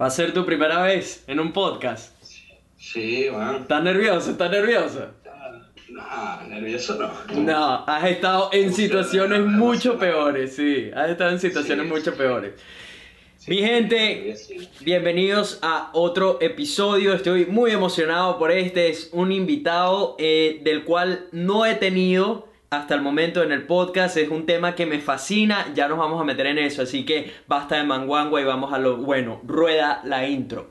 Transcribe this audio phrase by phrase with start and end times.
[0.00, 2.12] Va a ser tu primera vez en un podcast.
[2.78, 3.56] Sí, man.
[3.62, 4.30] ¿Estás nervioso?
[4.32, 5.06] ¿Estás nervioso?
[5.88, 7.42] No, nervioso no.
[7.42, 10.90] No, has estado en situaciones mucho peores, sí.
[10.94, 11.92] Has estado en situaciones Sí.
[11.92, 12.52] mucho peores.
[13.46, 14.34] Mi gente,
[14.80, 17.14] bienvenidos a otro episodio.
[17.14, 18.90] Estoy muy emocionado por este.
[18.90, 24.16] Es un invitado eh, del cual no he tenido hasta el momento en el podcast.
[24.16, 25.66] Es un tema que me fascina.
[25.74, 26.82] Ya nos vamos a meter en eso.
[26.82, 29.40] Así que basta de manguangua y vamos a lo bueno.
[29.44, 30.68] Rueda la intro.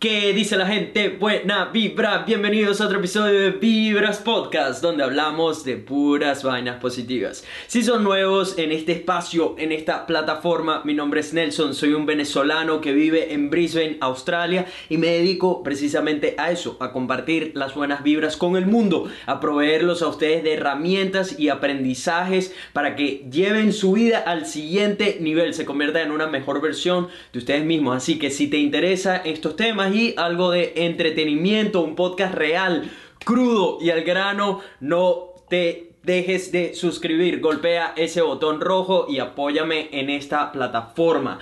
[0.00, 1.10] ¿Qué dice la gente?
[1.10, 7.44] Buena vibra, bienvenidos a otro episodio de Vibras Podcast, donde hablamos de puras vainas positivas.
[7.66, 12.06] Si son nuevos en este espacio, en esta plataforma, mi nombre es Nelson, soy un
[12.06, 17.74] venezolano que vive en Brisbane, Australia, y me dedico precisamente a eso, a compartir las
[17.74, 23.26] buenas vibras con el mundo, a proveerlos a ustedes de herramientas y aprendizajes para que
[23.30, 27.98] lleven su vida al siguiente nivel, se conviertan en una mejor versión de ustedes mismos.
[27.98, 32.90] Así que si te interesa estos temas algo de entretenimiento, un podcast real,
[33.24, 39.88] crudo y al grano, no te dejes de suscribir, golpea ese botón rojo y apóyame
[39.92, 41.38] en esta plataforma.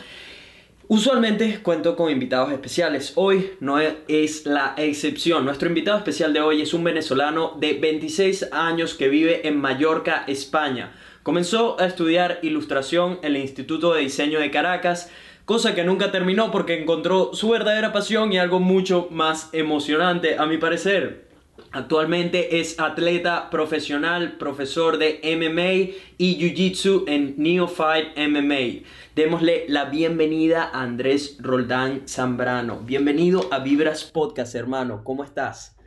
[0.91, 5.45] Usualmente cuento con invitados especiales, hoy no es la excepción.
[5.45, 10.25] Nuestro invitado especial de hoy es un venezolano de 26 años que vive en Mallorca,
[10.27, 10.95] España.
[11.23, 15.11] Comenzó a estudiar ilustración en el Instituto de Diseño de Caracas,
[15.49, 20.45] cosa que nunca terminó porque encontró su verdadera pasión y algo mucho más emocionante a
[20.45, 21.25] mi parecer.
[21.73, 28.85] Actualmente es atleta profesional, profesor de MMA y Jiu-Jitsu en Neophyte MMA.
[29.17, 32.81] Démosle la bienvenida a Andrés Roldán Zambrano.
[32.81, 35.03] Bienvenido a Vibras Podcast, hermano.
[35.03, 35.79] ¿Cómo estás?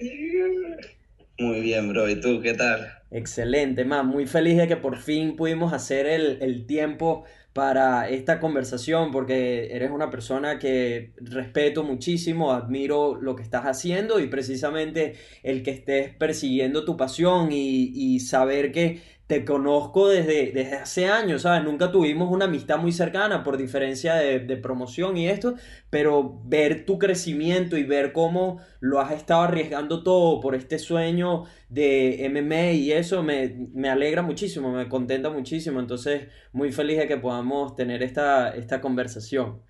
[1.37, 2.09] Muy bien, bro.
[2.09, 2.93] ¿Y tú qué tal?
[3.11, 4.07] Excelente, man.
[4.07, 9.75] Muy feliz de que por fin pudimos hacer el, el tiempo para esta conversación porque
[9.75, 15.71] eres una persona que respeto muchísimo, admiro lo que estás haciendo y precisamente el que
[15.71, 19.01] estés persiguiendo tu pasión y, y saber que
[19.31, 21.63] te conozco desde, desde hace años, ¿sabes?
[21.63, 25.55] Nunca tuvimos una amistad muy cercana por diferencia de, de promoción y esto,
[25.89, 31.45] pero ver tu crecimiento y ver cómo lo has estado arriesgando todo por este sueño
[31.69, 37.07] de MMA y eso me, me alegra muchísimo, me contenta muchísimo, entonces muy feliz de
[37.07, 39.61] que podamos tener esta, esta conversación.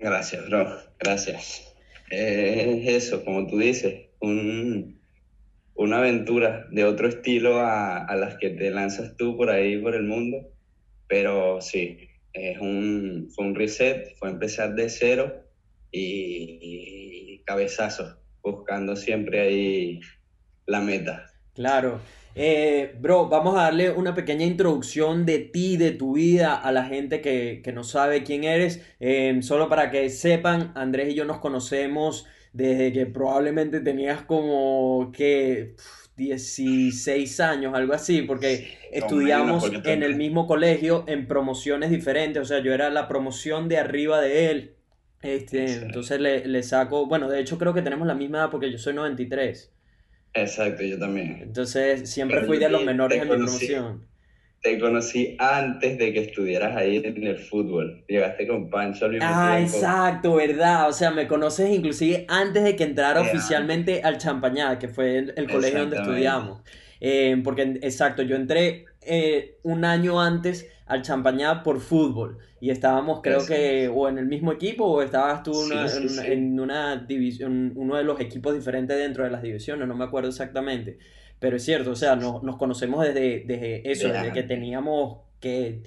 [0.00, 0.76] Gracias, bro.
[0.98, 1.72] Gracias.
[2.10, 4.95] Eh, es eso, como tú dices, un,
[5.76, 9.94] una aventura de otro estilo a, a las que te lanzas tú por ahí, por
[9.94, 10.48] el mundo.
[11.08, 11.98] Pero sí,
[12.32, 15.44] es un, fue un reset, fue empezar de cero
[15.90, 20.00] y, y cabezazos, buscando siempre ahí
[20.66, 21.26] la meta.
[21.54, 22.00] Claro.
[22.38, 26.84] Eh, bro, vamos a darle una pequeña introducción de ti, de tu vida, a la
[26.84, 28.82] gente que, que no sabe quién eres.
[29.00, 35.10] Eh, solo para que sepan, Andrés y yo nos conocemos desde que probablemente tenías como
[35.12, 42.42] que pf, 16 años, algo así, porque estudiamos en el mismo colegio en promociones diferentes.
[42.42, 44.76] O sea, yo era la promoción de arriba de él.
[45.22, 48.70] Este, entonces le, le saco, bueno, de hecho creo que tenemos la misma edad porque
[48.70, 49.72] yo soy 93.
[50.36, 51.38] Exacto, yo también.
[51.40, 53.66] Entonces siempre Pero fui de los menores en mi conocí.
[53.66, 54.08] promoción.
[54.62, 58.04] Te conocí antes de que estuvieras ahí en el fútbol.
[58.08, 60.88] Llegaste con Pancho al Ah, exacto, verdad.
[60.88, 65.34] O sea, me conoces inclusive antes de que entrara oficialmente al Champañá, que fue el,
[65.36, 66.62] el colegio donde estudiamos.
[67.00, 73.20] Eh, porque, exacto, yo entré eh, un año antes al Champañá por fútbol y estábamos,
[73.22, 76.08] creo Eso que, o en el mismo equipo o estabas tú Sí, una- sí, en,
[76.08, 76.20] sí.
[76.26, 80.28] en una división, uno de los equipos diferentes dentro de las divisiones, no me acuerdo
[80.30, 80.98] exactamente.
[81.38, 85.18] Pero es cierto, o sea, nos, nos conocemos desde, desde eso, De desde que teníamos
[85.40, 85.82] que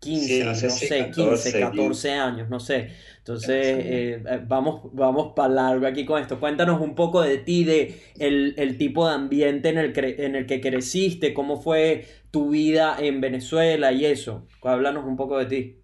[0.00, 2.90] 15, Sí, no no sé sé, si 15, 14, 14 años, no sé.
[3.18, 6.40] Entonces, eh, eh, vamos, vamos para largo aquí con esto.
[6.40, 10.36] Cuéntanos un poco de ti, de el, el tipo de ambiente en el, cre- en
[10.36, 14.46] el que creciste, cómo fue tu vida en Venezuela y eso.
[14.62, 15.76] Háblanos un poco de ti.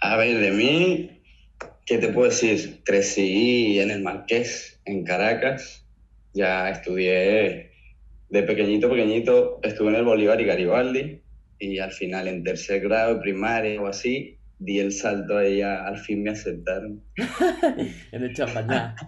[0.00, 1.22] A ver, de mí,
[1.86, 2.82] ¿qué te puedo decir?
[2.84, 5.86] Crecí en el Marqués, en Caracas.
[6.34, 7.72] Ya estudié
[8.30, 11.23] de pequeñito, pequeñito, estuve en el Bolívar y Garibaldi.
[11.58, 15.98] Y al final, en tercer grado, primaria o así, di el salto ahí, a- al
[15.98, 17.02] fin me aceptaron.
[18.12, 18.94] En el Champañá.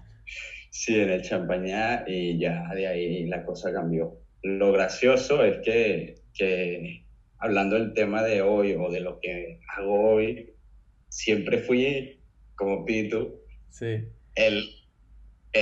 [0.71, 4.21] Sí, en el Champañá y ya de ahí la cosa cambió.
[4.43, 7.07] Lo gracioso es que, que
[7.39, 10.51] hablando del tema de hoy o de lo que hago hoy,
[11.09, 12.21] siempre fui
[12.57, 13.41] como Pitu,
[13.71, 14.05] Sí.
[14.35, 14.63] El,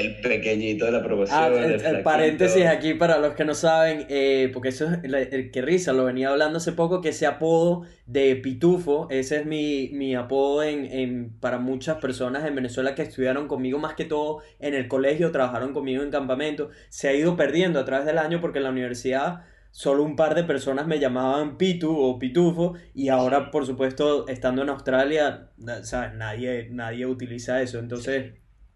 [0.01, 1.39] el pequeñito de la promoción.
[1.39, 5.15] Ah, el el, paréntesis aquí para los que no saben, eh, porque eso es el,
[5.15, 9.47] el que risa, lo venía hablando hace poco, que ese apodo de Pitufo, ese es
[9.47, 14.05] mi, mi apodo en, en- para muchas personas en Venezuela que estudiaron conmigo más que
[14.05, 18.19] todo en el colegio, trabajaron conmigo en campamento, se ha ido perdiendo a través del
[18.19, 22.75] año porque en la universidad solo un par de personas me llamaban Pitu o Pitufo
[22.95, 25.49] y ahora, por supuesto, estando en Australia,
[25.83, 26.15] ¿sabes?
[26.15, 28.35] Nadie, nadie utiliza eso, entonces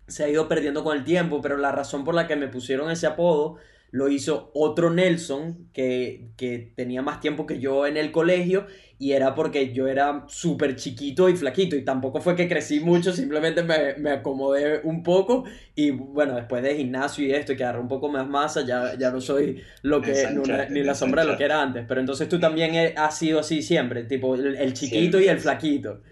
[0.09, 2.91] se ha ido perdiendo con el tiempo, pero la razón por la que me pusieron
[2.91, 3.57] ese apodo
[3.91, 8.67] lo hizo otro Nelson que, que tenía más tiempo que yo en el colegio
[8.99, 13.13] y era porque yo era súper chiquito y flaquito y tampoco fue que crecí mucho,
[13.13, 15.45] simplemente me, me acomodé un poco
[15.75, 18.95] y bueno, después de gimnasio y esto y que agarré un poco más masa, ya,
[18.99, 22.01] ya no soy lo que, no- ni la sombra de lo que era antes, pero
[22.01, 26.03] entonces tú también has sido así siempre, tipo el, el chiquito y el flaquito.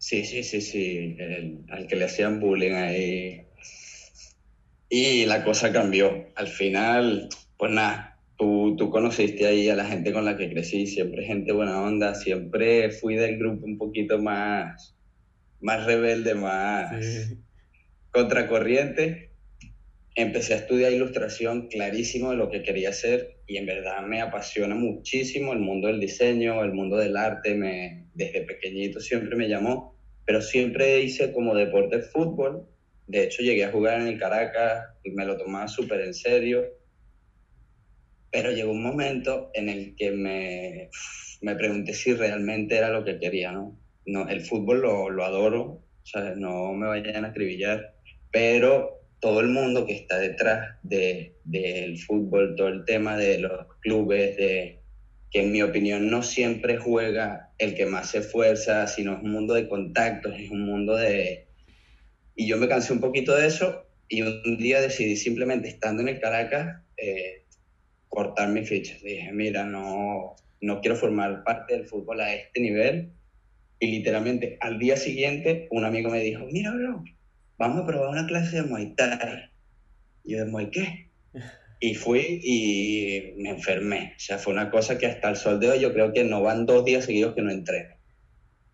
[0.00, 3.42] Sí, sí, sí, sí, el- al que le hacían bullying ahí.
[4.88, 6.26] Y la cosa cambió.
[6.36, 10.86] Al final, pues nada, tú, tú conociste ahí a la gente con la que crecí,
[10.86, 14.96] siempre gente buena onda, siempre fui del grupo un poquito más,
[15.60, 16.90] más rebelde, más
[18.10, 19.29] contracorriente.
[20.20, 24.74] Empecé a estudiar ilustración clarísimo de lo que quería hacer y en verdad me apasiona
[24.74, 29.96] muchísimo el mundo del diseño, el mundo del arte, me, desde pequeñito siempre me llamó,
[30.26, 32.68] pero siempre hice como deporte fútbol.
[33.06, 36.66] De hecho llegué a jugar en el Caracas y me lo tomaba súper en serio.
[38.30, 40.90] Pero llegó un momento en el que me,
[41.40, 43.74] me pregunté si realmente era lo que quería, ¿no?
[44.04, 47.94] no el fútbol lo, lo adoro, o sea, no me vayan a acribillar,
[48.30, 53.66] pero todo el mundo que está detrás de, del fútbol, todo el tema de los
[53.80, 54.80] clubes, de
[55.30, 59.30] que en mi opinión no siempre juega el que más se esfuerza, sino es un
[59.30, 61.46] mundo de contactos, es un mundo de...
[62.34, 66.08] Y yo me cansé un poquito de eso y un día decidí simplemente, estando en
[66.08, 67.44] el Caracas, eh,
[68.08, 69.02] cortar mis fichas.
[69.02, 73.12] Dije, mira, no, no quiero formar parte del fútbol a este nivel.
[73.78, 77.04] Y literalmente al día siguiente un amigo me dijo, mira, bro,
[77.60, 78.94] vamos a probar una clase de Muay
[80.24, 81.10] yo, ¿de Muay qué?
[81.78, 84.14] Y fui y me enfermé.
[84.16, 86.42] O sea, fue una cosa que hasta el sol de hoy yo creo que no
[86.42, 87.94] van dos días seguidos que no entreno.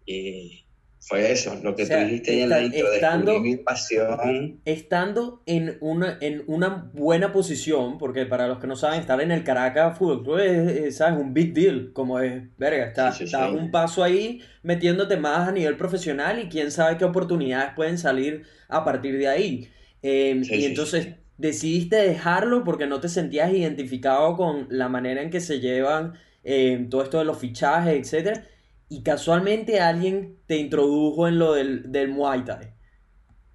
[0.05, 0.66] Y
[1.09, 3.57] fue eso, lo que O sea, tú dijiste ahí en la está- intro, estando- mi
[3.57, 4.61] pasión.
[4.65, 9.31] estando en una, en una buena posición, porque para los que no saben, estar en
[9.31, 11.19] el Caracas Fútbol Club es, es, ¿sabes?
[11.21, 13.55] un big deal, como es, verga, está, Sí, sí, está sí.
[13.55, 18.43] un paso ahí metiéndote más a nivel profesional y quién sabe qué oportunidades pueden salir
[18.69, 19.69] a partir de ahí.
[20.03, 21.09] Eh, y entonces
[21.39, 26.15] decidiste dejarlo porque no te sentías identificado con la manera en que se llevan
[26.49, 28.45] eh, todo esto de los fichajes, etcétera,
[28.89, 32.69] y casualmente alguien te introdujo en lo del, del Muay Thai.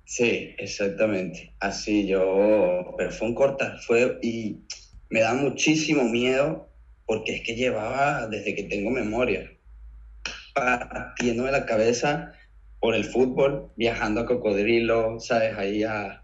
[0.06, 1.56] Sí, exactamente.
[1.60, 4.58] Así yo, pero fue un cortar, fue y
[5.10, 6.70] me da muchísimo miedo
[7.06, 9.50] porque es que llevaba desde que tengo memoria
[10.54, 12.34] partiéndome la cabeza
[12.80, 16.24] por el fútbol, viajando a Cocodrilo, sabes, ahí a-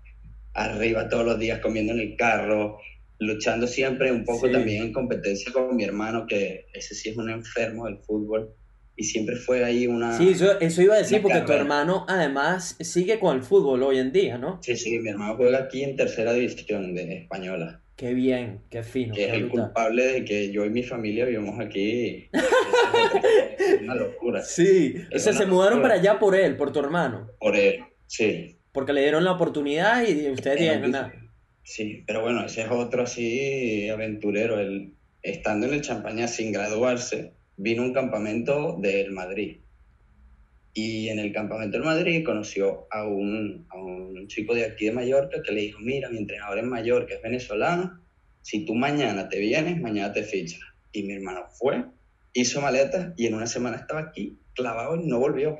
[0.53, 2.79] arriba todos los días comiendo en el carro,
[3.19, 4.53] luchando siempre un poco Sí.
[4.53, 8.53] también en competencia con mi hermano que ese sí es un enfermo del fútbol
[8.99, 12.75] y siempre fue ahí una Sí, eso, eso iba a decir porque tu hermano además
[12.79, 14.59] sigue con el fútbol hoy en día, ¿no?
[14.63, 17.81] Sí, sí, mi hermano juega aquí en tercera división de española.
[17.95, 19.65] Qué bien, qué fino, que es el brutal.
[19.65, 22.29] culpable de que yo y mi familia vivimos aquí.
[23.59, 24.41] Es una locura.
[24.43, 25.95] Sí, o Es sea, una se mudaron locura.
[25.95, 28.57] para allá por él, por tu hermano, Por él, sí.
[28.71, 31.13] porque le dieron la oportunidad y ustedes dijeron, nada.
[31.63, 34.59] Sí, pero bueno, ese es otro así aventurero.
[34.59, 39.57] Él, estando en el Champaña sin graduarse, vino un campamento del Madrid.
[40.73, 44.91] Y en el campamento del Madrid conoció a un, a un chico de aquí de
[44.91, 47.99] Mallorca que le dijo, mira, mi entrenador en Mallorca es venezolano,
[48.43, 50.61] si tú mañana te vienes, mañana te fichan.
[50.91, 51.83] Y mi hermano fue,
[52.33, 55.57] hizo maletas y en una semana estaba aquí clavado y no volvió.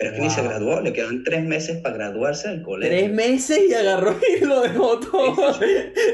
[0.00, 2.96] Pero es que ni se graduó, le quedan tres meses para graduarse del colegio.
[2.96, 5.60] Tres meses y agarró y lo dejó todo.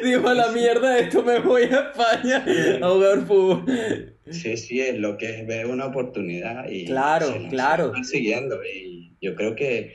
[0.03, 2.45] Dijo, a la mierda, esto me voy a España
[2.83, 4.17] a jugar fútbol.
[4.29, 7.85] Sí, sí, es lo que es ver una oportunidad y Claro, se claro.
[7.85, 9.95] está persiguiendo y yo creo que,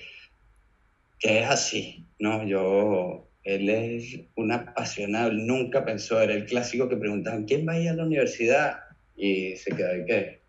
[1.20, 2.48] que es así, ¿no?
[2.48, 7.74] Yo, él es un apasionado, él nunca pensó, era el clásico que preguntaban, ¿quién va
[7.74, 8.80] a ir a la universidad?
[9.18, 10.40] Y se quedó de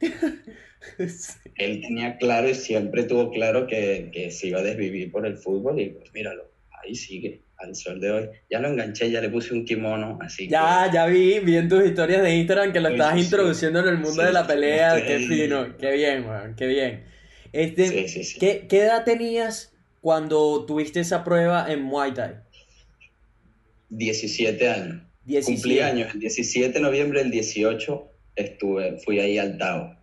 [1.56, 5.36] Él tenía claro y siempre tuvo claro que, que se iba a desvivir por el
[5.36, 6.50] fútbol y pues míralo,
[6.82, 8.28] ahí sigue, al sol de hoy.
[8.50, 11.84] Ya lo enganché, ya le puse un kimono, así Ya, ya vi, vi en tus
[11.84, 15.04] historias de Instagram que lo Sí, estabas sí, introduciendo en el mundo de la pelea.
[15.04, 17.04] Qué fino, qué bien, weón, qué bien.
[17.52, 18.06] Este.
[18.38, 22.34] ¿qué, qué edad tenías cuando tuviste esa prueba en Muay Thai?
[23.90, 25.02] 17 años.
[25.24, 25.54] 17.
[25.54, 26.12] Cumplí años.
[26.14, 29.96] El 17 de noviembre del 18 estuve, fui ahí al Tao,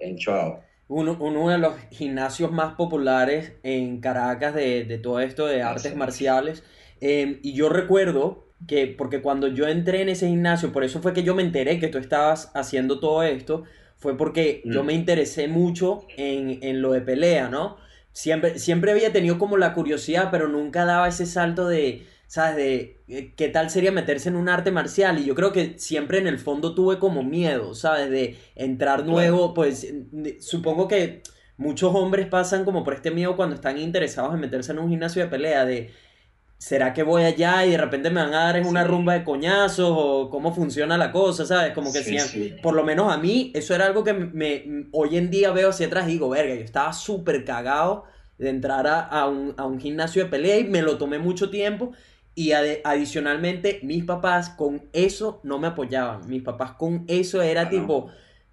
[0.00, 0.60] en Chuao.
[0.88, 5.94] Uno, uno de los gimnasios más populares en Caracas de, de todo esto de artes
[5.94, 6.64] marciales.
[7.00, 11.12] Eh, y yo recuerdo que, porque cuando yo entré en ese gimnasio, por eso fue
[11.14, 13.64] que yo me enteré que tú estabas haciendo todo esto,
[13.96, 14.84] fue porque yo Mm.
[14.84, 17.76] me interesé mucho en, en lo de pelea, ¿no?
[18.12, 22.54] Siempre, siempre había tenido como la curiosidad, pero nunca daba ese salto de, ¿sabes?
[22.54, 25.18] De eh, qué tal sería meterse en un arte marcial.
[25.18, 28.08] Y yo creo que siempre en el fondo tuve como miedo, ¿sabes?
[28.08, 29.92] De entrar nuevo, pues
[30.38, 31.22] supongo que
[31.56, 35.22] muchos hombres pasan como por este miedo cuando están interesados en meterse en un gimnasio
[35.24, 35.90] de pelea, de
[36.56, 39.24] ¿será que voy allá y de repente me van a dar en una rumba de
[39.24, 41.72] coñazos o cómo funciona la cosa, ¿sabes?
[41.72, 45.30] Como que Sí, por lo menos a mí, eso era algo que me, hoy en
[45.30, 48.04] día veo hacia atrás y digo, verga, yo estaba súper cagado
[48.38, 51.50] de entrar a, a un, a un gimnasio de pelea y me lo tomé mucho
[51.50, 51.92] tiempo.
[52.40, 52.52] Y
[52.84, 56.28] adicionalmente, mis papás con eso no me apoyaban.
[56.28, 58.10] Mis papás con eso era Ah, tipo,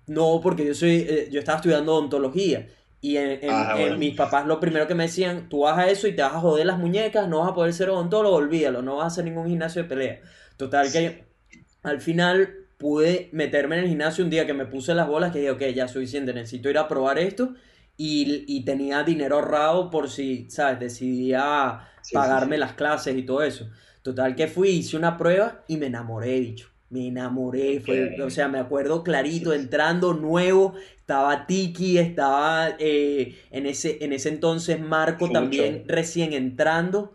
[0.08, 2.68] no, porque yo soy, eh, yo estaba estudiando odontología.
[3.02, 5.88] Y en, en- Ah, en mis papás lo primero que me decían, tú vas a
[5.90, 8.82] eso y te vas a joder las muñecas, no vas a poder ser odontólogo, olvídalo,
[8.82, 10.22] no vas a hacer ningún gimnasio de pelea.
[10.58, 11.26] Total que
[11.84, 15.40] al final pude meterme en el gimnasio un día que me puse las bolas que
[15.40, 17.54] dije, ok, ya suficiente, necesito ir a probar esto.
[17.98, 20.80] Y, y tenía dinero ahorrado por si, ¿sabes?
[20.80, 22.58] Decidía Sí, pagarme sí.
[22.58, 23.70] las clases y todo eso.
[24.04, 26.70] Total que fui, hice una prueba y me enamoré, dicho.
[26.90, 33.66] Me enamoré, fue, o sea, me acuerdo clarito, entrando nuevo, estaba Tiki, estaba eh, en
[33.66, 37.14] ese, en ese entonces Marco también recién entrando,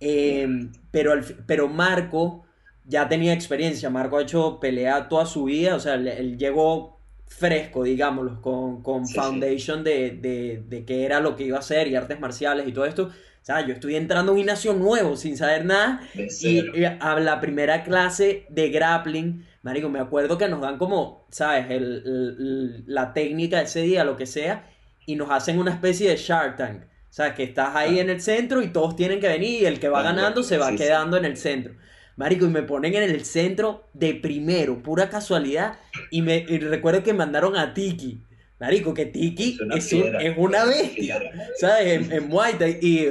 [0.00, 0.46] eh,
[0.90, 1.12] pero,
[1.46, 2.44] pero Marco
[2.84, 6.93] ya tenía experiencia, Marco ha hecho pelea toda su vida, o sea, él, él llegó
[7.38, 9.20] fresco, digámoslo, con, con Sí, sí.
[9.20, 12.72] foundation de, de, de qué era lo que iba a hacer y artes marciales y
[12.72, 13.04] todo esto.
[13.06, 17.20] O sea, yo estoy entrando a un gimnasio nuevo sin saber nada y, y a
[17.20, 21.66] la primera clase de grappling, marico, me acuerdo que nos dan como, ¿sabes?
[21.70, 24.70] El, el- la técnica ese día, lo que sea,
[25.06, 26.84] y nos hacen una especie de Shark Tank.
[27.10, 27.34] ¿Sabes?
[27.34, 28.02] Que estás ahí Ah.
[28.02, 30.58] en el centro y todos tienen que venir y el que va Ah, ganando se
[30.58, 30.76] va sí.
[30.76, 31.74] quedando en el centro.
[32.16, 35.78] Marico, y me ponen en el centro de primero, pura casualidad.
[36.10, 38.22] Y me y recuerdo que mandaron a Tiki.
[38.60, 41.20] Marico, que Tiki Es una es, un- es una bestia.
[41.58, 41.86] ¿sabes?
[42.08, 42.78] En, en Muay Thai.
[42.80, 43.06] Y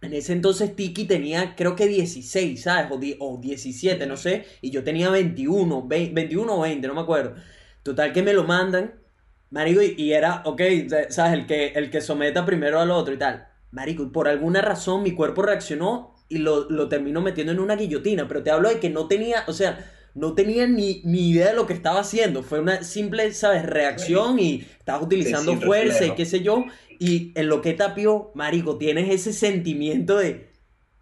[0.00, 2.86] en ese entonces Tiki tenía, creo que 16, ¿sabes?
[2.90, 4.44] O, die- o 17, no sé.
[4.60, 7.34] Y yo tenía 21, 20 21 o 20, no me acuerdo.
[7.82, 8.94] Total que me lo mandan,
[9.50, 10.60] marico, y, y era, ok,
[11.10, 11.32] ¿sabes?
[11.32, 13.48] El que, el que someta primero al otro y tal.
[13.72, 17.76] Marico, y por alguna razón mi cuerpo reaccionó y lo, lo terminó metiendo en una
[17.76, 18.28] guillotina.
[18.28, 21.54] Pero te hablo de que no tenía, o sea, no tenía ni, ni idea de
[21.54, 22.42] lo que estaba haciendo.
[22.42, 23.64] Fue una simple, ¿sabes?
[23.64, 26.64] Reacción y estabas utilizando sí, fuerza y qué sé yo.
[26.98, 30.48] Y en lo que tapió, marico, tienes ese sentimiento de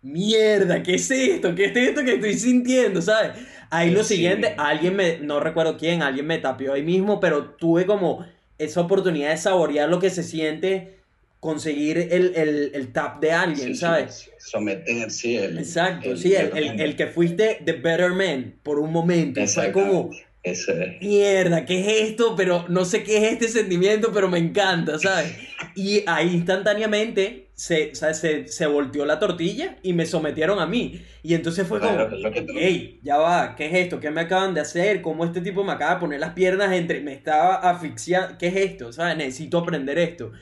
[0.02, 1.54] mierda, ¿qué es esto?
[1.54, 3.02] ¿Qué es esto que estoy sintiendo?
[3.02, 3.32] ¿Sabes?
[3.70, 7.86] Ahí lo siguiente, alguien me, no recuerdo quién, alguien me tapió ahí mismo, pero tuve
[7.86, 8.24] como
[8.58, 10.95] esa oportunidad de saborear lo que se siente
[11.40, 14.30] conseguir el, el, el tap de alguien, Sí, ¿sabes?
[14.38, 15.36] Someter, sí.
[15.36, 19.40] El, Exacto, sí, el, el- el que fuiste the better man por un momento.
[19.46, 20.10] Fue como.
[20.42, 21.00] Eso es.
[21.00, 22.36] mierda, ¿qué es esto?
[22.36, 25.32] Pero no sé qué es este sentimiento, pero me encanta, ¿sabes?
[25.74, 28.18] Y ahí instantáneamente se, ¿sabes?
[28.18, 31.02] se, se volteó la tortilla y me sometieron a mí.
[31.22, 32.06] Y entonces fue como,
[32.54, 34.00] hey, ya va, ¿qué es esto?
[34.00, 35.02] ¿Qué me acaban de hacer?
[35.02, 37.00] ¿Cómo este tipo me acaba de poner las piernas entre...
[37.00, 38.92] Me estaba asfixiando, ¿qué es esto?
[38.92, 39.16] ¿Sabes?
[39.16, 40.32] Necesito aprender esto.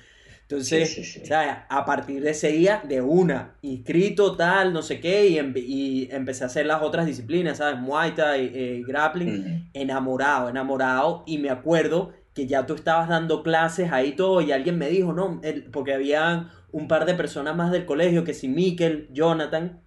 [0.48, 1.26] Entonces, Sí, sí, sí.
[1.26, 1.54] ¿sabes?
[1.68, 6.08] A partir de ese día, de una, inscrito, tal, no sé qué, y, empe- y
[6.10, 7.80] empecé a hacer las otras disciplinas, ¿sabes?
[7.80, 13.92] Muay Thai, eh, grappling enamorado, enamorado, y me acuerdo que ya tú estabas dando clases
[13.92, 17.70] ahí todo, y alguien me dijo, no, el- porque había un par de personas más
[17.70, 19.80] del colegio, que si Mikel, Jonathan,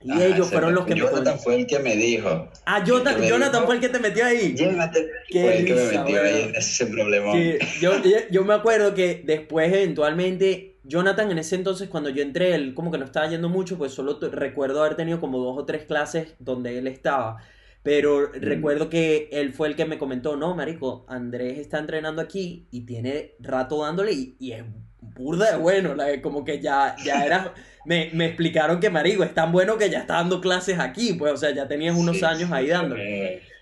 [0.00, 2.48] y Ajá, ellos fueron fue- los que me Jonathan fue el que me dijo.
[2.64, 4.54] Ah, Jonathan, Jonathan fue el que te metió ahí.
[4.54, 7.32] Qué Fue el que me metió ahí en ese problema.
[7.32, 7.92] Que yo,
[8.30, 12.90] yo, me acuerdo que después eventualmente Jonathan en ese entonces cuando yo entré él como
[12.92, 16.34] que no estaba yendo mucho pues solo recuerdo haber tenido como dos o tres clases
[16.38, 17.38] donde él estaba
[17.82, 22.68] pero recuerdo que él fue el que me comentó no marico Andrés está entrenando aquí
[22.70, 24.64] y tiene rato dándole y, y es
[25.00, 29.34] burda de bueno la- como que ya ya era me, me explicaron que marico es
[29.34, 32.22] tan bueno que ya está dando clases aquí pues o sea ya tenías unos Sí,
[32.22, 33.08] años ahí dándole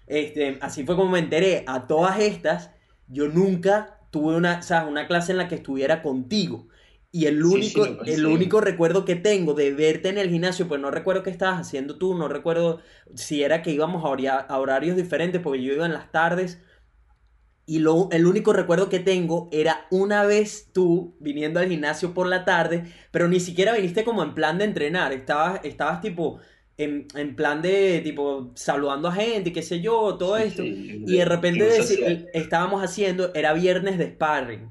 [0.07, 1.65] este, así fue como me enteré.
[1.67, 2.71] A todas estas,
[3.09, 4.89] yo nunca tuve una, ¿sabes?
[4.91, 6.69] una clase en la que estuviera contigo.
[7.13, 10.69] Y el único, sí, lo el único recuerdo que tengo de verte en el gimnasio,
[10.69, 12.81] pues no recuerdo qué estabas haciendo tú, no recuerdo
[13.15, 16.61] si era que íbamos a, a horarios diferentes, porque yo iba en las tardes.
[17.69, 22.29] Y lo, el único recuerdo que tengo era una vez tú viniendo al gimnasio por
[22.29, 26.39] la tarde, pero ni siquiera viniste como en plan de entrenar, estabas, estabas tipo
[26.77, 30.63] en, en plan de tipo saludando a gente, qué sé yo, todo esto.
[30.65, 34.71] Sí, Y de repente si- el- estábamos haciendo, era viernes de sparring.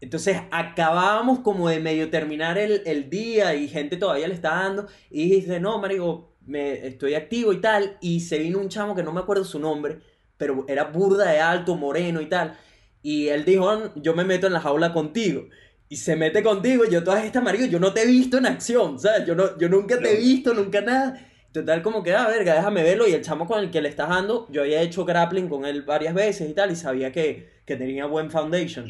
[0.00, 4.86] Entonces acabábamos como de medio terminar el, el día y gente todavía le está dando.
[5.10, 7.98] Y dice, no, marico, me, estoy activo y tal.
[8.00, 10.00] Y se vino un chamo que no me acuerdo su nombre,
[10.42, 12.54] pero era burda de alto, moreno y tal.
[13.00, 15.46] Y él dijo, "Ah, yo me meto en la jaula contigo.
[15.88, 18.46] Y se mete contigo, y yo todas estas, marico, yo no te he visto en
[18.46, 19.24] acción, ¿sabes?
[19.24, 21.28] Yo, no, yo nunca te he visto, nunca nada.
[21.52, 23.06] Total, como que, ah, verga, déjame verlo.
[23.06, 25.82] Y el chamo con el que le estás dando, yo había hecho grappling con él
[25.82, 28.88] varias veces y tal, y sabía que, que tenía buen foundation.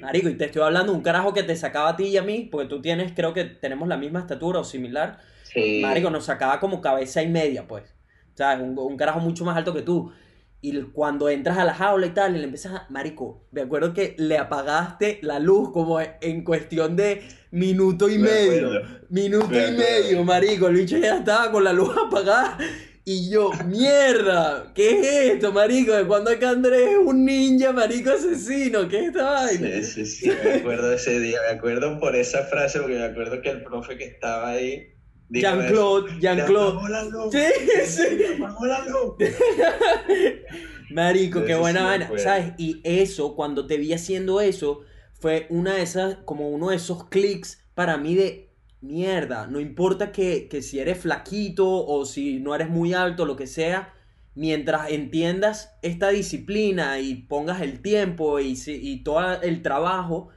[0.00, 2.22] Marico, y te estoy hablando de un carajo que te sacaba a ti y a
[2.22, 5.18] mí, porque tú tienes, creo que tenemos la misma estatura o similar.
[5.42, 5.80] Sí.
[5.82, 7.84] Marico, nos sacaba como cabeza y media, pues.
[8.32, 10.12] O sea, un, un carajo mucho más alto que tú.
[10.60, 12.86] Y cuando entras a la jaula y tal, y le empiezas a...
[12.90, 17.22] Marico, me acuerdo que le apagaste la luz como en cuestión de
[17.52, 18.66] minuto y Me medio.
[18.66, 18.98] acuerdo.
[19.08, 19.78] Minuto Me y acuerdo.
[19.78, 20.66] medio, marico.
[20.68, 22.58] El bicho ya estaba con la luz apagada.
[23.04, 25.92] Y yo, mierda, ¿qué es esto, marico?
[25.94, 28.86] ¿De cuándo acá Andrés es un ninja, marico asesino?
[28.88, 29.68] ¿Qué es esta vaina?
[29.80, 33.40] Sí, sí, sí, me acuerdo ese día, me acuerdo por esa frase, porque me acuerdo
[33.40, 34.88] que el profe que estaba ahí.
[35.30, 37.30] Jean-Claude, "Le Jean-Claude.
[37.30, 38.16] Sí, sí.
[38.16, 39.14] le apagó la luz".
[40.90, 42.10] Marico, qué buena vaina.
[42.16, 42.52] ¿sabes?
[42.56, 44.80] Y eso, cuando te vi haciendo eso,
[45.12, 48.48] fue una de esas, como uno de esos clics para mí de
[48.80, 49.46] mierda.
[49.46, 53.46] No importa que, que si eres flaquito o si no eres muy alto, lo que
[53.46, 53.94] sea,
[54.34, 60.28] mientras entiendas esta disciplina y pongas el tiempo y, y todo el trabajo,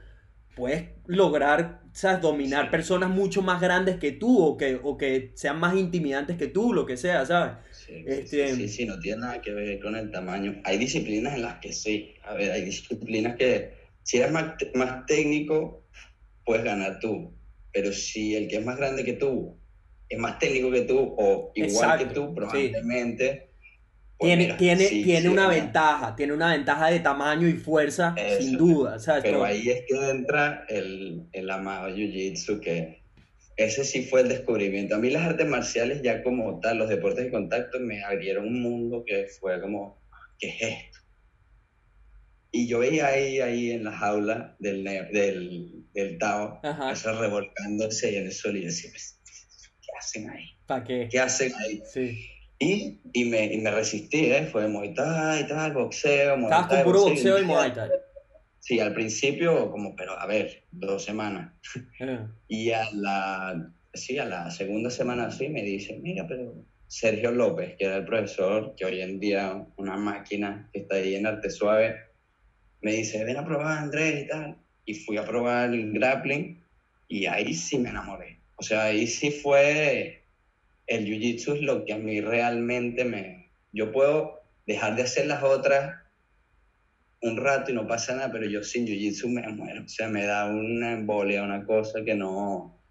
[0.56, 2.20] puedes lograr, ¿sabes?
[2.20, 2.70] Dominar Sí.
[2.70, 6.72] personas mucho más grandes que tú o que, o que sean más intimidantes que tú,
[6.72, 7.56] lo que sea, ¿sabes?
[7.70, 10.60] Sí, sí, Este- sí, sí, sí, no tiene nada que ver con el tamaño.
[10.64, 12.14] Hay disciplinas en las que sí.
[12.24, 13.72] A ver, hay disciplinas que
[14.02, 15.86] si eres más, más técnico,
[16.44, 17.34] puedes ganar tú.
[17.72, 19.58] Pero si el que es más grande que tú
[20.08, 23.51] es más técnico que tú o igual Exacto, que tú, probablemente.
[24.22, 27.54] Pues Tiene, mira, tiene, sí, tiene sí, una ventaja, tiene una ventaja de tamaño y
[27.54, 28.42] fuerza, Eso.
[28.42, 29.22] sin duda, ¿sabes?
[29.24, 33.02] Pero ahí es que entra el, el amado Jiu-Jitsu, que
[33.56, 34.94] ese sí fue el descubrimiento.
[34.94, 38.62] A mí las artes marciales ya como tal, los deportes de contacto, me abrieron un
[38.62, 40.00] mundo que fue como,
[40.38, 40.98] ¿qué es esto?
[42.54, 46.60] Y yo veía ahí, ahí en la jaula del, del, del Tao,
[46.92, 49.18] eso revolcándose ahí en el suelo y decía, "Pues,
[49.80, 50.44] ¿qué hacen ahí?
[50.66, 51.08] ¿Para qué?
[51.10, 51.82] ¿Qué hacen ahí?
[51.90, 52.18] Sí.
[52.62, 54.46] Y, y, me, y me resistí, ¿eh?
[54.50, 57.90] Fue Muay Thai, tal, boxeo, Muay Estabas con puro boxeo y Muay Thai.
[58.60, 61.52] Sí, al principio como, pero a ver, dos semanas.
[61.98, 66.54] Eh, Y a la, sí, a la segunda semana así me dice, mira, pero
[66.86, 71.16] Sergio López, que era el profesor, que hoy en día una máquina que está ahí
[71.16, 71.96] en Arte Suave,
[72.80, 74.56] me dice, ven a probar Andrés y tal.
[74.84, 76.62] Y fui a probar el grappling
[77.08, 78.38] y ahí sí me enamoré.
[78.56, 80.21] O sea, ahí sí fue
[80.96, 83.50] el Jiu-Jitsu es lo que a mí realmente me...
[83.72, 86.02] Yo puedo dejar de hacer las otras
[87.22, 89.84] un rato y no pasa nada, pero yo sin Jiu-Jitsu me muero.
[89.84, 92.82] O sea, me da una embolia, una cosa que no,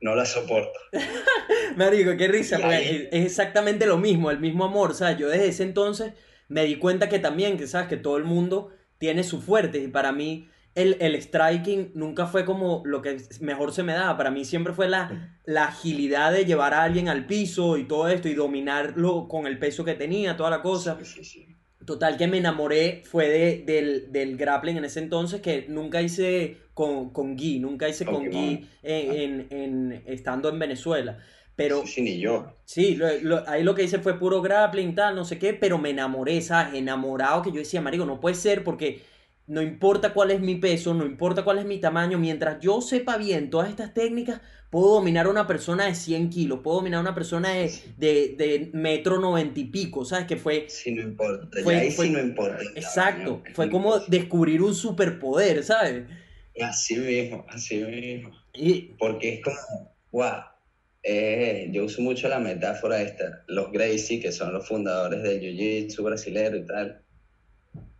[0.00, 0.78] no la soporto.
[1.76, 5.18] Marico, qué risa, porque es, exactamente lo mismo, el mismo amor, ¿sabes?
[5.18, 6.14] Yo desde ese entonces
[6.48, 9.88] me di cuenta que también, que sabes, que todo el mundo tiene su fuerte y
[9.88, 10.48] para mí
[10.82, 14.72] el, el striking nunca fue como lo que mejor se me daba, para mí siempre
[14.72, 19.28] fue la, la agilidad de llevar a alguien al piso y todo esto y dominarlo
[19.28, 20.98] con el peso que tenía, toda la cosa.
[21.02, 21.46] Sí, sí, sí.
[21.84, 26.58] Total que me enamoré fue de, del, del grappling en ese entonces que nunca hice
[26.74, 28.44] con, con Gui, nunca hice con Pokémon.
[28.46, 31.18] Gui en, en- en- estando en Venezuela.
[31.56, 32.52] Pero Sí, sí, ni yo.
[32.64, 35.78] sí, lo- lo- ahí lo que hice fue puro grappling, tal, no sé qué, pero
[35.78, 36.74] me enamoré, ¿sabes?
[36.74, 39.02] Enamorado que yo decía, marico, no puede ser porque
[39.48, 43.16] no importa cuál es mi peso, no importa cuál es mi tamaño, mientras yo sepa
[43.16, 47.00] bien todas estas técnicas, puedo dominar a una persona de 100 kilos, puedo dominar a
[47.00, 50.26] una persona de, de, de metro noventa y pico, ¿sabes?
[50.26, 51.48] Que fue, Sí, no importa.
[51.62, 52.58] Fue- ya ahí fue- sí no importa.
[52.76, 56.04] exacto, fue como descubrir un superpoder, ¿sabes?
[56.60, 58.30] Así mismo, así mismo.
[58.52, 59.56] Y, Porque es como,
[60.12, 60.40] wow.
[61.02, 63.44] eh, yo uso mucho la metáfora esta.
[63.46, 67.00] Los Gracie, que son los fundadores del Jiu-Jitsu brasilero y tal.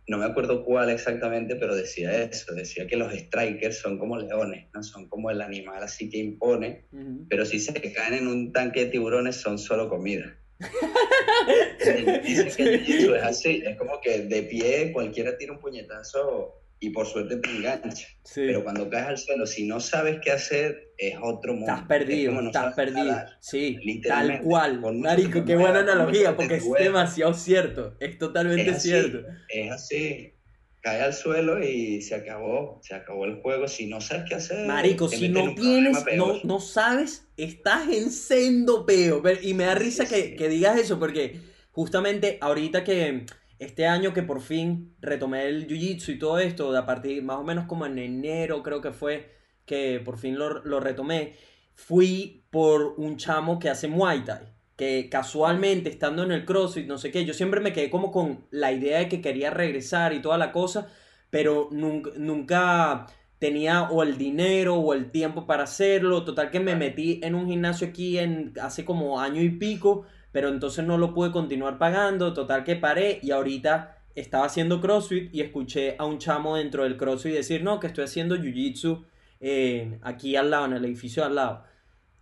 [0.09, 2.55] No me acuerdo cuál exactamente, pero decía eso.
[2.55, 4.81] Decía que los strikers son como leones, ¿no?
[4.81, 6.85] Son como el animal así que impone.
[7.29, 10.35] Pero si se caen en un tanque de tiburones son solo comida.
[12.25, 16.89] Dicen que el es así, es como que de pie cualquiera tira un puñetazo y
[16.89, 18.07] por suerte te engancha.
[18.23, 18.41] Sí.
[18.47, 21.65] Pero cuando caes al suelo, si no sabes qué hacer, es otro mundo.
[21.71, 23.15] Estás Es perdido, estás perdido.
[23.39, 24.81] Sí, tal cual.
[24.97, 27.95] Marico, qué buena analogía, que porque es demasiado cierto.
[28.01, 28.89] Es totalmente Es así.
[28.89, 29.19] cierto.
[29.47, 30.33] Es así.
[30.81, 33.67] cae al suelo y se acabó, se acabó el juego.
[33.69, 38.85] Si no sabes qué hacer, Marico, si no tienes, no, no sabes, estás en sendo
[38.85, 39.21] peo.
[39.41, 40.35] Y me da risa Sí, que, sí.
[40.35, 41.39] que digas eso, porque
[41.71, 43.25] justamente ahorita que
[43.57, 47.37] este año que por fin retomé el jiu-jitsu y todo esto, de a partir más
[47.37, 49.38] o menos como en enero creo que fue
[49.69, 51.35] que por fin lo, retomé,
[51.75, 54.47] fui por un chamo que hace Muay Thai.
[54.75, 58.45] Que casualmente estando en el CrossFit, no sé qué, yo siempre me quedé como con
[58.49, 60.87] la idea de que quería regresar y toda la cosa,
[61.29, 63.05] pero nunca, nunca
[63.37, 66.25] tenía o el dinero o el tiempo para hacerlo.
[66.25, 70.49] Total que me metí en un gimnasio aquí en hace como año y pico, pero
[70.49, 72.33] entonces no lo pude continuar pagando.
[72.33, 76.97] Total que paré y ahorita estaba haciendo CrossFit y escuché a un chamo dentro del
[76.97, 79.05] CrossFit decir, no, que estoy haciendo Jiu-Jitsu
[79.39, 81.63] eh, aquí al lado, en el edificio al lado.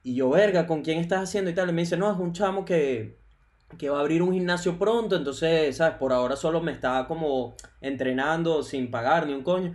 [0.03, 1.69] Y yo, verga, ¿con quién estás haciendo y tal?
[1.69, 3.19] Y me dice, no, es un chamo que,
[3.77, 5.97] que va a abrir un gimnasio pronto, entonces, ¿sabes?
[5.97, 9.73] Por ahora solo me está como entrenando sin pagar ni un coño.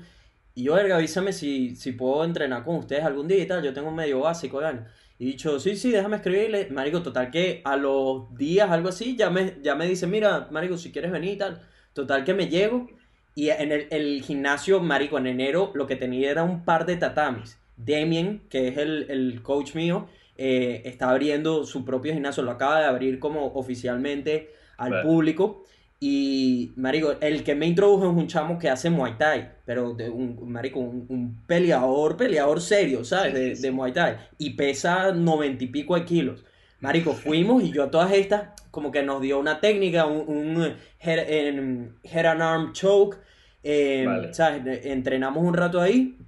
[0.55, 3.63] Y yo, verga, avísame si, si puedo entrenar con ustedes algún día y tal.
[3.63, 4.87] Yo tengo un medio básico, ¿verdad?
[5.19, 6.69] Y dicho, sí, sí, déjame escribirle.
[6.71, 10.77] Marico, total que a los días, algo así, ya me, ya me dice, mira, Marico,
[10.77, 11.63] si quieres venir y tal.
[11.95, 12.89] Total que me llego.
[13.35, 16.97] Y en el, el gimnasio, Marico, en enero lo que tenía era un par de
[16.97, 17.59] tatamis.
[17.77, 22.43] Damien, que es el, el coach mío, eh, está abriendo su propio gimnasio.
[22.43, 25.65] Lo acaba de abrir como oficialmente al público.
[25.99, 30.11] Y, marico, el que me introdujo es un chamo que hace Muay Thai, pero de
[30.11, 33.33] un, marico, un, un peleador, peleador serio, ¿sabes?
[33.33, 34.17] De, de Muay Thai.
[34.37, 36.45] Y pesa noventa y pico de kilos.
[36.83, 40.75] Marico, fuimos y yo a todas estas, como que nos dio una técnica, un, un
[41.01, 43.19] head, en- head and arm choke,
[43.63, 44.35] eh, Vale.
[44.35, 44.85] ¿sabes?
[44.85, 46.19] Entrenamos un rato ahí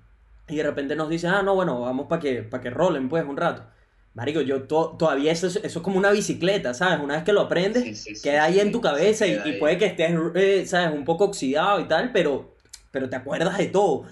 [0.48, 3.24] y de repente nos dicen, ah, no, bueno, vamos para que, para que rolen, pues,
[3.24, 3.64] un rato.
[4.14, 7.00] Marico, yo to- todavía eso, es- eso es como una bicicleta, ¿sabes?
[7.02, 9.52] Una vez que lo aprendes, Sí, sí, sí, queda ahí en tu cabeza y, y
[9.58, 10.94] puede que estés, eh, ¿sabes?
[10.96, 12.54] Un poco oxidado y tal, pero,
[12.92, 14.04] pero te acuerdas de todo.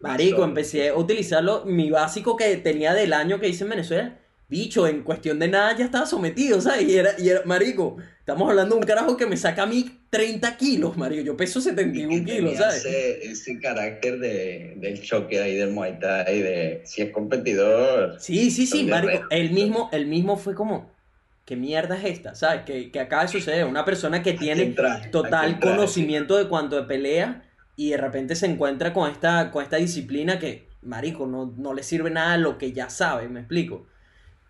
[0.00, 4.86] Marico, empecé a utilizarlo, mi básico que tenía del año que hice en Venezuela, bicho,
[4.86, 6.88] en cuestión de nada ya estaba sometido, ¿sabes?
[6.88, 10.00] Y era, y era, marico, estamos hablando de un carajo que me saca a mí
[10.10, 12.84] 30 kilos, marico, yo peso Y 71 que kilos, ¿sabes?
[12.84, 18.16] Ese, ese carácter de, del choque ahí del Muay Thai, de si es competidor.
[18.20, 20.92] Sí, sí, sí, marico, el mismo, el mismo fue como,
[21.44, 22.34] ¿qué mierda es esta?
[22.34, 22.62] ¿Sabes?
[22.62, 24.74] Que, que acaba de suceder, una persona que ¿A tiene
[25.10, 27.42] total conocimiento de cuanto de pelea
[27.76, 31.82] y de repente se encuentra con esta, con esta disciplina que, marico, no, no le
[31.82, 33.86] sirve nada a lo que ya sabe, me explico.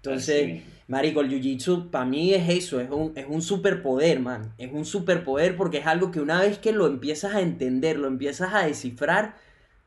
[0.04, 4.52] Entonces, marico, el jiu-jitsu para mí es eso, es un, es un superpoder, man.
[4.58, 8.06] Es un superpoder porque es algo que una vez que lo empiezas a entender, lo
[8.06, 9.36] empiezas a descifrar,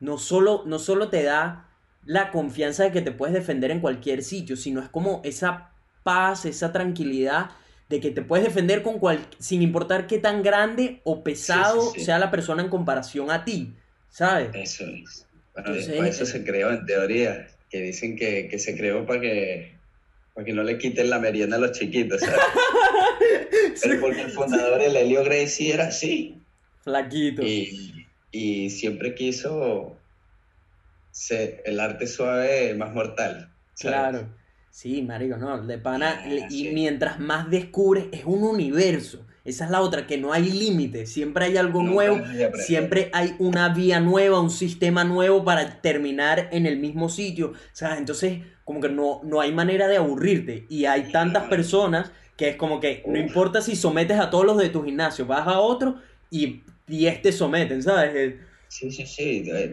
[0.00, 1.68] no solo, no solo te da
[2.04, 5.70] la confianza de que te puedes defender en cualquier sitio, sino es como esa
[6.02, 7.50] paz, esa tranquilidad
[7.88, 12.00] de que te puedes defender con cual, sin importar qué tan grande o pesado sí.
[12.00, 13.74] sea la persona en comparación a ti,
[14.10, 14.50] ¿sabes?
[14.52, 15.26] Eso es.
[15.54, 19.77] Bueno, Entonces, eso se creó en teoría, que dicen que, que se creó para que,
[20.38, 22.38] para que no le quiten la merienda a los chiquitos, ¿sabes?
[23.82, 26.40] Pero porque el fundador, el Helio Gracie, era así.
[26.84, 27.42] Flaquito.
[27.42, 29.96] Y, y siempre quiso
[31.10, 33.50] ser el arte suave más mortal.
[33.74, 33.98] ¿sabes?
[33.98, 34.28] Claro.
[34.70, 36.70] Sí, marico, no, de pana, Ah, y sí.
[36.72, 39.26] mientras más descubres, es un universo.
[39.44, 42.20] Esa es la otra, que no hay límite, siempre hay algo Nunca nuevo,
[42.64, 47.54] siempre hay una vía nueva, un sistema nuevo para terminar en el mismo sitio.
[47.96, 52.56] Entonces, como que no, no hay manera de aburrirte, y hay tantas personas que es
[52.56, 55.96] como que no importa si sometes a todos los de tu gimnasio, vas a otro
[56.30, 58.34] y 10 te someten, ¿sabes?
[58.68, 59.50] Sí, sí, sí.
[59.50, 59.70] Es,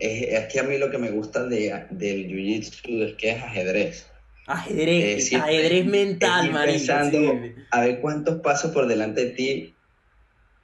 [0.00, 3.42] es- es que a mí lo que me gusta de, del jiu-jitsu es que es
[3.42, 4.06] ajedrez.
[4.46, 6.78] Ajedrez, ajedrez mental, marico.
[6.78, 7.54] pensando, sí.
[7.72, 9.74] a ver cuántos pasos por delante de ti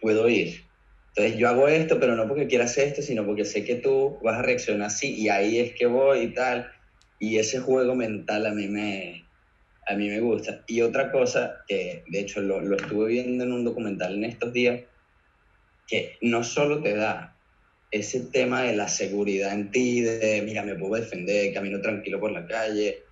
[0.00, 0.64] puedo ir.
[1.14, 4.18] Entonces yo hago esto, pero no porque quiera hacer esto, sino porque sé que tú
[4.22, 6.70] vas a reaccionar así y ahí es que voy y tal.
[7.20, 9.24] Y ese juego mental a mí me,
[9.86, 10.64] a mí me gusta.
[10.66, 14.52] Y otra cosa que de hecho lo, lo estuve viendo en un documental en estos
[14.52, 14.80] días,
[15.86, 17.36] que no solo te da
[17.90, 22.32] ese tema de la seguridad en ti, de mira, me puedo defender, camino tranquilo por
[22.32, 23.04] la calle,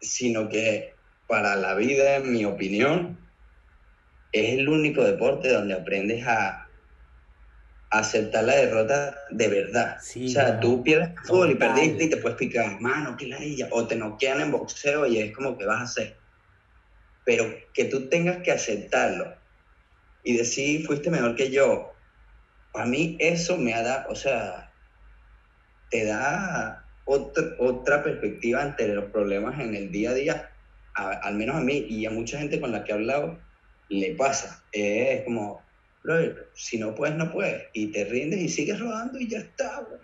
[0.00, 0.94] sino que
[1.26, 3.18] para la vida, en mi opinión,
[4.32, 6.65] es el único deporte donde aprendes a
[7.90, 9.96] aceptar la derrota de verdad.
[10.00, 10.60] Sí, o sea, no.
[10.60, 13.96] tú pierdes el fútbol y perdiste y te puedes picar, mano, qué ladilla, o te
[13.96, 16.22] noquean en boxeo y es como que vas a hacer.
[17.24, 19.26] Pero que tú tengas que aceptarlo
[20.22, 22.02] y decir, fuiste mejor que yo,
[22.74, 24.74] a mí eso me ha dado, o sea,
[25.90, 30.50] te da otra, otra perspectiva ante los problemas en el día a día,
[30.94, 33.44] a- al menos a mí y a mucha gente con la que he hablado,
[33.88, 34.66] le pasa.
[34.72, 35.65] Es como,
[36.54, 37.64] si no puedes, no puedes.
[37.72, 40.00] Y te rindes y sigues rodando y ya está, bro.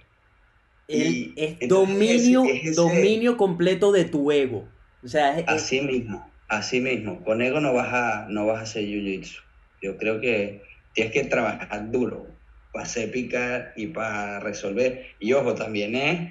[0.88, 4.68] El- Y es entonces dominio, ese- dominio completo de tu ego.
[5.02, 7.22] O sea, es- Así mismo, así mismo.
[7.24, 9.38] Con ego no vas a, no vas a hacer jiu-jitsu.
[9.80, 10.62] Yo creo que
[10.92, 12.28] tienes que trabajar duro
[12.72, 15.06] para hacer picar y para resolver.
[15.18, 16.30] Y ojo, también es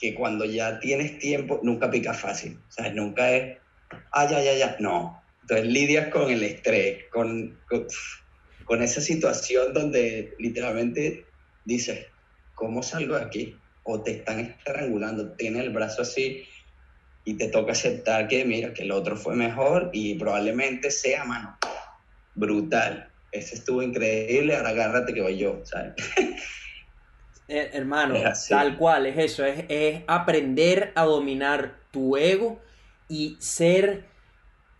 [0.00, 2.58] que cuando ya tienes tiempo, nunca pica fácil.
[2.68, 3.58] O sea, nunca es,
[4.12, 4.76] ah, ya, ya, ya.
[4.80, 5.22] No.
[5.42, 7.86] Entonces lidias con el estrés, con, con,
[8.64, 11.26] con esa situación donde literalmente
[11.64, 12.06] dices,
[12.54, 13.56] ¿cómo salgo de aquí?
[13.84, 16.46] O te están estrangulando, tienes el brazo así
[17.24, 21.56] y te toca aceptar que, mira, que el otro fue mejor y probablemente sea, mano,
[22.34, 23.08] brutal.
[23.30, 25.94] Ese estuvo increíble, ahora agárrate que voy yo, ¿sabes?
[27.48, 28.14] Eh, hermano,
[28.48, 32.62] tal cual, es eso, es, es aprender a dominar tu ego
[33.08, 34.06] y ser,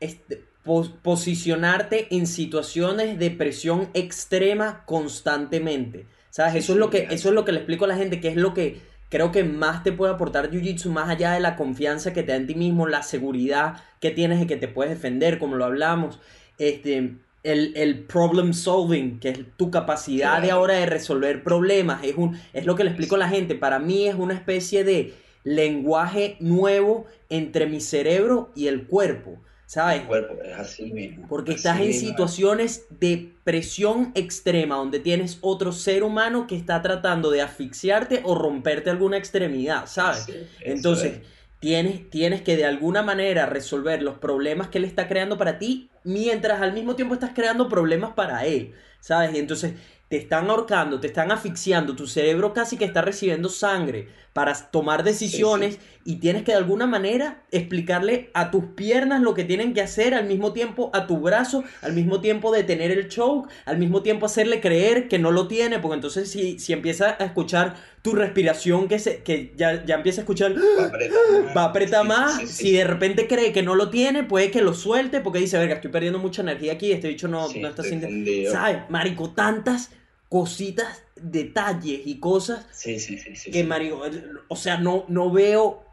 [0.01, 6.07] este, pos- posicionarte en situaciones de presión extrema constantemente.
[6.31, 6.55] ¿Sabes?
[6.55, 8.21] Sí, Eso es lo que, es eso es lo que le explico a la gente,
[8.21, 11.57] que es lo que creo que más te puede aportar Jiu-Jitsu, más allá de la
[11.57, 14.93] confianza que te da en ti mismo, la seguridad que tienes de que te puedes
[14.95, 16.19] defender, como lo hablamos.
[16.59, 22.15] Este, el, el problem solving, que es tu capacidad de ahora de resolver problemas, es,
[22.17, 23.55] un, es lo que le explico a la gente.
[23.55, 29.39] Para mí es una especie de lenguaje nuevo entre mi cerebro y el cuerpo,
[29.73, 30.03] ¿sabes?
[30.03, 31.27] El cuerpo es así mismo.
[31.29, 32.09] Porque así estás en mismo.
[32.09, 38.35] situaciones de presión extrema, donde tienes otro ser humano que está tratando de asfixiarte o
[38.35, 40.25] romperte alguna extremidad, ¿sabes?
[40.27, 41.23] Sí, Entonces, es.
[41.59, 45.91] tienes, tienes que de alguna manera resolver los problemas que él está creando para ti,
[46.05, 49.35] mientras al mismo tiempo estás creando problemas para él, ¿sabes?
[49.35, 49.75] Y entonces
[50.09, 55.05] te están ahorcando, te están asfixiando, tu cerebro casi que está recibiendo sangre para tomar
[55.05, 59.83] decisiones y tienes que de alguna manera explicarle a tus piernas lo que tienen que
[59.83, 64.03] hacer, al mismo tiempo a tu brazo, al mismo tiempo detener el choke, al mismo
[64.03, 68.15] tiempo hacerle creer que no lo tiene, porque entonces si, si empieza a escuchar tu
[68.15, 72.07] respiración que, se, que ya, ya empieza a escuchar Va a apretar va a apretar
[72.07, 72.39] más.
[72.39, 75.59] sí, si de repente cree que no lo tiene, puede que lo suelte porque dice,
[75.59, 78.51] verga, estoy perdiendo mucha energía aquí, este bicho no, no está sintiendo.
[78.51, 78.79] ¿Sabes?
[78.89, 79.91] Marico, tantas
[80.29, 83.51] cositas, detalles y cosas Sí, sí, sí, sí.
[83.51, 83.67] que, sí.
[83.67, 84.03] marico,
[84.49, 85.85] o sea, no, no veo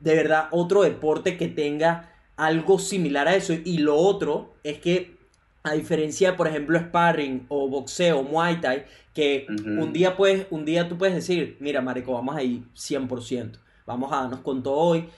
[0.00, 3.52] de verdad otro deporte que tenga algo similar a eso.
[3.64, 5.16] Y lo otro es que,
[5.62, 10.64] a diferencia de, por ejemplo, sparring o boxeo, muay thai, que un día puedes, un
[10.64, 14.74] día tú puedes decir, mira, marico, vamos a ir 100%, vamos a darnos con todo
[14.74, 15.08] hoy.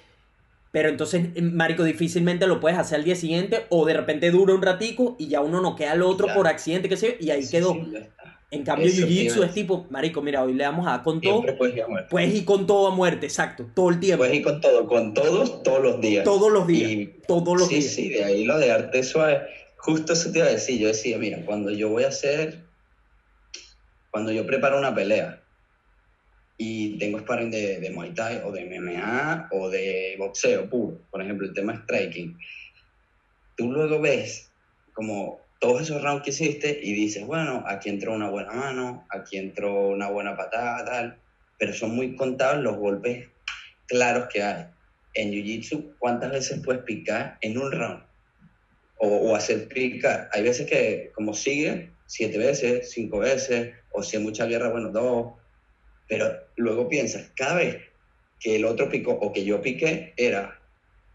[0.71, 4.55] Pero entonces, eh, marico, difícilmente lo puedes hacer al día siguiente o de repente dura
[4.55, 6.35] un ratico y ya uno noquea al otro Ya.
[6.35, 7.73] por accidente, que sé yo, y ahí Sí, quedó.
[7.73, 7.93] sí.
[8.51, 11.33] En cambio, a Jiu-Jitsu es tipo, marico, mira, hoy le vamos a con todo.
[11.43, 12.09] Siempre puedes ir a muerte.
[12.11, 15.15] Puedes ir con todo a muerte, exacto, todo el tiempo, Puedes ir con todo, con
[15.15, 16.25] todos, todos los días.
[16.25, 17.93] todos los días, Y- todos los sí, días.
[17.93, 19.41] sí, de ahí lo de arte suave.
[19.79, 20.79] Justo eso te iba a decir.
[20.81, 22.65] Yo decía, mira, cuando yo voy a hacer,
[24.11, 25.43] cuando yo preparo una pelea
[26.57, 31.21] y tengo sparring de, de Muay Thai o de MMA o de boxeo puro, por
[31.21, 32.39] ejemplo, el tema striking,
[33.57, 34.51] tú luego ves
[34.95, 39.39] como todos esos rounds que hiciste y dices, bueno, aquí entró una buena mano, aquí
[39.39, 41.19] entró una buena patada, tal,
[41.59, 43.29] pero son muy contados los golpes
[43.87, 44.67] claros que hay.
[45.15, 48.03] En Jiu-Jitsu, ¿cuántas veces puedes picar en un round?
[48.99, 50.29] O, o hacer picar.
[50.33, 54.91] Hay veces que, como sigue, siete veces, cinco veces, o si hay mucha guerra, bueno,
[54.91, 55.35] dos.
[56.09, 57.79] Pero luego piensas, cada vez
[58.41, 60.61] que el otro picó o que yo piqué, era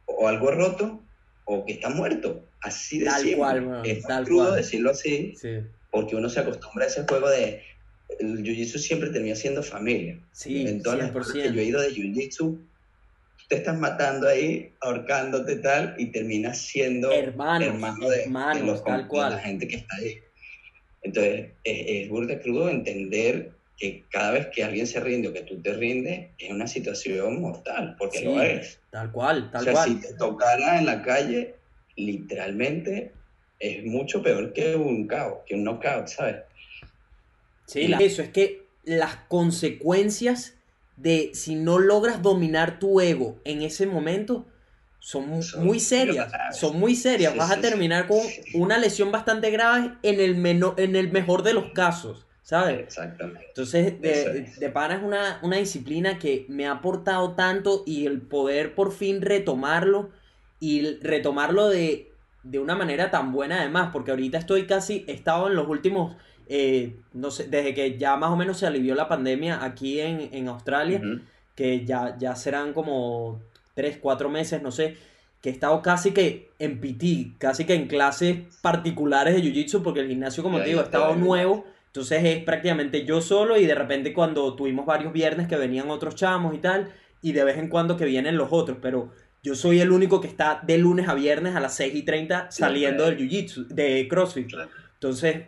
[0.06, 1.02] o algo roto
[1.46, 2.44] o que está muerto.
[2.62, 3.38] Así de Tal simple.
[3.38, 4.56] cual, Es tal crudo cual.
[4.58, 5.58] decirlo así, Sí,
[5.92, 7.62] porque uno se acostumbra a ese juego de...
[8.20, 10.20] El Jiu-Jitsu siempre termina siendo familia.
[10.32, 11.68] sí, en todas las escuelas que yo he 100%.
[11.68, 12.68] ido de Jiu-Jitsu,
[13.50, 18.84] te estás matando ahí, ahorcándote tal, y terminas siendo Hermanos, hermano de, de hermanos, los-
[18.84, 19.32] tal de cual.
[19.34, 20.16] la gente que está ahí.
[21.02, 25.42] Entonces, es, es burda crudo entender que cada vez que alguien se rinde o que
[25.42, 28.80] tú te rindes, es una situación mortal, porque Sí, lo es.
[28.92, 29.90] Tal cual, O tal sea, cual.
[29.90, 31.56] si te tocara en la calle,
[31.96, 33.14] literalmente
[33.60, 36.38] es mucho peor que un KO, que un knockout, ¿sabes?
[37.66, 40.56] Sí, la- eso es que las consecuencias
[40.96, 44.48] de si no logras dominar tu ego en ese momento
[45.00, 47.34] son mu- Son muy serias, son muy serias.
[47.34, 48.20] Sí, Vas sí, a terminar con
[48.54, 50.46] una lesión bastante grave en el,
[50.78, 52.80] en el mejor de los casos, ¿sabes?
[52.80, 53.48] Exactamente.
[53.48, 54.60] Entonces, de, es.
[54.60, 58.92] de pana es una, una disciplina que me ha aportado tanto y el poder por
[58.94, 60.12] fin retomarlo
[60.62, 65.48] y retomarlo de, de una manera tan buena además, porque ahorita estoy casi, he estado
[65.50, 66.16] en los últimos,
[66.48, 70.30] eh, no sé, desde que ya más o menos se alivió la pandemia aquí en,
[70.32, 71.02] en Australia,
[71.56, 73.42] que ya, ya serán como
[73.74, 74.96] 3, 4 meses, no sé.
[75.42, 80.02] que he estado casi que en PT, casi que en clases particulares de Jiu-Jitsu, porque
[80.02, 81.16] el gimnasio, como te digo, veo.
[81.16, 81.66] nuevo.
[81.88, 86.16] Entonces es prácticamente yo solo y de repente cuando tuvimos varios viernes que venían otros
[86.16, 89.12] chamos y tal, y de vez en cuando que vienen los otros, pero
[89.44, 92.52] yo soy el único que está de lunes a viernes a las 6 y 30
[92.52, 94.54] saliendo del Jiu-Jitsu, de CrossFit.
[94.94, 95.46] Entonces,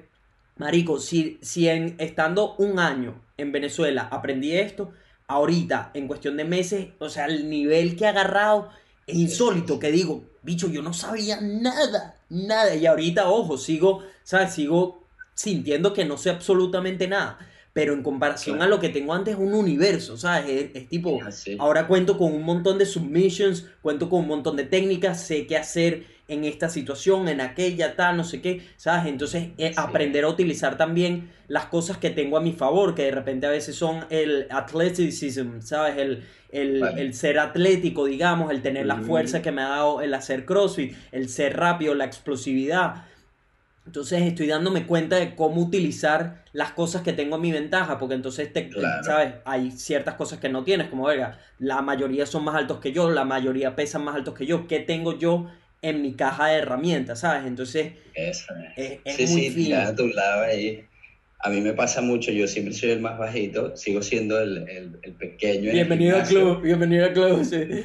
[0.58, 4.94] Marico, si, si en, estando un año en Venezuela aprendí esto,
[5.28, 8.70] ahorita, en cuestión de meses, o sea, el nivel que he agarrado
[9.06, 12.76] es insólito, que digo, bicho, yo no sabía nada, nada.
[12.76, 14.54] Y ahorita, ojo, sigo, ¿sabes?
[14.54, 15.04] Sigo
[15.36, 17.38] sintiendo que no sé absolutamente nada.
[17.74, 18.72] Pero en comparación Claro.
[18.72, 20.48] a lo que tengo antes, es un universo, ¿sabes?
[20.50, 21.58] Es, es tipo, así.
[21.60, 25.58] Ahora cuento con un montón de submissions, cuento con un montón de técnicas, sé qué
[25.58, 29.08] hacer en esta situación, en aquella, tal, no sé qué, ¿sabes?
[29.08, 29.74] Entonces, eh, Sí.
[29.76, 33.50] aprender a utilizar también las cosas que tengo a mi favor, que de repente a
[33.50, 35.98] veces son el athleticism, ¿sabes?
[35.98, 37.02] El, el, Vale.
[37.02, 40.94] el ser atlético, digamos, el tener la fuerza que me ha dado el hacer CrossFit,
[41.12, 43.06] el ser rápido, la explosividad.
[43.86, 48.16] Entonces estoy dándome cuenta de cómo utilizar las cosas que tengo a mi ventaja, porque
[48.16, 49.04] entonces, te, Claro.
[49.04, 49.34] ¿sabes?
[49.46, 53.10] Hay ciertas cosas que no tienes, como, verga, la mayoría son más altos que yo,
[53.12, 55.50] la mayoría pesan más altos que yo, ¿qué tengo yo
[55.82, 57.46] en mi caja de herramientas, ¿sabes?
[57.46, 59.00] Entonces, Eso es.
[59.04, 59.80] es, Sí, muy sí, fino.
[59.82, 60.86] a tu lado ahí.
[61.46, 64.98] A mí me pasa mucho, yo siempre soy el más bajito, sigo siendo el, el,
[65.02, 65.72] el pequeño.
[65.72, 67.84] el Bienvenido al club, bienvenido al club, sí.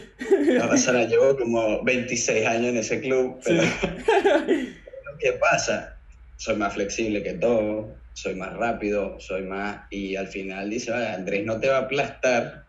[0.53, 3.69] Nada, llevo como 26 años en ese club, pero lo
[5.19, 6.01] que pasa,
[6.37, 11.09] soy más flexible que todo, soy más rápido, soy más, y al final dice, "Vale,
[11.09, 12.67] Andrés no te va a aplastar,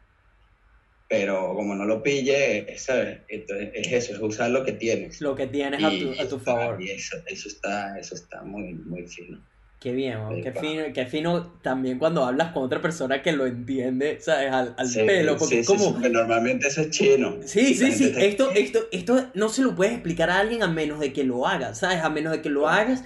[1.08, 3.22] pero como no lo pille, ¿sabes?
[3.28, 5.20] Entonces, es eso, es usar lo que tienes.
[5.22, 6.82] Lo que tienes a tu, a tu favor.
[6.82, 9.44] Y eso, eso está, eso está muy, muy fino.
[9.80, 14.20] Qué bien, qué fino, qué fino también cuando hablas con otra persona que lo entiende,
[14.20, 14.52] ¿sabes?
[14.52, 15.86] Al, al Sí, pelo, porque sí, es como...
[15.86, 17.38] sí, porque normalmente eso es chino.
[17.46, 18.14] Sí, sí, sí.
[18.18, 21.48] Esto, esto, esto no se lo puedes explicar a alguien a menos de que lo
[21.48, 22.04] hagas, ¿sabes?
[22.04, 23.06] A menos de que lo hagas,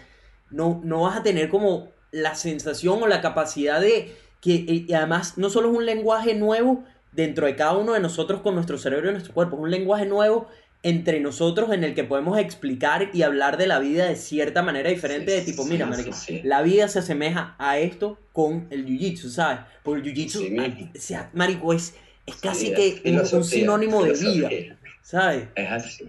[0.49, 4.53] no, no vas a tener como la sensación o la capacidad de que,
[4.88, 8.55] y además, no solo es un lenguaje nuevo dentro de cada uno de nosotros con
[8.55, 10.47] nuestro cerebro y nuestro cuerpo, es un lenguaje nuevo
[10.84, 14.89] entre nosotros en el que podemos explicar y hablar de la vida de cierta manera
[14.89, 16.41] diferente, de tipo, mira, sí, marico, sí.
[16.43, 19.60] la vida se asemeja a esto con el jiu-jitsu, ¿sabes?
[19.84, 24.50] Porque el jiu-jitsu, sea, marico, es, es casi que es un- sinónimo de vida.
[25.02, 25.48] ¿sabes?
[25.56, 26.06] Es así.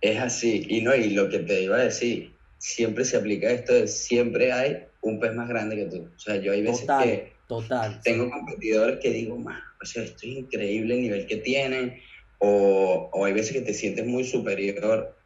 [0.00, 0.66] Es así.
[0.68, 4.52] Y no, y lo que te iba a decir, siempre se aplica esto de siempre
[4.52, 6.08] hay un pez más grande que tú.
[6.14, 8.00] O sea, yo hay veces Total, que total.
[8.02, 12.00] tengo competidores que digo, o sea, esto es increíble el nivel que tienen,
[12.44, 15.16] o, o hay veces que te sientes muy superior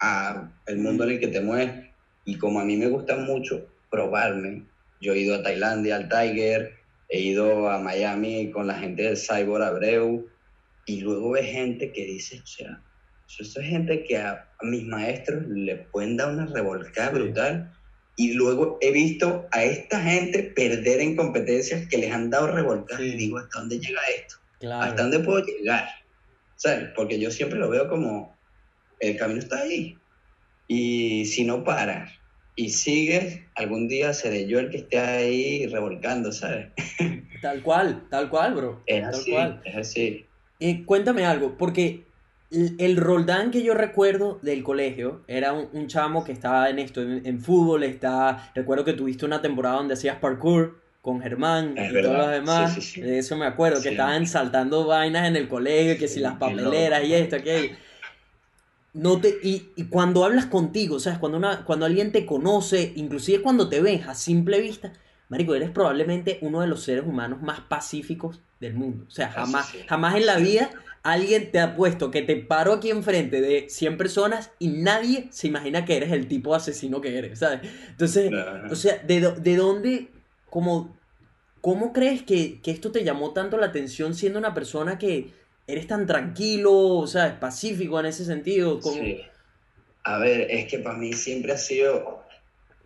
[0.00, 1.70] a el mundo en el que te mueves,
[2.24, 4.64] y como a mí me gusta mucho probarme,
[5.00, 6.72] yo he ido a Tailandia, al Tiger,
[7.10, 10.26] he ido a Miami con la gente del Cyborg Abreu,
[10.86, 12.82] y luego ves gente que dice, o sea,
[13.38, 17.14] eso es gente que a, a mis maestros le pueden dar una revolcada Sí.
[17.14, 17.70] brutal,
[18.16, 23.02] y luego he visto a esta gente perder en competencias que les han dado revolcadas
[23.02, 23.10] Sí.
[23.12, 24.36] y digo, ¿hasta dónde llega esto?
[24.58, 24.84] Claro.
[24.84, 25.84] ¿Hasta dónde puedo llegar?
[26.62, 26.90] ¿Sabes?
[26.94, 28.36] Porque yo siempre lo veo como
[29.00, 29.98] el camino está ahí.
[30.68, 32.12] Y si no paras
[32.54, 36.68] y sigues, algún día seré yo el que esté ahí revolcando, ¿sabes?
[37.42, 38.82] Tal cual, tal cual, bro.
[38.86, 39.60] Es tal así, cual.
[39.64, 40.26] es así.
[40.60, 42.06] Eh, cuéntame algo, porque
[42.52, 46.78] el, el Roldán que yo recuerdo del colegio era un, un chamo que estaba en
[46.78, 51.76] esto, en, en fútbol, está, recuerdo que tuviste una temporada donde hacías parkour con Germán
[51.76, 53.00] Es y verdad, todos los demás, sí, sí, sí.
[53.02, 57.04] de eso me acuerdo, que estaban saltando vainas en el colegio, que si las papeleras
[57.04, 57.76] y esto, aquello.
[58.94, 61.18] No te, y, y cuando hablas contigo, ¿sabes?
[61.18, 64.92] Cuando, una, cuando alguien te conoce, inclusive cuando te ves a simple vista,
[65.28, 69.06] Marico, eres probablemente uno de los seres humanos más pacíficos del mundo.
[69.08, 70.70] O sea, Eso jamás, jamás en la vida
[71.02, 75.48] alguien te ha puesto que te paro aquí enfrente de 100 personas y nadie se
[75.48, 77.60] imagina que eres el tipo asesino que eres, ¿sabes?
[77.88, 80.11] Entonces, No, o sea, ¿de, de dónde,
[80.52, 80.94] como,
[81.62, 85.30] cómo crees que, que esto te llamó tanto la atención siendo una persona que
[85.66, 88.78] eres tan tranquilo, o sea, pacífico en ese sentido?
[88.78, 89.02] Como...
[89.02, 89.22] Sí.
[90.04, 92.22] A ver, es que para mí siempre ha sido,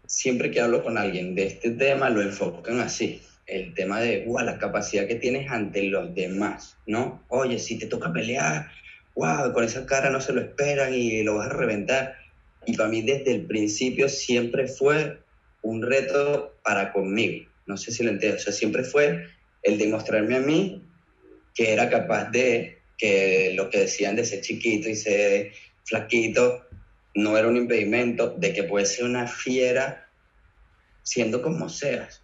[0.06, 3.20] siempre que hablo con alguien de este tema, lo enfocan así.
[3.48, 7.24] El tema de, wow, la capacidad que tienes ante los demás, ¿no?
[7.26, 8.70] Oye, si te toca pelear,
[9.16, 12.14] wow, con esa cara no se lo esperan y lo vas a reventar.
[12.64, 15.18] Y para mí desde el principio siempre fue
[15.62, 17.48] un reto para conmigo.
[17.66, 18.42] No sé si lo entiendes.
[18.42, 19.26] O sea, siempre fue
[19.62, 20.82] el demostrarme a mí
[21.54, 25.52] que era capaz de, que lo que decían de ser chiquito y ser
[25.84, 26.66] flaquito,
[27.14, 30.08] no era un impedimento de que puedes ser una fiera
[31.02, 32.22] siendo como seas.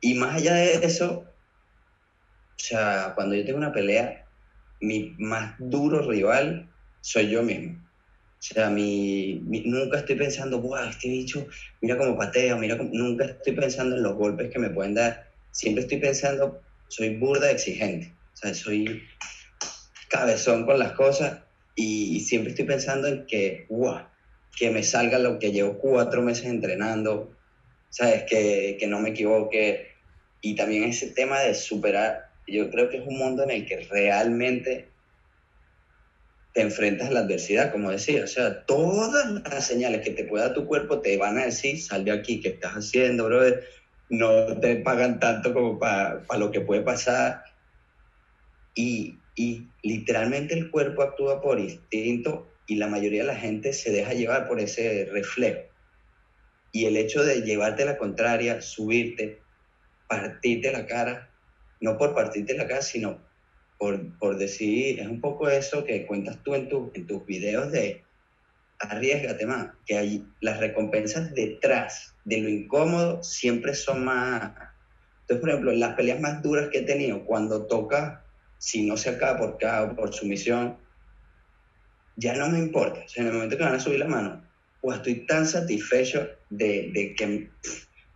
[0.00, 4.26] Y más allá de eso, o sea, cuando yo tengo una pelea,
[4.80, 6.70] mi más duro rival
[7.00, 7.85] soy yo mismo.
[8.38, 11.46] O sea, mi, nunca estoy pensando, Buah, este bicho,
[11.80, 12.90] mira cómo patea, mira cómo-".
[12.92, 15.26] Nunca estoy pensando en los golpes que me pueden dar.
[15.50, 18.12] Siempre estoy pensando, soy burda exigente.
[18.34, 19.02] O sea, soy
[20.08, 21.40] cabezón con las cosas
[21.74, 24.06] y, siempre estoy pensando en que, guau,
[24.56, 27.36] que me salga lo que llevo cuatro meses entrenando,
[27.90, 28.24] ¿sabes?
[28.24, 29.88] Que, que no me equivoque.
[30.40, 33.80] Y también ese tema de superar, yo creo que es un mundo en el que
[33.90, 34.88] realmente
[36.56, 40.54] te enfrentas a la adversidad, como decía, o sea, todas las señales que te pueda
[40.54, 43.62] tu cuerpo te van a decir, sal de aquí, ¿qué estás haciendo, brother?
[44.08, 47.42] No te pagan tanto como para lo que puede pasar.
[48.74, 53.92] Y, y literalmente el cuerpo actúa por instinto y la mayoría de la gente se
[53.92, 55.60] deja llevar por ese reflejo.
[56.72, 59.42] Y el hecho de llevarte la contraria, subirte,
[60.08, 61.28] partirte la cara,
[61.82, 63.25] no por partirte la cara, sino
[63.78, 67.70] por, por decir, es un poco eso que cuentas tú en, tu, en tus videos
[67.72, 68.02] de
[68.78, 74.52] arriesgate más, que hay, las recompensas detrás de lo incómodo siempre son más...
[75.22, 78.24] Entonces, por ejemplo, las peleas más duras que he tenido, cuando toca,
[78.58, 80.76] si no se acaba por cada o por sumisión,
[82.16, 83.00] ya no me importa.
[83.04, 84.44] O sea, en el momento que van a subir la mano,
[84.80, 87.50] pues estoy tan satisfecho de, de que,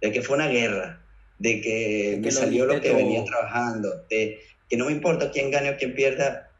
[0.01, 1.03] de que fue una guerra,
[1.39, 2.99] de que De que me salió lo que todo.
[2.99, 4.41] venía trabajando, de
[4.71, 6.51] que no me importa quién gane o quién pierda.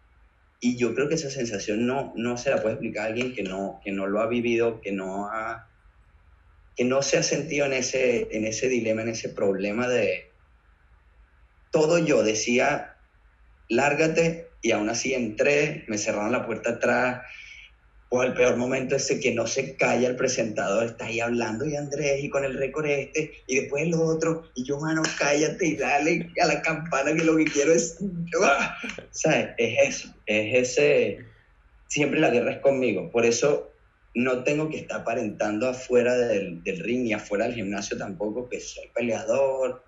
[0.61, 3.45] Y yo creo que esa sensación no, no se la puede explicar a alguien que
[3.45, 5.69] no, que no lo ha vivido, que no ha
[6.77, 10.31] que no se ha sentido en ese, en ese dilema, en ese problema de
[11.71, 12.97] todo yo decía,
[13.69, 17.23] lárgate, y aún así entré, me cerraron la puerta atrás,
[18.13, 21.77] o el peor momento ese que no se calla el presentador, está ahí hablando y
[21.77, 25.77] Andrés y con el récord este y después el otro y yo, mano, cállate y
[25.77, 27.99] dale a la campana que lo que quiero es...
[28.43, 28.77] ¡Ah!
[29.13, 29.51] ¿Sabes?
[29.59, 31.19] Es eso, es ese...
[31.87, 33.71] Siempre la guerra es conmigo, por eso
[34.15, 38.61] no tengo que estar aparentando afuera del, del ring ni afuera del gimnasio tampoco que
[38.61, 39.85] soy peleador,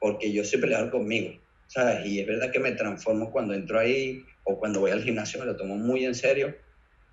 [0.00, 2.06] porque yo soy peleador conmigo, ¿sabes?
[2.06, 5.46] Y es verdad que me transformo cuando entro ahí o cuando voy al gimnasio, me
[5.46, 6.54] lo tomo muy en serio,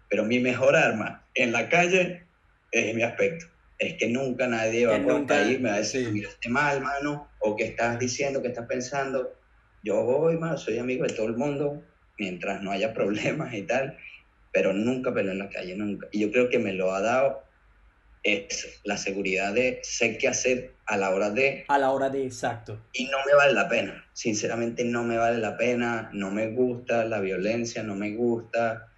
[0.09, 2.29] pero mi mejor arma en la calle
[2.71, 3.45] es mi aspecto.
[3.77, 6.11] Es que nunca nadie va Que por nunca- ahí me va a decir, sí.
[6.11, 9.39] miraste mal, mano, o qué estás diciendo, qué estás pensando.
[9.83, 11.83] Yo voy, mano, soy amigo de todo el mundo,
[12.17, 12.93] mientras no haya
[13.39, 13.97] problemas y tal,
[14.51, 16.07] pero nunca peleo en la calle, nunca.
[16.11, 17.43] Y yo creo que me lo ha dado
[18.23, 22.25] eso, la seguridad de sé qué hacer a la hora de A la hora de
[22.25, 22.89] exacto.
[22.93, 24.09] y no me vale la pena.
[24.13, 28.91] Sinceramente no me vale la pena, no me gusta la violencia, no me gusta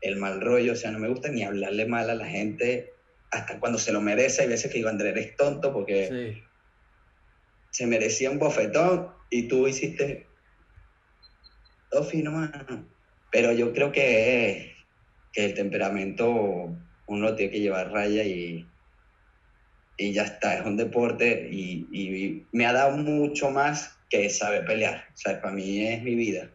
[0.00, 2.94] el mal rollo, o sea, no me gusta ni hablarle mal a la gente
[3.30, 4.42] hasta cuando se lo merece.
[4.42, 6.42] Hay veces que digo, André, eres tonto porque Sí.
[7.70, 10.34] se merecía un bofetón y tú hiciste
[11.90, 12.88] todo fino, mano.
[13.30, 14.76] Pero yo creo que,
[15.32, 16.76] que el temperamento
[17.06, 18.72] uno tiene que llevar raya y,
[19.96, 24.64] y ya está, es un deporte y, y me ha dado mucho más que saber
[24.64, 25.04] pelear.
[25.12, 26.50] O sea, para mí es mi vida.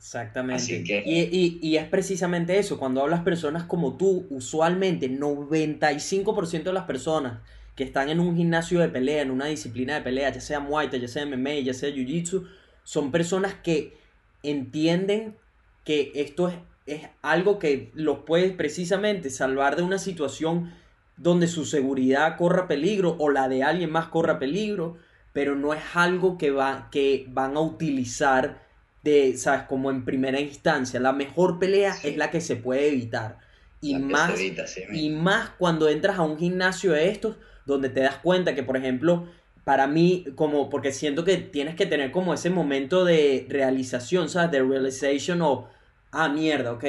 [0.00, 0.62] Exactamente.
[0.62, 6.70] Así que- Y, y- y es precisamente eso, cuando hablas personas como tú, usualmente 95%
[6.70, 7.40] de las personas
[7.76, 10.88] que están en un gimnasio de pelea, en una disciplina de pelea, ya sea Muay
[10.88, 12.46] Thai, ya sea MMA, ya sea Jiu Jitsu,
[12.82, 13.94] son personas que
[14.42, 15.36] entienden
[15.84, 16.54] que esto es,
[16.86, 20.72] es algo que los puede precisamente salvar de una situación
[21.18, 24.96] donde su seguridad corra peligro o la de alguien más corra peligro,
[25.34, 28.69] pero no es algo que, va, que van a utilizar
[29.02, 29.62] de, ¿sabes?
[29.64, 31.00] Como en primera instancia.
[31.00, 32.08] La mejor pelea Sí.
[32.08, 33.38] es la que se puede evitar.
[33.80, 38.00] Y más, evita, sí, y más cuando entras a un gimnasio de estos, donde te
[38.00, 39.26] das cuenta que, por ejemplo,
[39.64, 44.50] para mí, como, porque siento que tienes que tener como ese momento de realización, ¿sabes?
[44.50, 45.68] De realization o,
[46.12, 46.84] ah, mierda, ok,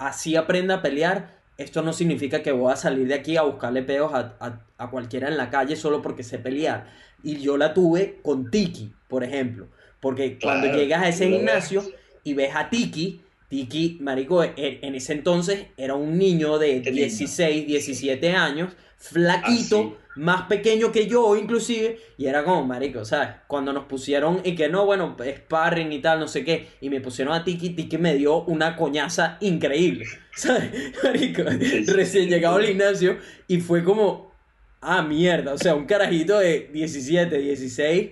[0.00, 1.34] así aprenda a pelear.
[1.56, 4.90] Esto no significa que voy a salir de aquí a buscarle peos a, a- a
[4.90, 6.88] cualquiera en la calle solo porque sé pelear.
[7.22, 9.68] Y yo la tuve con Tiki, por ejemplo.
[10.04, 11.82] Porque cuando Claro, llegas a ese gimnasio
[12.22, 16.90] y ves a Tiki, Tiki, marico, e- en ese entonces era un niño de Qué
[16.90, 16.92] lindo.
[16.92, 23.30] 16, 17 años, flaquito, Ah, más pequeño que yo inclusive, y era como, marico, ¿sabes?
[23.48, 27.00] Cuando nos pusieron y que no, bueno, sparring y tal, no sé qué, y me
[27.00, 30.04] pusieron a Tiki, Tiki me dio una coñaza increíble,
[30.36, 30.70] ¿sabes?
[31.02, 31.92] Marico, Sí, sí.
[31.92, 34.32] recién llegado al gimnasio y fue como,
[34.80, 38.10] ah, mierda, o sea, un carajito de 17, 16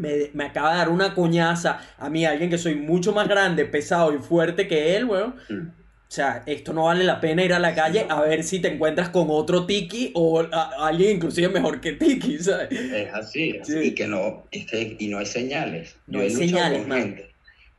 [0.00, 3.64] me, me acaba de dar una coñaza a mí, alguien que soy mucho más grande,
[3.66, 5.36] pesado y fuerte que él, weón.
[5.48, 5.68] Mm.
[5.68, 8.66] O sea, esto no vale la pena ir a la calle a ver si te
[8.66, 12.72] encuentras con otro Tiki o a- alguien inclusive mejor que Tiki, ¿sabes?
[12.72, 13.78] Es así, es así, Sí.
[13.88, 15.96] y que no, este, y no hay señales.
[16.08, 17.30] No yo hay señales, con gente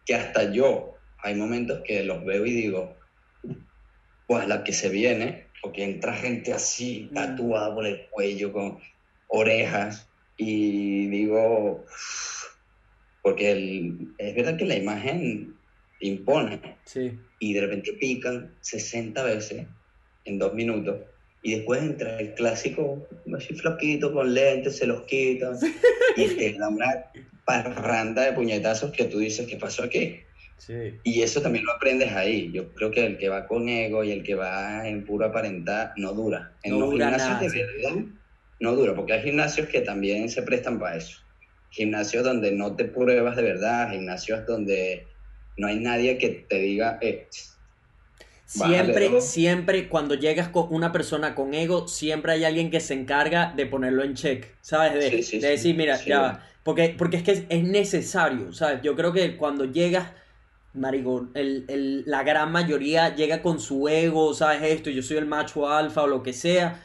[0.06, 2.96] que hasta yo, hay momentos que los veo y digo,
[4.28, 7.14] pues la que se viene, porque entra gente así, Mm.
[7.14, 8.80] tatuada por el cuello, con
[9.28, 10.08] orejas,
[10.44, 11.86] y digo,
[13.22, 15.56] porque el- es verdad que la imagen
[16.00, 17.12] impone, Sí.
[17.40, 19.68] y de repente pican 60 veces
[20.26, 20.98] en dos minutos,
[21.44, 25.54] y después entra el clásico, así flaquito, con lentes, se los quitan,
[26.18, 26.88] y te da una
[27.46, 30.22] parranda de puñetazos que tú dices, ¿qué pasó aquí?
[30.58, 30.74] Sí.
[31.04, 32.52] Y eso también lo aprendes ahí.
[32.52, 35.94] Yo creo que el que va con ego y el que va en puro aparentar
[35.98, 36.56] no dura.
[36.64, 38.06] En No los dura gimnasios nada, de verdad
[38.62, 41.18] no dura, porque hay gimnasios que también se prestan para eso.
[41.70, 45.10] Gimnasios donde no te pruebas de verdad, gimnasios donde
[45.58, 47.30] no hay nadie que te diga, eh,
[48.54, 52.94] Bájale Siempre, siempre cuando llegas con una persona con ego, siempre hay alguien que se
[52.94, 54.94] encarga de ponerlo en check, ¿sabes?
[54.94, 55.48] De, Sí, sí, de sí.
[55.48, 56.10] decir, mira, Sí.
[56.10, 56.44] ya va.
[56.64, 58.82] Porque, porque es que es, es necesario, ¿sabes?
[58.84, 60.12] Yo creo que cuando llegas,
[60.74, 64.62] marico, el, el- la gran mayoría llega con su ego, ¿sabes?
[64.64, 66.84] Esto, yo soy el macho alfa o lo que sea,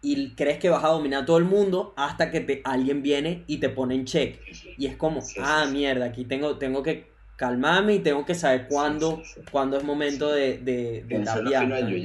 [0.00, 3.44] y crees que vas a dominar a todo el mundo hasta que te, alguien viene
[3.46, 4.42] y te pone en check.
[4.76, 5.72] Y es como, Sí, sí, ah, sí.
[5.72, 10.58] mierda, aquí tengo, tengo que calmarme y tengo que saber cuándo, cuándo es momento de,
[10.58, 11.98] de, de tapear, ¿no?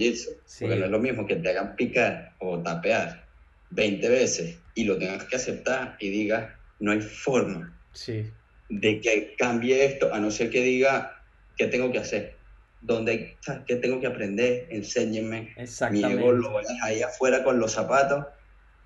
[0.59, 3.29] Porque no es lo mismo que te hagan picar o tapear
[3.69, 8.33] 20 veces y lo tengas que aceptar y digas, no hay forma Sí,
[8.69, 11.25] de que cambie esto, a no ser que diga,
[11.57, 12.42] ¿qué tengo que hacer?
[12.83, 14.67] ¿Dónde, o sea, ¿Qué tengo que aprender?
[14.69, 15.55] Enséñenme.
[15.89, 18.25] Mi ego lo voy a dejar ahí afuera con los zapatos.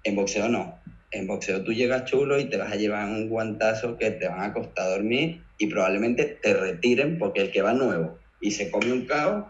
[0.04, 0.80] En boxeo no.
[1.12, 4.42] En boxeo tú llegas chulo y te vas a llevar un guantazo que te van
[4.42, 8.92] a costar dormir y probablemente te retiren porque el que va nuevo y se come
[8.92, 9.46] un caos,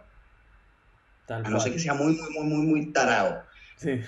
[1.26, 3.44] Tal a no ser que sea muy, muy, muy, muy, muy tarado,
[3.76, 4.00] Sí,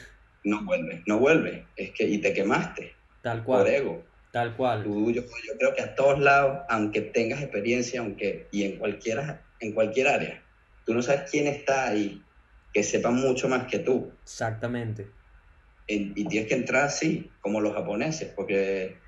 [0.46, 1.66] no vuelve, no vuelve.
[1.76, 4.04] Es que, y te quemaste tal por cual, ego.
[4.32, 4.84] tal cual.
[4.84, 9.42] Tú, yo, yo creo que a todos lados, aunque tengas experiencia, aunque y en cualquiera,
[9.60, 10.46] en cualquier área,
[10.86, 12.26] tú no sabes quién está ahí
[12.72, 14.18] que sepa mucho más que tú.
[14.24, 15.16] Exactamente.
[15.88, 19.02] En- y tienes que entrar así, como los japoneses, porque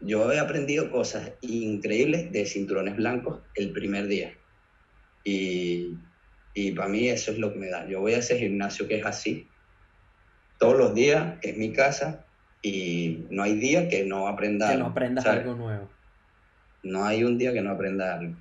[0.00, 4.38] yo he aprendido cosas increíbles de cinturones blancos el primer día.
[5.24, 6.00] Y,
[6.52, 7.88] y para mí eso es lo que me da.
[7.88, 9.50] Yo voy a ese gimnasio que es así,
[10.58, 12.26] todos los días, que es mi casa,
[12.60, 15.40] y no hay día que no aprenda Que no aprendas ¿sabes?
[15.40, 15.90] algo nuevo.
[16.82, 18.36] No hay un día que no aprenda algo.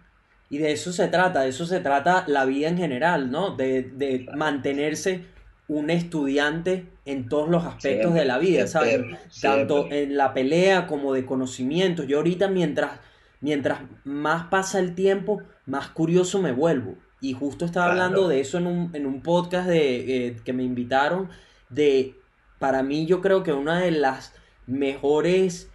[0.54, 3.56] Y de eso se trata, de eso se trata la vida en general, ¿no?
[3.56, 5.26] De, de mantenerse
[5.68, 9.02] un estudiante en todos los aspectos Siempre, de la vida, ¿sabes?
[9.42, 12.06] Tanto en la pelea como de conocimientos.
[12.06, 13.00] Yo ahorita mientras,
[13.42, 16.94] mientras más pasa el tiempo, más curioso me vuelvo.
[17.20, 18.02] Y justo estaba Claro.
[18.04, 21.30] hablando de eso en un, en un podcast de, eh, que me invitaron,
[21.70, 22.14] de,
[22.60, 24.36] para mí yo creo que una de las
[24.68, 25.72] mejores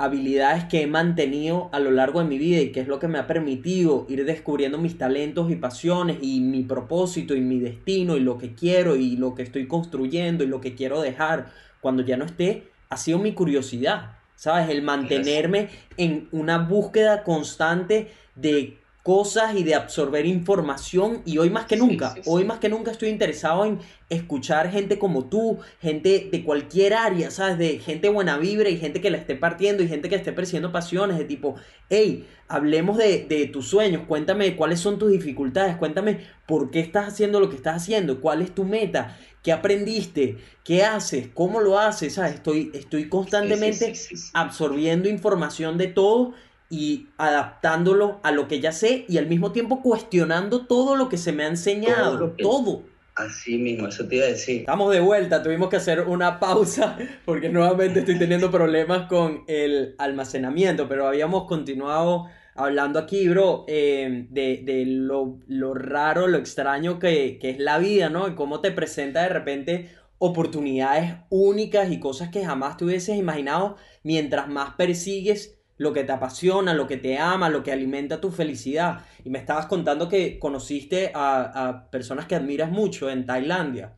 [0.00, 3.06] habilidades que he mantenido a lo largo de mi vida y que es lo que
[3.06, 8.16] me ha permitido ir descubriendo mis talentos y pasiones y mi propósito y mi destino
[8.16, 12.02] y lo que quiero y lo que estoy construyendo y lo que quiero dejar cuando
[12.02, 14.70] ya no esté, ha sido mi curiosidad, ¿sabes?
[14.70, 21.64] El mantenerme en una búsqueda constante de cosas y de absorber información y hoy más
[21.64, 22.30] que nunca, sí, sí.
[22.30, 23.78] hoy más que nunca estoy interesado en
[24.10, 27.56] escuchar gente como tú, gente de cualquier área, ¿sabes?
[27.56, 30.70] De gente buena vibra y gente que la esté partiendo y gente que esté persiguiendo
[30.70, 31.54] pasiones, de tipo,
[31.88, 37.08] hey, hablemos de, de tus sueños, cuéntame cuáles son tus dificultades, cuéntame por qué estás
[37.08, 41.78] haciendo lo que estás haciendo, cuál es tu meta, qué aprendiste, qué haces, cómo lo
[41.78, 42.34] haces, ¿sabes?
[42.34, 43.94] Estoy, estoy constantemente
[44.34, 46.34] absorbiendo información de todo
[46.70, 51.18] y adaptándolo a lo que ya sé y al mismo tiempo cuestionando todo lo que
[51.18, 52.82] se me ha enseñado, Todo lo que- todo.
[53.16, 54.60] Así mismo, eso te iba a decir.
[54.60, 56.96] Estamos de vuelta, tuvimos que hacer una pausa
[57.26, 64.26] porque nuevamente estoy teniendo problemas con el almacenamiento, pero habíamos continuado hablando aquí, bro, eh,
[64.30, 68.28] de, de lo, lo raro, lo extraño que, que es la vida, ¿no?
[68.28, 73.76] Y cómo te presenta de repente oportunidades únicas y cosas que jamás te hubieses imaginado
[74.02, 78.30] mientras más persigues lo que te apasiona, lo que te ama, lo que alimenta tu
[78.30, 78.98] felicidad.
[79.24, 83.96] Y me estabas contando que conociste a, a personas que admiras mucho en Tailandia.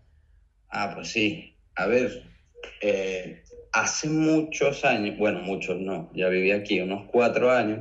[0.68, 1.56] Ah, pues sí.
[1.74, 2.22] A ver,
[2.82, 7.80] eh, hace muchos años, bueno, muchos no, ya viví aquí unos cuatro años,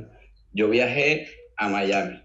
[0.52, 2.20] yo viajé a Miami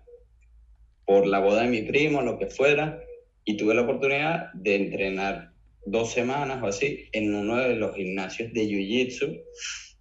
[1.06, 3.00] por la boda de mi primo, lo que fuera,
[3.46, 5.52] y tuve la oportunidad de entrenar
[5.86, 9.44] dos semanas o así en uno de los gimnasios de Jiu-Jitsu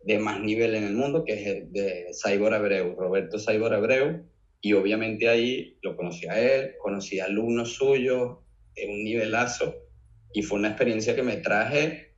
[0.06, 4.24] de más nivel en el mundo, que es el de Saibor Abreu, Roberto Saibor Abreu,
[4.60, 8.38] y obviamente ahí lo conocí a él, conocí a alumnos suyos,
[8.76, 9.74] de un nivelazo,
[10.32, 12.14] y fue una experiencia que me traje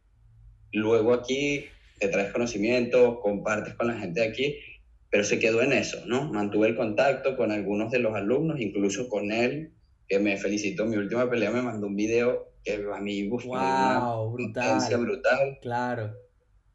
[0.72, 1.64] luego aquí,
[1.98, 4.56] te traes conocimiento, compartes con la gente de aquí,
[5.10, 6.30] pero se quedó en eso, ¿no?
[6.30, 9.72] Mantuve el contacto con algunos de los alumnos, incluso con él,
[10.06, 14.30] que me felicitó mi última pelea, me mandó un video que a mí una Wow,
[14.32, 15.06] potencia brutal.
[15.06, 15.58] brutal.
[15.62, 16.12] Claro.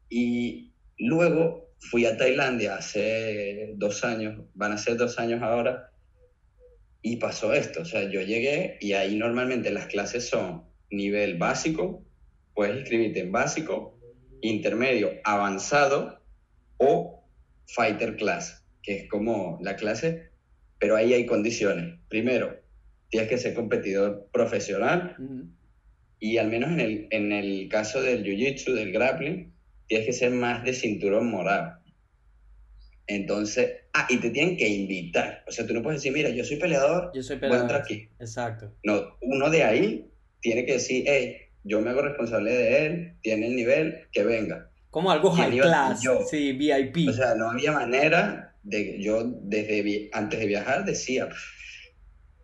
[0.09, 5.91] Y luego fui a Tailandia hace dos años, van a ser dos años ahora,
[7.01, 7.81] y pasó esto.
[7.81, 12.03] O sea, yo llegué y ahí normalmente las clases son nivel básico,
[12.55, 13.99] puedes inscribirte en básico,
[14.41, 16.21] intermedio, avanzado
[16.77, 17.23] o
[17.67, 20.29] fighter class, que es como la clase,
[20.79, 21.99] pero ahí hay condiciones.
[22.09, 22.59] Primero,
[23.09, 25.15] tienes que ser competidor profesional
[26.19, 29.52] y al menos en el, en el caso del jiu-jitsu, del grappling,
[29.87, 31.79] tienes que ser más de cinturón morado.
[33.07, 35.43] Entonces, ah, y te tienen que invitar.
[35.47, 37.83] O sea, tú no puedes decir, mira, yo soy peleador, Yo soy voy a entrar
[37.83, 37.83] peleador.
[37.83, 38.09] aquí.
[38.19, 38.73] Exacto.
[38.83, 40.09] No, uno de ahí
[40.41, 44.69] tiene que decir, hey, yo me hago responsable de él, tiene el nivel, que venga.
[44.89, 47.09] Como algo ¿Quién high class, sí, VIP.
[47.09, 51.37] O sea, no había manera de yo desde antes de viajar decía, "Pff,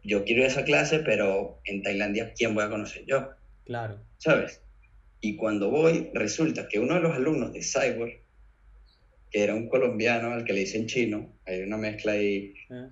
[0.03, 3.29] yo quiero ir a esa clase, pero en Tailandia ¿quién voy a conocer yo?
[3.65, 4.01] claro.
[4.17, 4.61] ¿Sabes?
[5.21, 8.21] Y cuando voy, resulta que uno de los alumnos de Cyborg,
[9.31, 12.87] que era un colombiano al que le dicen chino, hay una mezcla ahí, ¿eh?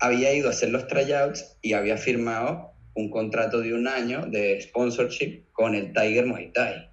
[0.00, 4.60] había ido a hacer los tryouts y había firmado un contrato de un año de
[4.60, 6.88] sponsorship con el Tiger Muay Thai.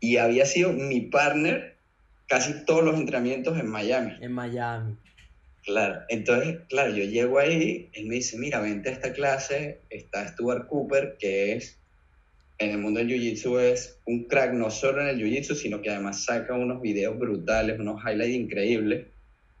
[0.00, 1.76] Y había sido mi partner
[2.28, 4.12] casi todos los entrenamientos en Miami.
[4.20, 4.96] En Miami.
[5.62, 10.28] Claro, entonces, claro, yo llego ahí, él me dice, mira, vente a esta clase, está
[10.28, 11.78] Stuart Cooper, que es,
[12.64, 15.90] en el mundo del Jiu-Jitsu es un crack, no solo en el Jiu-Jitsu, sino que
[15.90, 19.08] además saca unos videos brutales, unos highlights increíbles,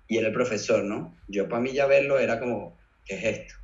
[0.08, 1.16] y era el profesor, ¿no?
[1.28, 3.54] Yo para mí ya verlo era como, ¿qué es esto?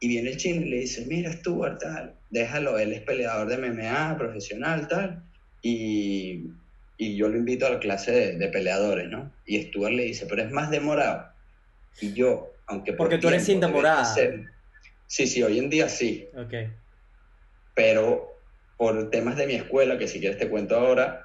[0.00, 3.54] Y viene el chino y le dice, mira, Stuart, tal, déjalo, él es peleador de
[3.58, 5.24] MMA, profesional, tal,
[5.60, 6.46] y,
[6.96, 9.32] y yo lo invito a la clase de, de peleadores, ¿no?
[9.44, 11.24] Y Stuart le dice, pero es más demorado.
[12.00, 14.04] Y yo, aunque por Porque tú eres cinta morada.
[14.04, 14.46] ser-
[15.06, 16.54] Sí, sí, hoy en día sí, Ok.
[17.74, 18.31] pero
[18.82, 21.24] por temas de mi escuela, que si quieres te cuento ahora,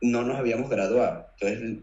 [0.00, 1.26] no nos habíamos graduado.
[1.32, 1.78] Entonces,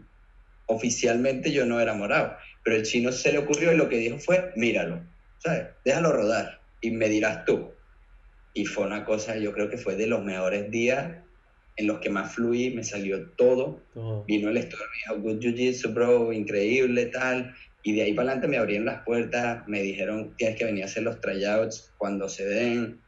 [0.64, 4.18] oficialmente yo no era morado, pero el chino se le ocurrió y lo que dijo
[4.18, 5.02] fue, míralo,
[5.36, 5.66] ¿sabes?
[5.84, 7.74] Déjalo rodar y me dirás tú.
[8.54, 11.18] Y fue una cosa, yo creo que fue de los mejores días
[11.76, 13.82] en los que más fluí, me salió todo,
[14.26, 17.54] vino el estudio, me dijo, good jiu-jitsu, bro, increíble, tal.
[17.82, 20.86] Y de ahí para adelante me abrieron las puertas, me dijeron, tienes que venir a
[20.86, 23.03] hacer los tryouts cuando se den.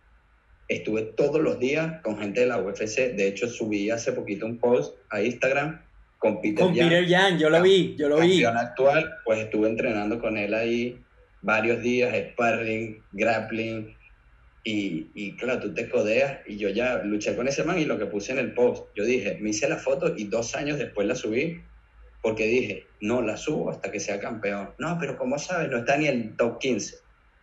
[0.69, 3.15] Estuve todos los días con gente de la UFC.
[3.15, 5.81] De hecho, subí hace poquito un post a Instagram
[6.19, 8.45] con Peter Con Yan, Peter Yan, yo lo vi, yo lo vi.
[8.45, 9.15] actual.
[9.25, 10.99] Pues estuve entrenando con él ahí
[11.43, 13.95] varios días, sparring, grappling.
[14.65, 16.41] Y, y claro, tú te codeas.
[16.47, 19.05] Y yo ya luché con ese man y lo que puse en el post, yo
[19.05, 21.61] dije, me hice la foto y dos años después la subí
[22.27, 24.71] porque dije, no la subo hasta que sea campeón.
[24.79, 25.71] No, pero ¿cómo sabes?
[25.71, 26.97] No está ni en el top 15.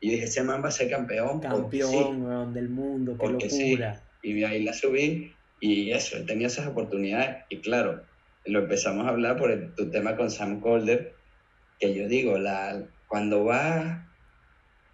[0.04, 1.40] Y dije, ese man va a ser campeón.
[1.40, 1.92] porque sí".
[1.94, 3.72] Campeón, weón, del mundo, qué Porque sí.
[3.72, 4.02] locura.
[4.22, 7.38] Y ahí la subí y eso, tenido esas oportunidades.
[7.50, 8.04] Y claro,
[8.46, 11.14] lo empezamos a hablar por el- tu tema con Sam Calder,
[11.80, 14.02] que yo digo, la, cuando vas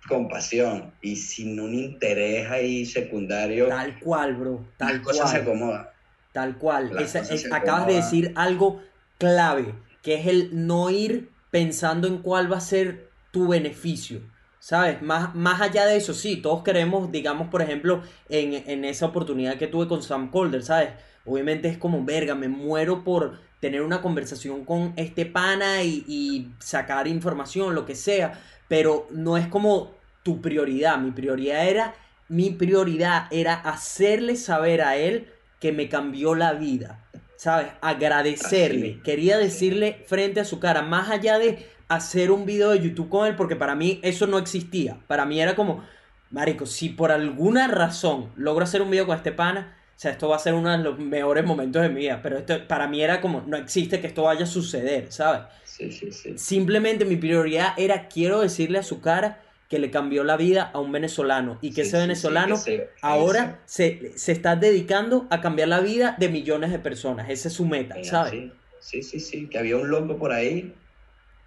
[0.07, 5.36] con pasión y sin un interés ahí secundario, Tal cual, bro, las tal se cual.
[5.41, 5.88] acomodan.
[6.34, 6.91] Tal cual.
[6.93, 8.82] Las es- se acabas de decir algo
[9.18, 14.22] clave, que es el no ir pensando en cuál va a ser tu beneficio.
[14.60, 15.01] ¿Sabes?
[15.01, 19.57] Más, más allá de eso, sí, todos queremos, digamos, por ejemplo, en, en esa oportunidad
[19.57, 20.89] que tuve con Sam Calder, ¿sabes?
[21.26, 26.51] Obviamente es como, verga, me muero por tener una conversación con este pana y, y
[26.60, 29.91] sacar información, lo que sea, pero no es como
[30.24, 30.97] tu prioridad.
[30.97, 31.95] Mi prioridad era,
[32.28, 35.28] mi prioridad era hacerle saber a él
[35.60, 37.05] que me cambió la vida,
[37.36, 37.68] ¿sabes?
[37.82, 39.01] Agradecerle.
[39.03, 43.27] Quería decirle frente a su cara, más allá de hacer un video de YouTube con
[43.27, 45.03] él, porque para mí eso no existía.
[45.07, 45.83] Para mí era como,
[46.29, 50.29] Marico, si por alguna razón logro hacer un video con este pana, o sea, esto
[50.29, 52.21] va a ser uno de los mejores momentos de mi vida.
[52.23, 55.41] Pero esto para mí era como, no existe que esto vaya a suceder, ¿sabes?
[55.63, 56.35] Sí, sí, sí.
[56.35, 60.79] Simplemente mi prioridad era, quiero decirle a su cara que le cambió la vida a
[60.79, 64.55] un venezolano y que Sí, ese sí, sí, venezolano que se- ahora se, se está
[64.55, 67.29] dedicando a cambiar la vida de millones de personas.
[67.29, 68.31] Esa es su meta, Venga, ¿sabes?
[68.31, 70.73] Sí, sí, sí, sí, que había un loco por ahí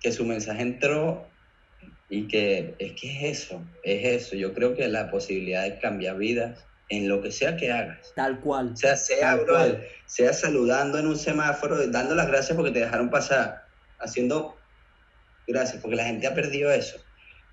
[0.02, 1.26] que su mensaje entró
[2.08, 4.36] y que es que es eso, es eso.
[4.36, 8.12] Yo creo que la posibilidad de cambiar vidas en lo que sea que hagas.
[8.14, 8.72] Tal cual.
[8.74, 9.38] O sea, sea,
[10.06, 13.64] sea saludando en un semáforo, dando las gracias porque te dejaron pasar,
[13.98, 14.58] haciendo
[15.46, 16.98] gracias, porque la gente ha perdido eso.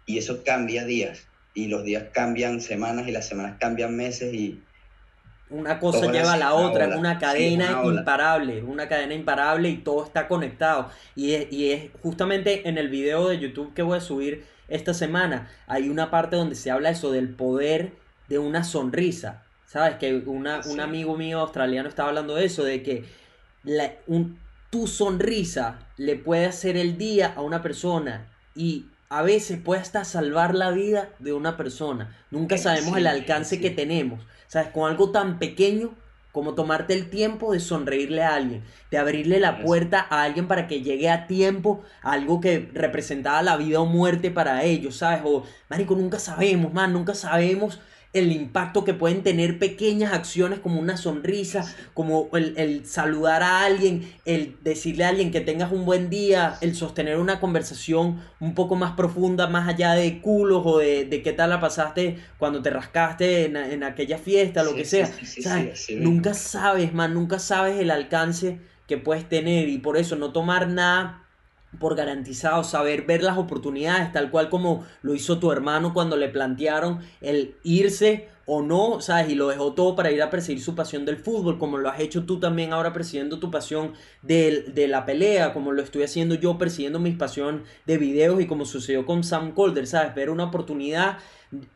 [0.06, 1.28] Y eso cambia días.
[1.54, 4.62] Y los días cambian semanas y las semanas cambian meses y
[5.50, 9.70] Una cosa lleva a la otra, es una Sí, cadena una imparable, una cadena imparable
[9.70, 10.90] y todo está conectado.
[11.16, 14.94] Y es, y es justamente en el video de YouTube que voy a subir esta
[14.94, 17.94] semana, hay una parte donde se habla eso del poder
[18.28, 19.44] de una sonrisa.
[19.66, 19.96] ¿Sabes?
[19.98, 20.72] Que una- Sí.
[20.72, 23.06] un amigo mío australiano estaba hablando de eso, de que
[23.64, 24.40] la- un-
[24.72, 30.06] tu sonrisa le puede hacer el día a una persona y a veces puede hasta
[30.06, 32.16] salvar la vida de una persona.
[32.32, 34.20] Nunca Eh, sabemos el alcance que tenemos.
[34.50, 34.70] ¿Sabes?
[34.70, 35.96] Con algo tan pequeño
[36.32, 40.68] como tomarte el tiempo de sonreírle a alguien, de abrirle la puerta a alguien para
[40.68, 45.22] que llegue a tiempo algo que representaba la vida o muerte para ellos, ¿sabes?
[45.24, 47.80] O, marico, nunca sabemos, man, nunca sabemos
[48.12, 53.64] el impacto que pueden tener pequeñas acciones como una sonrisa, como el, el saludar a
[53.66, 58.56] alguien, el decirle a alguien que tengas un buen día, el sostener una conversación un
[58.56, 62.62] poco más profunda, más allá de culos o de, de qué tal la pasaste cuando
[62.64, 65.14] te rascaste en, en aquella fiesta, lo Sí, que sea.
[65.26, 65.80] sí, sí, ¿sabes?
[65.88, 70.68] nunca sabes, man, nunca sabes el alcance que puedes tener y por eso no tomar
[70.68, 71.29] nada
[71.78, 76.30] por garantizado, saber ver las oportunidades, tal cual como lo hizo tu hermano cuando le
[76.30, 79.30] plantearon el irse o no, ¿sabes?
[79.30, 82.00] Y lo dejó todo para ir a perseguir su pasión del fútbol, como lo has
[82.00, 86.36] hecho tú también ahora persiguiendo tu pasión del- de, la pelea, como lo estoy haciendo
[86.36, 90.16] yo persiguiendo mi pasión de videos y como sucedió con Sam Calder, ¿sabes?
[90.16, 91.18] Ver una oportunidad,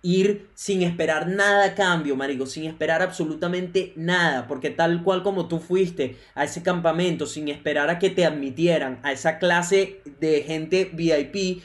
[0.02, 5.48] ir sin esperar nada a cambio, marico, sin esperar absolutamente nada, porque tal cual como
[5.48, 10.44] tú fuiste a ese campamento sin esperar a que te admitieran a esa clase de
[10.44, 11.62] gente VIP,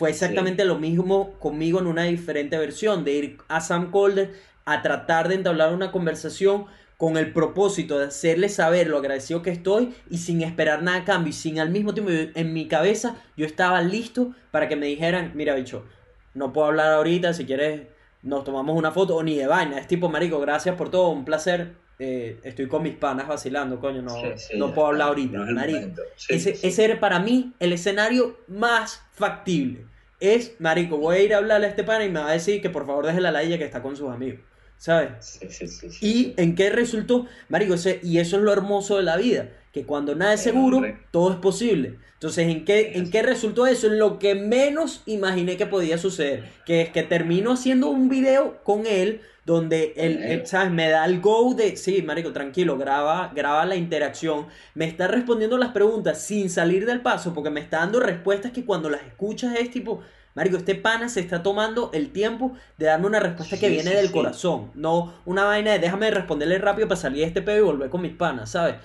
[0.00, 4.32] fue exactamente lo mismo conmigo en una diferente versión, de ir a Sam Calder
[4.64, 6.64] a tratar de entablar una conversación
[6.96, 11.04] con el propósito de hacerle saber lo agradecido que estoy y sin esperar nada a
[11.04, 11.28] cambio.
[11.28, 15.32] Y sin al mismo tiempo en mi cabeza yo estaba listo para que me dijeran,
[15.34, 15.84] mira bicho,
[16.32, 17.82] no puedo hablar ahorita, si quieres
[18.22, 21.26] nos tomamos una foto o ni de vaina, es tipo marico, gracias por todo, un
[21.26, 25.36] placer, eh, estoy con mis panas vacilando, coño, no, Sí, sí, no puedo hablar ahorita,
[25.36, 26.00] No es marico.
[26.16, 29.89] Sí, ese era para mí el escenario más factible.
[30.20, 32.60] Es, marico, voy a ir a hablarle a este pana y me va a decir
[32.62, 34.40] que por favor deje la ladilla que está con sus amigos,
[34.76, 35.10] ¿sabes?
[35.20, 37.26] sí, sí, sí, sí, ¿Y en qué resultó?
[37.48, 40.76] Marico, ese- y eso es lo hermoso de la vida, que cuando nada es seguro,
[40.78, 40.98] hombre.
[41.10, 41.96] todo es posible.
[42.14, 43.86] Entonces, ¿en qué, ¿en qué resultó eso?
[43.86, 48.62] En lo que menos imaginé que podía suceder, que es que termino haciendo un video
[48.62, 50.70] con él donde él, ¿sabes?
[50.70, 55.58] Me da el go de, sí, marico, tranquilo, graba, graba la interacción, me está respondiendo
[55.58, 59.56] las preguntas sin salir del paso, porque me está dando respuestas que cuando las escuchas
[59.58, 60.02] es tipo,
[60.34, 63.96] marico, este pana se está tomando el tiempo de darme una respuesta que viene sí,
[63.96, 64.12] del sí.
[64.12, 67.90] corazón, no una vaina de déjame responderle rápido para salir de este pedo y volver
[67.90, 68.76] con mis panas, ¿sabes?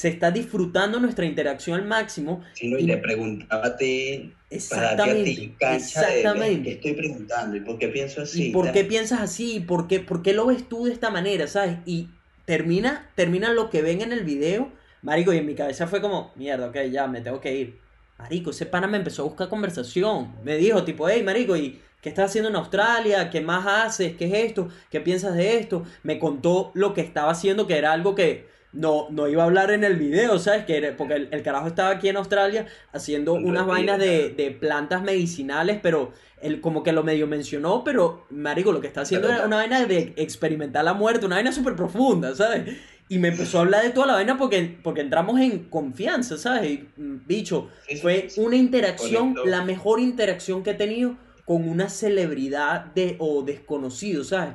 [0.00, 2.42] Se está disfrutando nuestra interacción al máximo.
[2.54, 4.32] Sí, no, y le preguntaba a ti,
[4.70, 6.62] para Exactamente, ti cancha de exactamente.
[6.62, 7.56] ¿qué estoy preguntando?
[7.58, 8.46] ¿Y por qué pienso así?
[8.46, 8.72] ¿Y por tal?
[8.72, 9.60] qué piensas así?
[9.60, 11.46] ¿Por qué, por qué lo ves tú de esta manera?
[11.48, 11.80] ¿Sabes?
[11.84, 12.08] Y
[12.46, 14.72] termina, termina lo que ven en el video,
[15.02, 17.78] marico, y en mi cabeza fue como, mierda, ok, ya, me tengo que ir.
[18.16, 20.34] Marico, ese pana me empezó a buscar conversación.
[20.42, 23.28] Me dijo, tipo, hey, marico, ¿y qué estás haciendo en Australia?
[23.28, 24.16] ¿Qué más haces?
[24.16, 24.70] ¿Qué es esto?
[24.90, 25.84] ¿Qué piensas de esto?
[26.04, 29.70] Me contó lo que estaba haciendo, que era algo que no, no iba a hablar
[29.70, 30.64] en el video, ¿sabes?
[30.64, 34.30] Que era- porque el, el carajo estaba aquí en Australia haciendo Un unas vainas de,
[34.30, 39.02] de plantas medicinales, pero él como que lo medio mencionó, pero marico, lo que está
[39.02, 42.76] haciendo era una vaina de experimentar la muerte, una vaina súper profunda, ¿sabes?
[43.08, 46.70] Y me empezó a hablar de toda la vaina porque, porque entramos en confianza, ¿sabes?
[46.70, 47.68] Y, mm, bicho,
[48.00, 54.22] fue una interacción, la mejor interacción que he tenido con una celebridad de, o desconocido,
[54.22, 54.54] ¿sabes?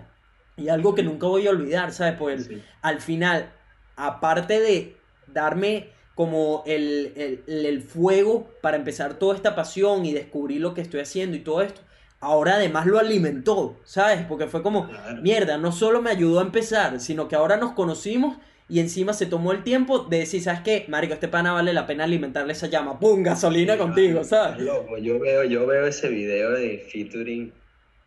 [0.55, 2.15] Y algo que nunca voy a olvidar, ¿sabes?
[2.17, 2.61] Pues Sí.
[2.81, 3.51] al final,
[3.95, 4.95] aparte de
[5.27, 7.11] darme como el,
[7.47, 11.39] el- el- fuego para empezar toda esta pasión y descubrir lo que estoy haciendo y
[11.41, 11.81] todo esto,
[12.21, 14.25] ahora además lo alimentó, ¿sabes?
[14.27, 14.89] Porque fue como,
[15.21, 18.37] mierda, no solo me ayudó a empezar, sino que ahora nos conocimos
[18.69, 20.85] y encima se tomó el tiempo de decir, ¿sabes qué?
[20.87, 22.99] Marico, este pana vale la pena alimentarle esa llama.
[22.99, 23.21] ¡Pum!
[23.21, 24.59] Gasolina Sí, contigo, ¿sabes?
[24.59, 24.97] loco.
[24.97, 27.53] Yo veo, yo veo ese video de featuring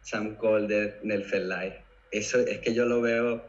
[0.01, 1.85] Sam Calder en el Life.
[2.11, 3.45] Eso es que yo lo veo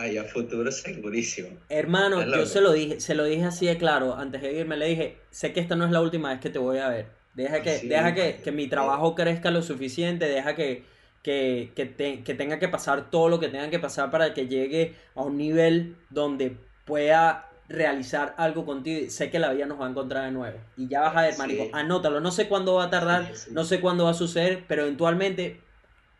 [0.00, 1.50] ahí a futuro segurísimo.
[1.68, 4.86] Hermano, yo se lo dije, se lo dije así de claro, antes de irme le
[4.86, 7.06] dije, sé que esta no es la última vez que te voy a ver.
[7.34, 10.84] Deja que, Sí, deja que, que mi trabajo crezca lo suficiente, deja que,
[11.22, 14.48] que, que, te- que tenga que pasar todo lo que tenga que pasar para que
[14.48, 19.08] llegue a un nivel donde pueda realizar algo contigo.
[19.10, 20.58] Sé que la vida nos va a encontrar de nuevo.
[20.76, 21.38] Y ya vas a ver, Sí.
[21.38, 22.20] marico, anótalo.
[22.20, 23.50] No sé cuándo va a tardar, Sí, sí.
[23.52, 25.60] no sé cuándo va a suceder, pero eventualmente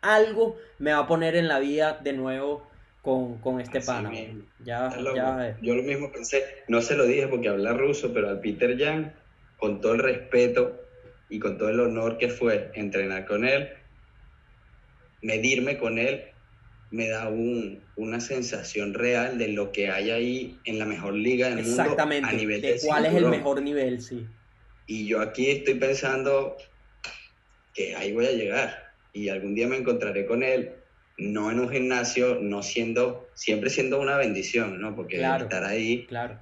[0.01, 2.70] algo me va a poner en la vida de nuevo
[3.01, 4.09] con, con este Así pana.
[4.09, 4.43] mismo.
[4.63, 5.57] Ya, ya ver.
[5.61, 9.13] Yo lo mismo pensé, no se lo dije porque habla ruso, pero al Peter Jan,
[9.57, 10.79] con todo el respeto
[11.29, 13.69] y con todo el honor que fue entrenar con él,
[15.21, 16.23] medirme con él,
[16.91, 21.47] me da un, una sensación real de lo que hay ahí en la mejor liga
[21.47, 23.31] del mundo Exactamente, a nivel de del cuál es el cinturón.
[23.39, 24.27] mejor nivel, sí.
[24.87, 26.57] Y yo aquí estoy pensando,
[27.73, 30.73] que ahí voy a llegar y algún día me encontraré con él,
[31.21, 34.95] no en un gimnasio, no siendo, siempre siendo una bendición, ¿no?
[34.95, 35.43] Porque Claro.
[35.43, 36.39] estar ahí, Claro.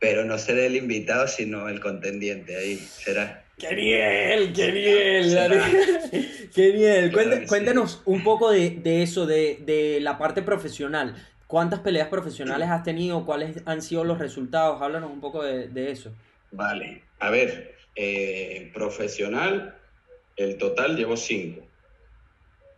[0.00, 3.44] pero no seré el invitado, sino el contendiente, ahí será.
[3.56, 4.52] ¡Qué nivel!
[4.52, 5.30] ¡Qué.
[5.32, 5.56] Dani!
[6.54, 6.72] ¡Qué
[7.12, 7.46] que sí.
[7.46, 11.14] Cuéntanos un poco de, de eso, de, de la parte profesional.
[11.46, 13.24] ¿Cuántas peleas profesionales has tenido?
[13.24, 14.82] ¿Cuáles han sido los resultados?
[14.82, 16.10] Háblanos un poco de, de eso.
[16.50, 19.76] Vale, a ver, eh, profesional,
[20.36, 21.64] el total llevo cinco.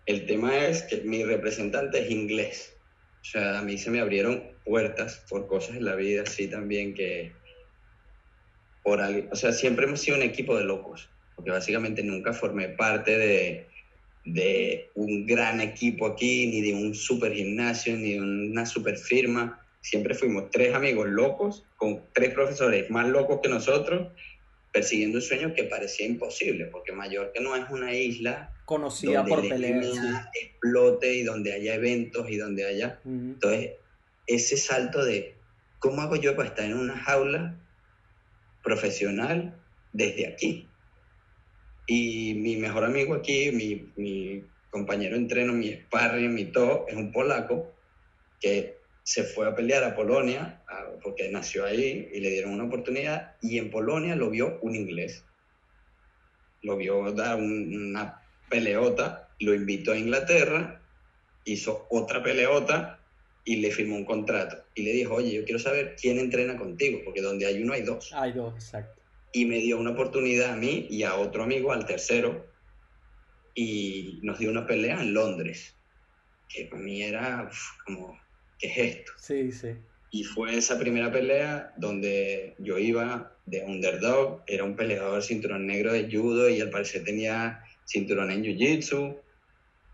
[0.07, 2.77] El tema es que mi representante es inglés.
[3.23, 6.95] O sea, a mí se me abrieron puertas por cosas en la vida, así también
[6.95, 7.33] que...
[8.85, 12.69] Por algo, o sea, siempre hemos sido un equipo de locos, porque básicamente nunca formé
[12.69, 13.67] parte de,
[14.25, 19.61] de un gran equipo aquí, ni de un super gimnasio, ni de una super firma.
[19.81, 24.13] Siempre fuimos tres amigos locos, con tres profesores más locos que nosotros,
[24.77, 29.43] persiguiendo un sueño que parecía imposible, porque Mallorca no es una isla Conocida donde por
[29.43, 30.29] el peleas.
[30.35, 33.01] Explote y donde haya eventos y donde haya...
[33.07, 33.71] Entonces,
[34.27, 35.35] ese salto de
[35.79, 37.59] cómo hago yo para estar en una jaula
[38.63, 39.59] profesional
[39.95, 40.69] desde aquí.
[41.87, 46.97] Y mi mejor amigo aquí, mi, mi compañero de entreno, mi sparring, mi todo, es
[46.97, 47.73] un polaco
[48.43, 48.76] que
[49.07, 50.65] se fue a pelear a Polonia
[51.01, 55.25] porque nació ahí y le dieron una oportunidad y en Polonia lo vio un inglés.
[56.63, 60.83] Lo vio dar un- una peleota, lo invitó a Inglaterra,
[61.45, 63.07] hizo otra peleota
[63.45, 64.57] y le firmó un contrato.
[64.75, 67.83] Y le dijo, oye, yo quiero saber quién entrena contigo, porque donde hay uno hay
[67.83, 68.11] dos.
[68.13, 69.01] Hay dos, exacto.
[69.33, 72.53] Y me dio una oportunidad a mí y a otro amigo, al tercero,
[73.55, 75.79] y nos dio una pelea en Londres,
[76.49, 78.19] que para mí era uf, como,
[78.59, 79.13] ¿qué es esto?
[79.19, 79.77] Sí, sí.
[80.11, 85.93] Y fue esa primera pelea donde yo iba de underdog, era un peleador cinturón negro
[85.93, 89.21] de judo y al parecer tenía cinturón en jiu-jitsu.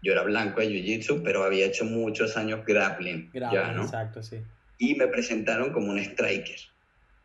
[0.02, 3.84] Yo era blanco de jiu-jitsu, pero había hecho muchos años grappling, Grave, ya, ¿no?
[3.84, 4.38] exacto, sí.
[4.78, 6.58] Y me presentaron como un striker.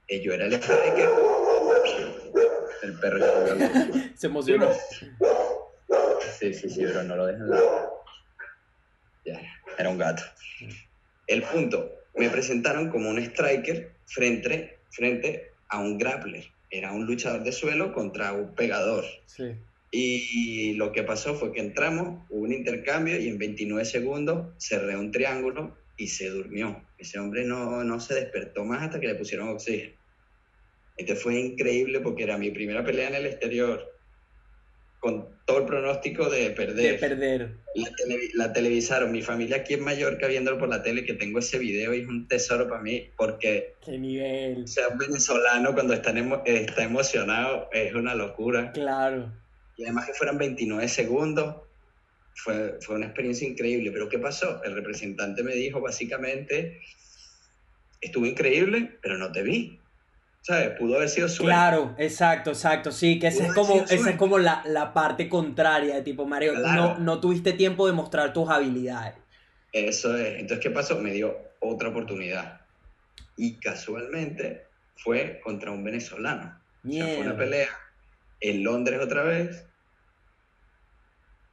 [0.08, 1.10] Eh, Yo era el striker.
[2.84, 3.20] El perro.
[4.16, 4.70] Se emocionó.
[6.40, 8.04] Sí, sí, sí, pero no lo dejan lado.
[9.26, 9.42] Ya,
[9.78, 10.24] era un gato.
[11.28, 16.46] El punto, me presentaron como un striker frente, frente a un grappler.
[16.70, 19.06] Era un luchador de suelo contra un pegador.
[19.26, 19.56] Sí.
[19.92, 24.98] Y lo que pasó fue que entramos, hubo un intercambio y en 29 segundos cerré
[24.98, 26.82] un triángulo y se durmió.
[26.98, 29.94] Ese hombre no, no se despertó más hasta que le pusieron oxígeno.
[30.98, 33.97] Entonces fue increíble porque era mi primera pelea en el exterior,
[35.08, 36.94] con todo el pronóstico de perder.
[36.94, 37.50] De perder.
[37.76, 41.40] La, televi- la televisaron, mi familia aquí en Mallorca viéndolo por la tele, que tengo
[41.40, 44.68] ese video y es un tesoro para mí, porque ¡Qué nivel!
[44.68, 48.74] ser venezolano cuando está, emo- está emocionado es una locura.
[48.74, 49.32] Claro.
[49.78, 51.56] Y además que fueran 29 segundos,
[52.36, 53.92] fue, fue una experiencia increíble.
[53.92, 54.62] Pero ¿qué pasó?
[54.66, 56.82] El representante me dijo básicamente,
[58.02, 59.80] estuvo increíble, pero no te vi.
[60.48, 60.70] ¿Sabes?
[60.80, 61.52] Pudo haber sido suerte.
[61.52, 62.94] Claro, exacto, exacto.
[62.94, 66.54] Sí, que esa es como, esa es como la, la parte contraria, de tipo, Mario,
[66.54, 66.98] no, Claro.
[67.00, 69.16] no tuviste tiempo de mostrar tus habilidades.
[69.74, 70.40] Eso es.
[70.40, 71.02] Entonces, ¿qué pasó?
[71.02, 72.62] Me dio otra oportunidad.
[73.36, 74.64] Y casualmente
[74.96, 76.58] fue contra un venezolano.
[76.88, 77.68] O sea, fue una pelea
[78.40, 79.66] en Londres otra vez.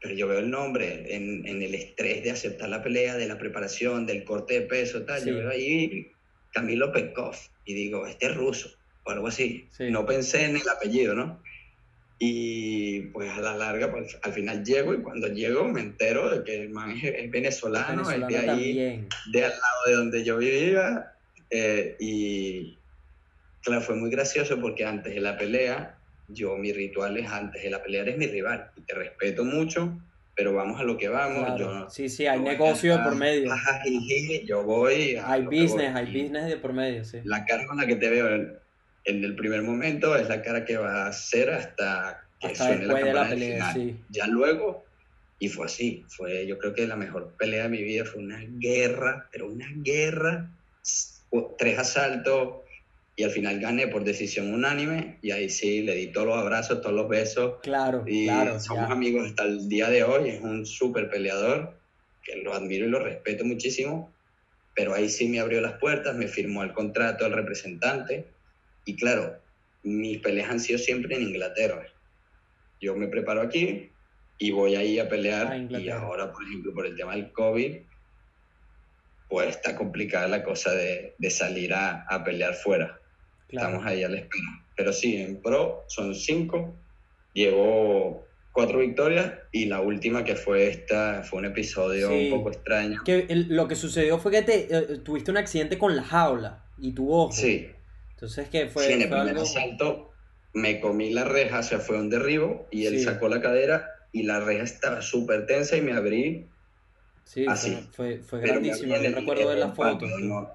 [0.01, 3.38] Pero yo veo el nombre en, en el estrés de aceptar la pelea, de la
[3.38, 5.20] preparación, del corte de peso, tal.
[5.20, 5.30] Sí.
[5.30, 6.12] Yo veo ahí
[6.53, 7.34] Camilo Petkov
[7.64, 8.70] y digo, este es ruso
[9.05, 9.66] o algo así.
[9.70, 9.90] Sí.
[9.90, 11.40] No pensé en el apellido, ¿no?
[12.18, 16.44] Y pues a la larga, pues, al final llego y cuando llego me entero de
[16.44, 19.09] que el man es, es venezolano, es Venezolano de ahí también.
[19.32, 21.12] de al lado de donde yo vivía
[21.50, 22.78] eh, y
[23.62, 25.98] claro, fue muy gracioso porque antes de la pelea,
[26.28, 29.98] yo mi ritual es antes de la pelea eres mi rival y te respeto mucho,
[30.36, 31.44] pero vamos a lo que vamos.
[31.44, 31.59] Claro.
[31.59, 33.50] Yo Sí, sí, hay negocio de por medio.
[33.50, 35.82] jajajiji, yo voy a Hay business, voy.
[35.84, 37.18] hay Y business de por medio, sí.
[37.24, 38.63] La cara con la que te veo
[39.05, 42.86] en, el primer momento es la cara que va a hacer hasta que Hasta suene
[42.86, 43.74] la después de la campana pelea, final.
[43.74, 43.96] sí.
[44.11, 44.84] Ya luego,
[45.38, 48.40] y fue así, fue yo creo que la mejor pelea de mi vida, fue una
[48.59, 50.50] guerra, pero una guerra,
[51.59, 52.61] tres asaltos,
[53.16, 56.80] y al final gané por decisión unánime, y ahí sí, le di todos los abrazos,
[56.80, 58.59] todos los besos, Claro, y claro.
[58.59, 58.92] somos ya.
[58.92, 61.74] amigos hasta el día de hoy, es un súper peleador,
[62.24, 64.12] que lo admiro y lo respeto muchísimo,
[64.74, 68.26] pero ahí sí me abrió las puertas, me firmó el contrato el representante,
[68.85, 69.37] y claro,
[69.82, 71.87] mis peleas han sido siempre en Inglaterra.
[72.80, 73.91] Yo me preparo aquí
[74.39, 77.76] y voy ahí a pelear, A y ahora, por ejemplo, por el tema del COVID,
[79.28, 83.01] pues está complicada la cosa de, de salir a, a pelear fuera.
[83.49, 83.68] Claro.
[83.68, 84.64] Estamos ahí a la espera.
[84.76, 86.74] Pero sí, en pro son cinco
[87.32, 92.30] llevo cuatro victorias y la última que fue esta fue un episodio Sí.
[92.30, 93.03] un poco extraño.
[93.05, 96.64] Que el- lo que sucedió fue que te, eh, tuviste un accidente con la jaula
[96.78, 97.32] y tu ojo.
[97.32, 97.68] Sí,
[98.24, 99.42] Entonces que fue, sí, en el fue primer algo...
[99.42, 100.10] asalto
[100.54, 103.04] me comí la reja, o sea, fue un derribo y él Sí.
[103.04, 106.46] sacó la cadera y la reja estaba súper tensa y me abrí.
[107.24, 107.76] Sí, así.
[107.92, 108.96] fue, fue, grandísimo.
[108.96, 110.20] Yo recuerdo ver párpado, fotos.
[110.20, 110.50] No,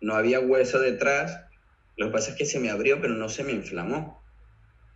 [0.00, 1.40] no había hueso detrás.
[1.96, 4.22] Lo que pasa es que se me abrió, pero no se me inflamó.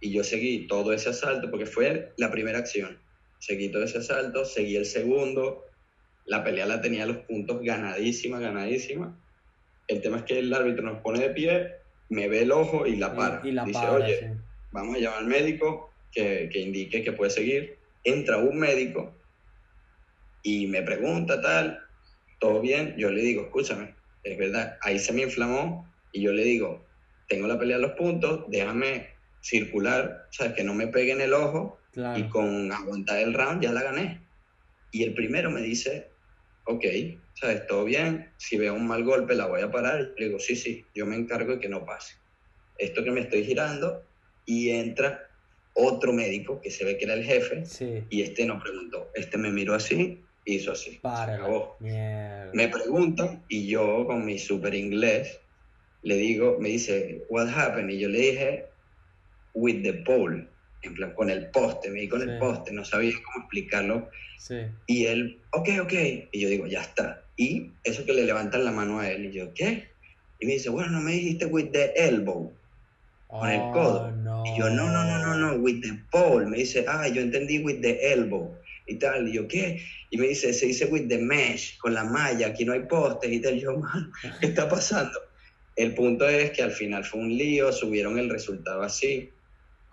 [0.01, 2.99] Y yo seguí todo ese asalto porque fue la primera acción.
[3.39, 5.65] Seguí todo ese asalto, seguí el segundo.
[6.27, 9.19] La pelea la tenía a los puntos ganadísima, ganadísima.
[9.89, 12.97] El tema es que el árbitro nos pone de pie, me ve el ojo y
[12.97, 13.41] la para.
[13.45, 14.27] Y, y la Dice, para, oye, sí.
[14.73, 17.79] vamos a llamar al médico que, que indique que puede seguir.
[18.05, 19.15] Entra un médico
[20.43, 21.81] y me pregunta tal,
[22.39, 26.45] todo bien, yo le digo, escúchame, es verdad, ahí se me inflamó y yo le
[26.45, 26.85] digo,
[27.29, 29.09] tengo la pelea a los puntos, déjame
[29.41, 32.19] circular, sabes, que no me pegue en el ojo Claro.
[32.19, 34.21] y con aguantar el round ya la gané.
[34.91, 36.09] Y el primero me dice,
[36.65, 36.85] ok,
[37.35, 40.13] sabes, todo bien, si veo un mal golpe la voy a parar.
[40.17, 42.15] Le digo, sí, sí, yo me encargo de que no pase.
[42.79, 44.03] Esto que me estoy girando
[44.45, 45.21] y entra
[45.75, 49.39] otro médico que se ve que era el jefe Sí, y este no preguntó, este
[49.39, 50.99] me miró así, hizo así.
[51.03, 51.37] para.
[51.37, 51.77] acabó.
[51.81, 55.41] Me pregunta y yo con mi super inglés
[56.03, 57.91] le digo, me dice, what happened?
[57.91, 58.67] Y yo le dije,
[59.55, 60.47] with the pole,
[60.91, 62.29] plan, con el poste, me di con Sí.
[62.29, 64.11] el poste, no sabía cómo explicarlo.
[64.39, 64.57] Sí.
[64.87, 65.93] Y él, ok, ok.
[66.33, 67.23] Y yo digo, ya está.
[67.37, 69.89] Y eso que le levantan la mano a él, y yo, ¿qué?
[70.41, 72.53] Y me dice, bueno, no me dijiste with the elbow.
[73.29, 74.11] Con el Oh, codo.
[74.13, 74.45] no.
[74.47, 76.47] Y yo, no, no, no, no, no, with the pole.
[76.47, 78.55] Me dice, ah, yo entendí with the elbow.
[78.87, 79.81] Y tal, y yo, ¿qué?
[80.11, 83.33] Y me dice, se dice with the mesh, con la malla, aquí no hay postes
[83.33, 83.57] y tal.
[83.57, 85.19] Y yo, man, ¿qué está pasando?
[85.75, 89.31] El punto es que al final fue un lío, subieron el resultado así,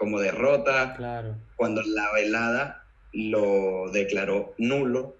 [0.01, 1.37] como derrota, Claro.
[1.55, 5.15] cuando la velada lo declaró nulo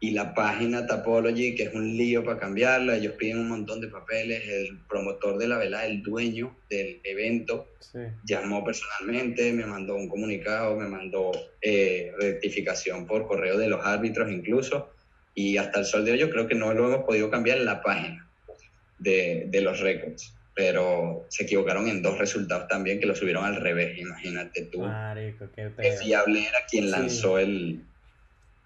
[0.00, 3.88] y la página Tapology, que es un lío para cambiarla, ellos piden un montón de
[3.88, 7.98] papeles, el promotor de la velada, el dueño del evento, Sí.
[8.24, 14.30] llamó personalmente, me mandó un comunicado, me mandó eh, rectificación por correo de los árbitros
[14.30, 14.94] incluso,
[15.34, 17.66] y hasta el sol de hoy yo creo que no lo hemos podido cambiar en
[17.66, 18.26] la página
[18.98, 23.56] de, de los récords, pero se equivocaron en dos resultados también que lo subieron al
[23.56, 24.80] revés, imagínate tú.
[24.82, 25.70] Marico, qué
[26.02, 26.90] fiable era quien Sí.
[26.90, 27.80] lanzó el...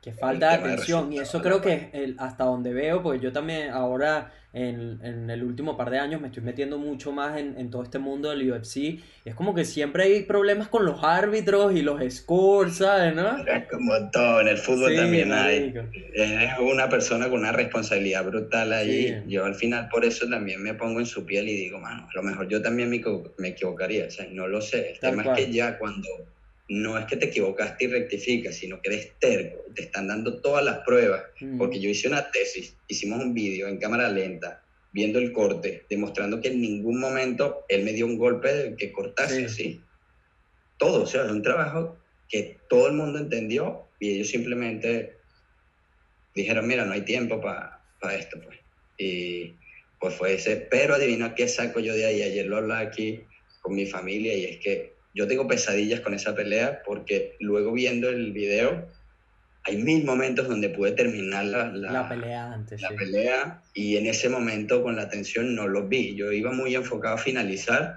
[0.04, 1.12] Que falta de atención.
[1.12, 5.30] Y eso creo que es el- hasta donde veo, porque yo también ahora en, en
[5.30, 8.28] el último par de años me estoy metiendo mucho más en, en todo este mundo
[8.30, 8.76] del UFC.
[8.76, 13.14] Y es como que siempre hay problemas con los árbitros y los scores, ¿sabes?
[13.16, 13.38] ¿No?
[13.38, 15.74] Es como todo, en el fútbol Sí, también hay.
[16.12, 19.08] Es una persona con una responsabilidad brutal ahí.
[19.08, 19.14] Sí.
[19.26, 22.14] Yo al final por eso también me pongo en su piel y digo, mano, a
[22.14, 23.02] lo mejor yo también me,
[23.38, 24.92] me equivocaría, o sea, no lo sé.
[24.92, 25.38] El Tal tema cual.
[25.38, 26.08] es que ya cuando
[26.68, 30.64] no es que te equivocaste y rectificas, sino que eres terco, te están dando todas
[30.64, 31.58] las pruebas, Mm.
[31.58, 36.40] porque yo hice una tesis, hicimos un vídeo en cámara lenta, viendo el corte, demostrando
[36.40, 39.44] que en ningún momento él me dio un golpe de que cortase Sí.
[39.44, 39.80] así.
[40.78, 41.98] Todo, o sea, es un trabajo
[42.28, 45.18] que todo el mundo entendió y ellos simplemente
[46.34, 47.80] dijeron, mira, no hay tiempo para
[48.16, 48.58] esto, pues.
[48.98, 49.54] Y
[50.00, 53.20] pues fue ese, pero adivina qué saco yo de ahí, ayer lo hablaba aquí
[53.62, 58.08] con mi familia y es que yo tengo pesadillas con esa pelea porque luego viendo
[58.08, 58.90] el video
[59.62, 62.96] hay mil momentos donde pude terminar la, la- La pelea antes, la sí.
[62.96, 66.14] pelea y en ese momento con la tensión no lo vi.
[66.16, 67.94] Yo iba muy enfocado a finalizar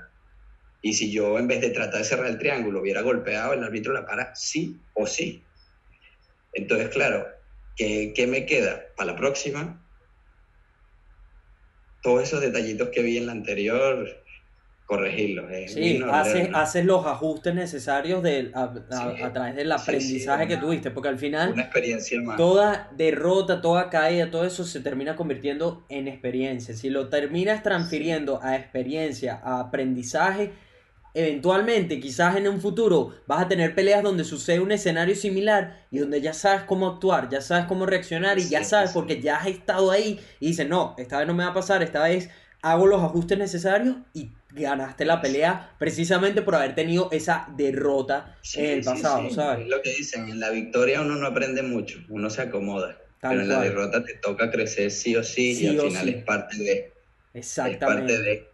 [0.81, 3.91] y si yo en vez de tratar de cerrar el triángulo hubiera golpeado, el árbitro
[3.93, 5.49] la para sí o sí.
[6.53, 7.27] Entonces, claro,
[7.75, 8.85] ¿qué, qué me queda?
[8.95, 9.83] Para la próxima,
[12.01, 14.07] todos esos detallitos que vi en la anterior,
[14.87, 15.45] corregirlos.
[15.67, 19.21] Sí, haces, haces los ajustes necesarios del- a, a- Sí.
[19.21, 22.37] a través del aprendizaje sí, que una- tuviste, porque al final Una experiencia más.
[22.37, 26.73] toda derrota, toda caída, todo eso se termina convirtiendo en experiencia.
[26.73, 30.53] Si lo terminas transfiriendo a experiencia, a aprendizaje,
[31.13, 35.97] eventualmente, quizás en un futuro, vas a tener peleas donde sucede un escenario similar y
[35.99, 38.93] donde ya sabes cómo actuar, ya sabes cómo reaccionar y ya sabes sí.
[38.93, 41.81] porque ya has estado ahí y dices, no, esta vez no me va a pasar,
[41.83, 42.29] esta vez
[42.61, 44.31] hago los ajustes necesarios y
[44.63, 49.35] ganaste la pelea precisamente por haber tenido esa derrota Sí, en el pasado, sí.
[49.35, 49.61] ¿sabes?
[49.61, 52.97] Es lo que dicen, en la victoria uno no aprende mucho, uno se acomoda.
[53.19, 56.09] Tal pero en la derrota te toca crecer sí o sí, Sí y al final
[56.09, 56.93] es parte de.
[57.63, 58.17] Es parte Exactamente.
[58.21, 58.53] de.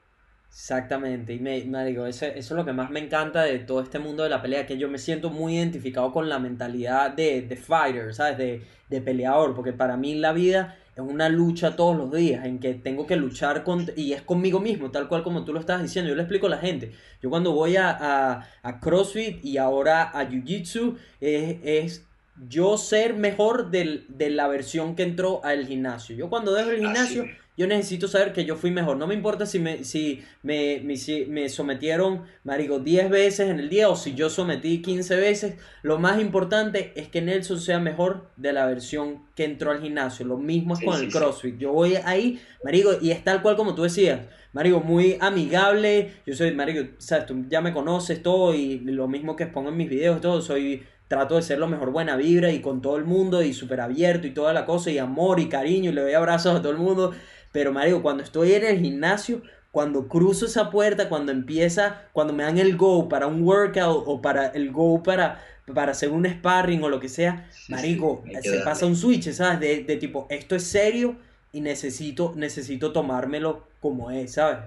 [0.49, 3.81] Exactamente, y me, me digo, eso, eso es lo que más me encanta de todo
[3.81, 7.41] este mundo de la pelea, que yo me siento muy identificado con la mentalidad de,
[7.41, 8.37] de fighter, ¿sabes?
[8.37, 12.59] De, de peleador, porque para mí la vida es una lucha todos los días, en
[12.59, 15.81] que tengo que luchar con, y es conmigo mismo, tal cual como tú lo estás
[15.81, 16.09] diciendo.
[16.09, 16.91] Yo le explico a la gente.
[17.21, 22.05] Yo cuando voy a, a, a CrossFit y ahora a Jiu Jitsu, es, es
[22.47, 26.15] yo ser mejor del- de la versión que entró al gimnasio.
[26.15, 27.23] Yo cuando dejo el gimnasio.
[27.55, 28.97] Yo necesito saber que yo fui mejor.
[28.97, 33.59] No me importa si me, si me, me- si me sometieron, marico, 10 veces en
[33.59, 35.55] el día o si yo sometí 15 veces.
[35.83, 40.25] Lo más importante es que Nelson sea mejor de la versión que entró al gimnasio.
[40.25, 41.17] Lo mismo es Sí, con sí, el sí.
[41.17, 41.57] CrossFit.
[41.57, 44.21] Yo voy ahí, marico, y es tal cual como tú decías.
[44.53, 46.11] Marico, muy amigable.
[46.25, 49.77] Yo soy, marico, sabes, tú ya me conoces todo y lo mismo que expongo en
[49.77, 50.41] mis videos, todo.
[50.41, 53.81] Soy, trato de ser lo mejor buena vibra y con todo el mundo y súper
[53.81, 56.71] abierto y toda la cosa y amor y cariño y le doy abrazos a todo
[56.71, 57.13] el mundo.
[57.53, 62.43] Pero, marico, cuando estoy en el gimnasio, cuando cruzo esa puerta, cuando empieza, cuando me
[62.43, 65.41] dan el go para un workout o para el go para,
[65.73, 69.31] para hacer un sparring o lo que sea, Sí, marico, sí, se pasa un switch,
[69.33, 69.59] ¿sabes?
[69.61, 71.17] De, de tipo, esto es serio
[71.53, 74.59] y necesito, necesito tomármelo como es, ¿sabes?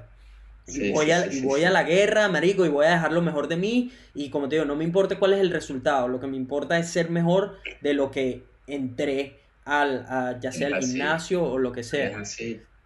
[0.67, 3.23] Y Sí, voy, a, y voy a la guerra, marico, y voy a dejar lo
[3.23, 3.93] mejor de mí.
[4.15, 6.09] Y como te digo, no me importa cuál es el resultado.
[6.09, 10.69] Lo que me importa es ser mejor de lo que entré al, a- ya sea
[10.69, 12.33] al gimnasio o lo que sea.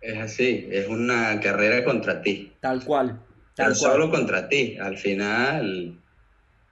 [0.00, 0.68] Es así.
[0.70, 2.52] Es una carrera contra ti.
[2.60, 3.20] Tal cual.
[3.54, 3.92] Tal Pero cual.
[3.92, 4.76] solo contra ti.
[4.80, 5.98] Al final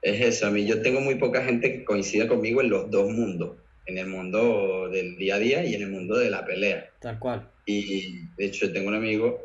[0.02, 0.46] es eso.
[0.46, 3.56] A mí yo tengo muy poca gente que coincida conmigo en los dos mundos.
[3.86, 6.90] En el mundo del día a día y en el mundo de la pelea.
[7.00, 7.48] Tal cual.
[7.64, 9.40] Y de hecho tengo un amigo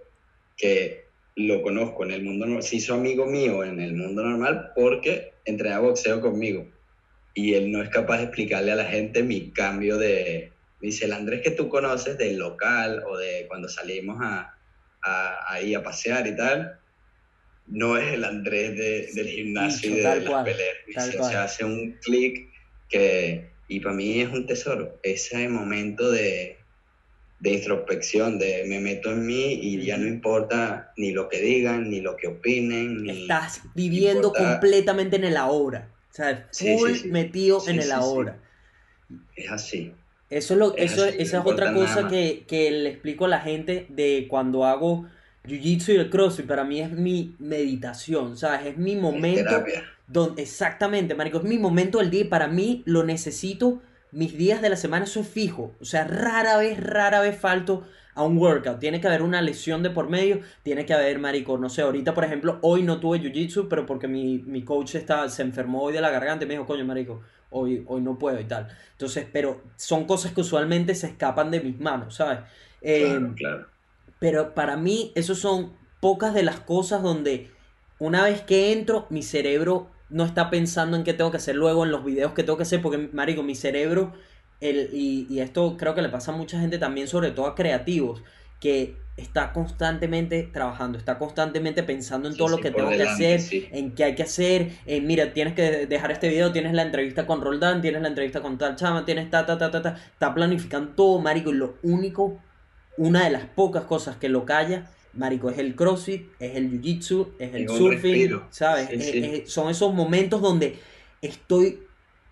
[0.57, 1.03] que
[1.36, 5.34] lo conozco en el mundo normal, se hizo amigo mío en el mundo normal porque
[5.45, 6.67] entrena boxeo conmigo.
[7.34, 10.53] Y él no es capaz de explicarle a la gente mi cambio de...
[10.84, 14.53] me Dice, el Andrés que tú conoces del local o de cuando salimos a,
[15.01, 16.77] a, ahí a pasear y tal,
[17.67, 21.15] no es el Andrés de- del gimnasio y Dicho, de tal las peleas.
[21.19, 22.49] O sea, hace un clic
[22.89, 23.49] que...
[23.69, 26.57] Y para mí es un tesoro, ese momento de,
[27.39, 31.89] de introspección, de me meto en mí y ya no importa ni lo que digan,
[31.89, 33.21] ni lo que opinen, ni...
[33.21, 35.89] Estás viviendo importa- completamente en el ahora.
[36.11, 37.07] O sea, Sí, full sí, sí.
[37.07, 37.93] metido Sí, en el sí, sí.
[37.95, 38.38] ahora.
[39.38, 39.93] Es así.
[40.38, 43.27] Eso es, lo, Es eso, así, esa es otra cosa que, que le explico a
[43.27, 45.05] la gente de cuando hago
[45.45, 46.47] Jiu-Jitsu y el CrossFit.
[46.47, 48.65] Para mí es mi meditación, ¿sabes?
[48.67, 49.63] Es mi Es momento
[50.07, 53.81] donde, exactamente, marico, es mi momento del día y para mí lo necesito.
[54.11, 55.75] Mis días de la semana eso es fijo.
[55.81, 57.84] O sea, rara vez, rara vez falto
[58.15, 58.79] a un workout.
[58.79, 60.41] Tiene que haber una lesión de por medio.
[60.61, 64.07] Tiene que haber, marico, no sé, ahorita por ejemplo, hoy no tuve jiu-jitsu, pero porque
[64.07, 67.21] mi, mi coach está, se enfermó hoy de la garganta y me dijo, coño, marico,
[67.54, 68.68] hoy, hoy no puedo y tal.
[68.91, 72.39] Entonces, pero son cosas que usualmente se escapan de mis manos, ¿sabes?
[72.82, 73.68] Eh, Claro, claro.
[74.20, 77.51] pero para mí, esos son pocas de las cosas donde
[77.99, 81.84] una vez que entro, mi cerebro no está pensando en qué tengo que hacer luego,
[81.86, 84.14] en los videos que tengo que hacer, porque, marico, mi cerebro,
[84.60, 87.56] el, y, y esto creo que le pasa a mucha gente también, sobre todo a
[87.56, 88.24] creativos,
[88.64, 93.41] que está constantemente trabajando, está constantemente pensando en Sí, todo lo que tengo que hacer,
[93.41, 93.68] sí.
[93.72, 97.28] en qué hay que hacer, en mira, tienes que dejar este video, tienes la entrevista
[97.28, 100.34] con Roldán, tienes la entrevista con tal chama, tienes ta, ta, ta, ta, ta, está
[100.34, 102.39] planificando todo, marico, y lo único,
[102.97, 107.34] una de las pocas cosas que lo calla, marico, es el crossfit, es el jiu-jitsu,
[107.38, 108.47] es el surfing, respiro.
[108.49, 108.89] ¿sabes?
[108.89, 110.80] Es- es- son esos momentos donde
[111.22, 111.84] estoy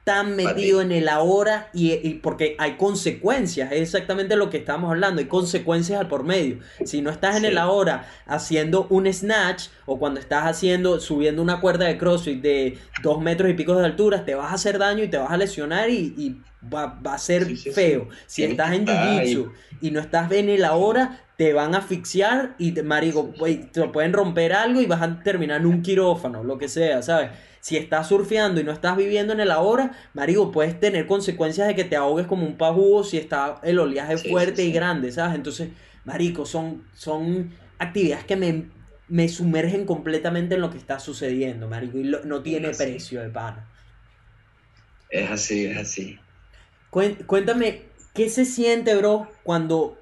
[0.04, 0.86] tan metido ti.
[0.86, 5.28] en el ahora y, y porque hay consecuencias, es exactamente lo que estamos hablando, hay
[5.28, 6.58] consecuencias al por medio.
[6.86, 7.48] Si no estás en Sí.
[7.48, 12.78] el ahora haciendo un snatch o cuando estás haciendo, subiendo una cuerda de CrossFit de
[13.04, 15.38] dos metros y pico de altura, te vas a hacer daño y te vas a
[15.38, 17.72] lesionar y, y va, va a ser Sí, sí, sí.
[17.72, 18.10] feo.
[18.26, 18.86] Si estás en.
[18.88, 23.34] Jiu-Jitsu y no estás en el ahora, te van a asfixiar y te, marico,
[23.74, 27.32] te pueden romper algo y vas a terminar en un quirófano, lo que sea, ¿sabes?
[27.62, 31.76] Si estás surfeando y no estás viviendo en el ahora, marico, puedes tener consecuencias de
[31.76, 35.12] que te ahogues como un pajugo si está el oleaje Sí, fuerte sí, y grande,
[35.12, 35.36] ¿sabes?
[35.36, 35.72] Entonces,
[36.04, 38.72] marico, son, son actividades que me,
[39.08, 43.30] me sumergen completamente en lo que está sucediendo, marico, y lo- no tiene precio de
[43.30, 43.68] pana.
[45.10, 46.20] Es así, es así.
[46.90, 50.01] Cuéntame, ¿qué se siente, bro, cuando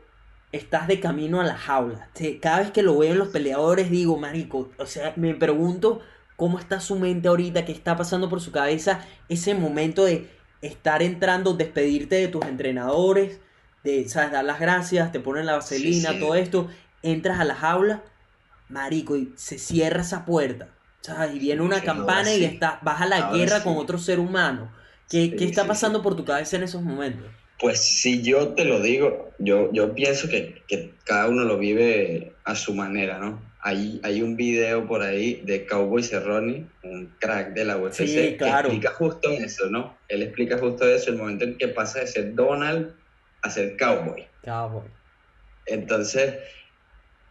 [0.52, 2.10] estás de camino a la jaula?
[2.14, 6.02] Te- Cada vez que lo veo en los peleadores digo, marico, o sea, me pregunto
[6.36, 10.30] cómo está su mente ahorita, qué está pasando por su cabeza, ese momento de
[10.62, 13.40] estar entrando, despedirte de tus entrenadores,
[13.84, 16.20] de, sabes, dar las gracias, te ponen la vaselina, sí.
[16.20, 16.70] todo esto,
[17.02, 18.04] entras a la jaula,
[18.70, 20.70] marico, y se cierra esa puerta,
[21.02, 21.36] ¿sabes?
[21.36, 24.20] Y viene una Sí, campana y está, vas a la Ahora guerra con otro ser
[24.20, 24.72] humano.
[25.10, 27.34] ¿Qué, qué está pasando por tu cabeza en esos momentos?
[27.60, 32.32] Pues si yo te lo digo, yo, yo pienso que, que cada uno lo vive
[32.46, 33.42] a su manera, ¿no?
[33.62, 38.36] Hay, hay un video por ahí de Cowboy Cerrone, un crack de la UFC, Sí,
[38.38, 38.70] claro.
[38.70, 39.98] que explica justo eso, ¿no?
[40.08, 42.96] Él explica justo eso, el momento en que pasa de ser Donald
[43.42, 44.26] a ser cowboy.
[44.44, 44.88] Cowboy.
[45.66, 46.36] Entonces,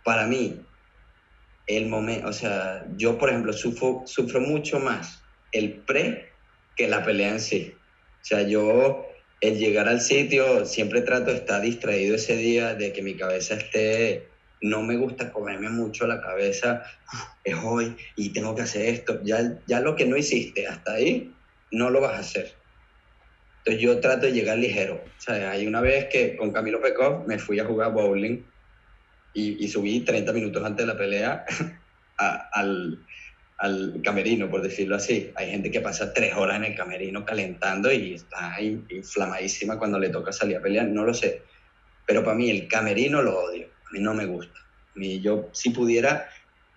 [0.05, 0.61] para mí,
[1.67, 5.23] el momento, o sea, yo por ejemplo sufro, sufro mucho más
[5.53, 6.31] el pre
[6.77, 7.75] que la pelea en sí.
[8.21, 9.08] O sea, yo
[9.40, 13.55] el llegar al sitio siempre trato de estar distraído ese día, de que mi cabeza
[13.55, 14.28] esté,
[14.60, 16.82] no me gusta comerme mucho la cabeza,
[17.44, 21.32] es hoy y tengo que hacer esto, ya, ya lo que no hiciste hasta ahí,
[21.70, 22.52] no lo vas a hacer.
[23.59, 24.94] Entonces yo trato de llegar ligero.
[24.94, 28.43] O sea, hay una vez que con Camilo Pecov me fui a jugar bowling
[29.35, 31.44] y, y subí 30 minutos antes de la pelea
[32.16, 32.98] al,
[33.59, 35.33] al camerino, por decirlo así.
[35.37, 39.99] Hay gente que pasa tres horas en el camerino calentando y está in- inflamadísima cuando
[39.99, 41.43] le toca salir a pelear, no lo sé.
[42.07, 44.59] Pero para mí el camerino lo odio, a mí no me gusta.
[44.59, 46.29] A mí yo si pudiera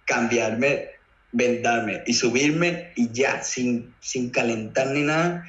[0.05, 0.89] cambiarme,
[1.31, 5.45] vendarme y subirme y ya, sin, sin calentar ni nada,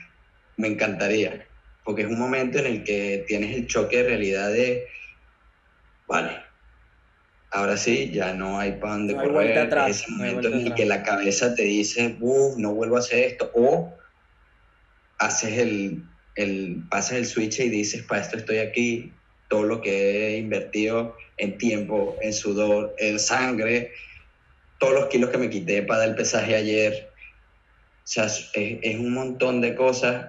[0.56, 1.48] me encantaría.
[1.84, 4.86] Porque es un momento en el que tienes el choque de realidad de,
[6.06, 6.51] vale,
[7.52, 9.58] ahora sí, ya no hay para dónde No correr.
[9.58, 12.96] atrás, ese no momento vuelta en el que la cabeza te dice, uff, no vuelvo
[12.96, 13.50] a hacer esto.
[13.54, 13.94] O
[15.18, 16.02] haces el,
[16.36, 19.12] el, pasas el switch y dices, para esto estoy aquí,
[19.48, 23.92] todo lo que he invertido en tiempo, en sudor, en sangre,
[24.78, 27.10] todos los kilos que me quité para dar el pesaje ayer.
[28.04, 30.26] O sea, es, es un montón de cosas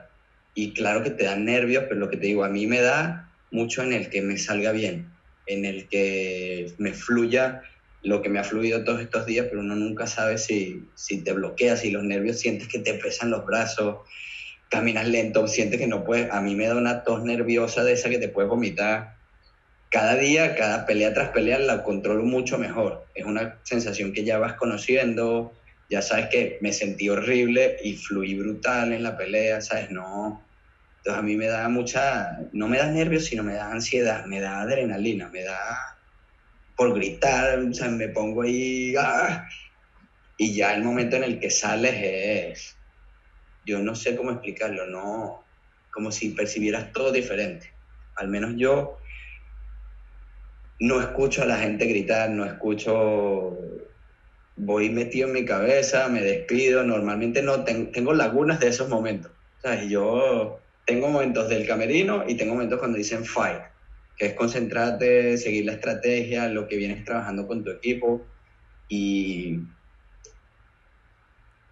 [0.55, 3.31] y claro que te dan nervios, pero lo que te digo, a mí me da
[3.49, 5.12] mucho en el que me salga bien,
[5.45, 7.61] en el que me fluya
[8.03, 11.31] lo que me ha fluido todos estos días, pero uno nunca sabe si, si te
[11.31, 13.97] bloqueas, si los nervios sientes que te pesan los brazos,
[14.69, 18.09] caminas lento, sientes que no puedes, a mí me da una tos nerviosa de esa
[18.09, 19.15] que te puedes vomitar.
[19.89, 23.05] Cada día, cada pelea tras pelea la controlo mucho mejor.
[23.15, 25.53] Es una sensación que ya vas conociendo,
[25.89, 29.91] ya sabes que me sentí horrible y fluí brutal en la pelea, ¿sabes?
[29.91, 30.42] No.
[31.03, 34.39] Entonces a mí me da mucha, no me da nervios, sino me da ansiedad, me
[34.39, 35.59] da adrenalina, me da
[36.75, 39.47] por gritar, o sea, me pongo ahí, ¡ah!
[40.37, 42.81] y ya el momento en el que sales es,
[43.63, 45.49] yo no sé cómo explicarlo, no,
[45.91, 47.75] como si percibieras todo diferente.
[48.15, 48.99] Al menos yo
[50.79, 53.57] no escucho a la gente gritar, no escucho,
[54.55, 59.31] voy metido en mi cabeza, me despido, normalmente no ten- tengo lagunas de esos momentos.
[59.57, 59.89] ¿sabes?
[59.89, 63.61] Yo tengo momentos del camerino y tengo momentos cuando dicen fight,
[64.17, 68.25] que es concentrarte, seguir la estrategia, lo que vienes trabajando con tu equipo
[68.87, 69.59] y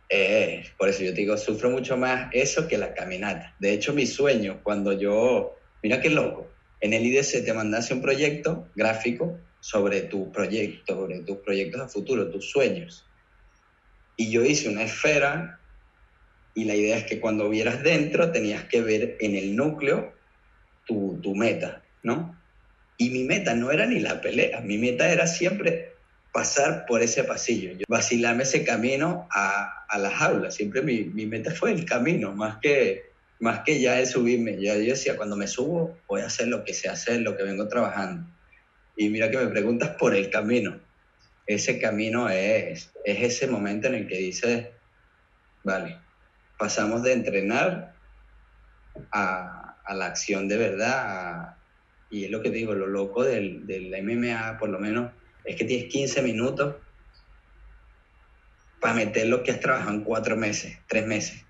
[0.09, 3.55] eh, por eso yo te digo, sufro mucho más eso que la caminata.
[3.59, 6.49] De hecho, mi sueño, cuando yo, mira qué loco,
[6.81, 11.88] en el IDC te mandase un proyecto gráfico sobre tu proyecto, sobre tus proyectos a
[11.88, 13.05] futuro, tus sueños.
[14.17, 15.60] Y yo hice una esfera
[16.53, 20.14] y la idea es que cuando vieras dentro tenías que ver en el núcleo
[20.86, 22.38] tu, tu meta, ¿no?
[22.98, 25.94] Y mi meta no era ni la pelea, mi meta era siempre
[26.32, 30.56] pasar por ese pasillo, vacilarme ese camino a, a las aulas.
[30.56, 33.03] Siempre mi, mi meta fue el camino, más que,
[33.40, 34.61] más que ya el subirme.
[34.61, 37.44] Ya yo decía, cuando me subo, voy a hacer lo que sé hacer, lo que
[37.44, 38.28] vengo trabajando.
[38.95, 40.80] Y mira que me preguntas por el camino.
[41.48, 44.68] Ese camino es, es ese momento en el que dices,
[45.64, 45.98] vale,
[46.61, 47.95] pasamos de entrenar
[49.11, 51.55] a, la acción de verdad.
[52.11, 55.11] y es lo que te digo, lo loco del, del MMA, por lo menos,
[55.43, 56.75] es que tienes 15 minutos
[58.79, 61.43] para meter lo que has trabajado en cuatro meses, tres meses.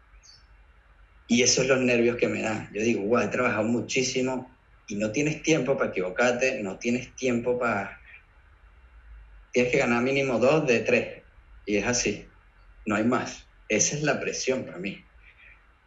[1.28, 2.70] Y esos son los nervios que me dan.
[2.74, 4.50] Yo digo, wow, he trabajado muchísimo
[4.88, 8.00] y no tienes tiempo para equivocarte, no tienes tiempo para...
[9.52, 11.24] Tienes que ganar mínimo dos de tres.
[11.66, 12.26] Y es así.
[12.86, 13.51] No hay más.
[13.72, 15.02] Esa es la presión para mí.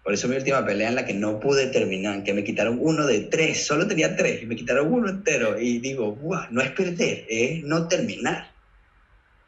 [0.02, 3.06] Por eso mi última pelea en la que no pude terminar, que me quitaron uno
[3.06, 5.60] de tres, solo tenía tres, y me quitaron uno entero.
[5.60, 6.18] Y digo,
[6.50, 8.50] no es perder, es no terminar.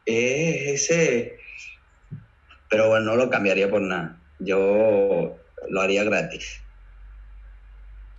[0.05, 1.39] Es ese...
[2.69, 4.19] Pero bueno, no lo cambiaría por nada.
[4.37, 6.61] Yo lo haría gratis.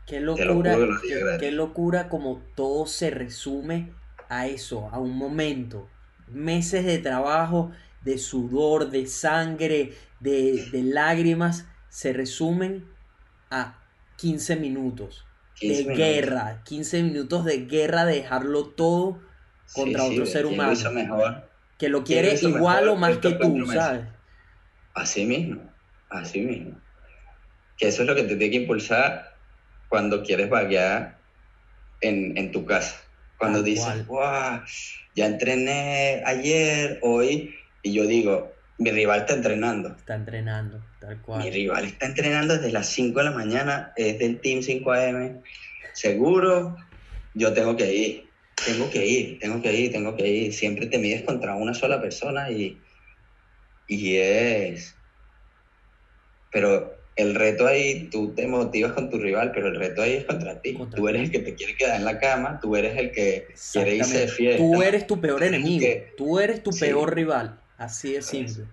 [0.05, 3.93] Qué lo locura, lo qué locura como todo se resume
[4.29, 5.89] a eso, a un momento.
[6.27, 7.71] Meses de trabajo,
[8.01, 12.97] de sudor, de sangre, de, de lágrimas, se resumen
[13.51, 15.97] a 15 minutos 15 de minutos.
[15.97, 19.21] guerra, 15 minutos de guerra, de dejarlo todo
[19.73, 20.73] contra Sí, sí, otro ser ¿quién humano.
[20.73, 21.51] Lo hizo mejor.
[21.79, 23.67] que lo ¿quién lo quiere igual mejor o más que tú?
[23.67, 24.07] ¿sabes?
[24.95, 25.63] Así mismo,
[26.11, 26.81] así mismo.
[27.77, 29.37] Que eso es lo que te tiene que impulsar
[29.89, 31.19] cuando quieres vaguear
[32.01, 32.97] en, en tu casa.
[33.39, 34.63] Cuando Tal dices, wow,
[35.15, 39.97] ya entrené ayer, hoy, y yo digo, mi rival está entrenando.
[39.97, 41.43] Está entrenando, tal cual.
[41.45, 45.43] Mi rival está entrenando desde las 5 de la mañana, es del Team 5AM,
[45.95, 46.77] seguro,
[47.35, 48.33] yo tengo que ir,
[48.65, 50.53] tengo que ir, tengo que ir, tengo que ir.
[50.53, 52.85] Siempre te mides contra una sola persona y,
[53.87, 54.97] y es...
[56.51, 60.25] Pero el reto ahí, tú te motivas con tu rival, pero el reto ahí es
[60.25, 60.73] contra ti.
[60.75, 63.49] Contra tú eres el que te quiere quedar en la cama, tú eres el que
[63.73, 64.59] quiere irse de fiesta.
[64.59, 65.81] Tú eres tu peor enemigo.
[65.81, 66.81] que- Tú eres tu Sí.
[66.87, 67.61] peor rival.
[67.79, 68.65] Así de simple.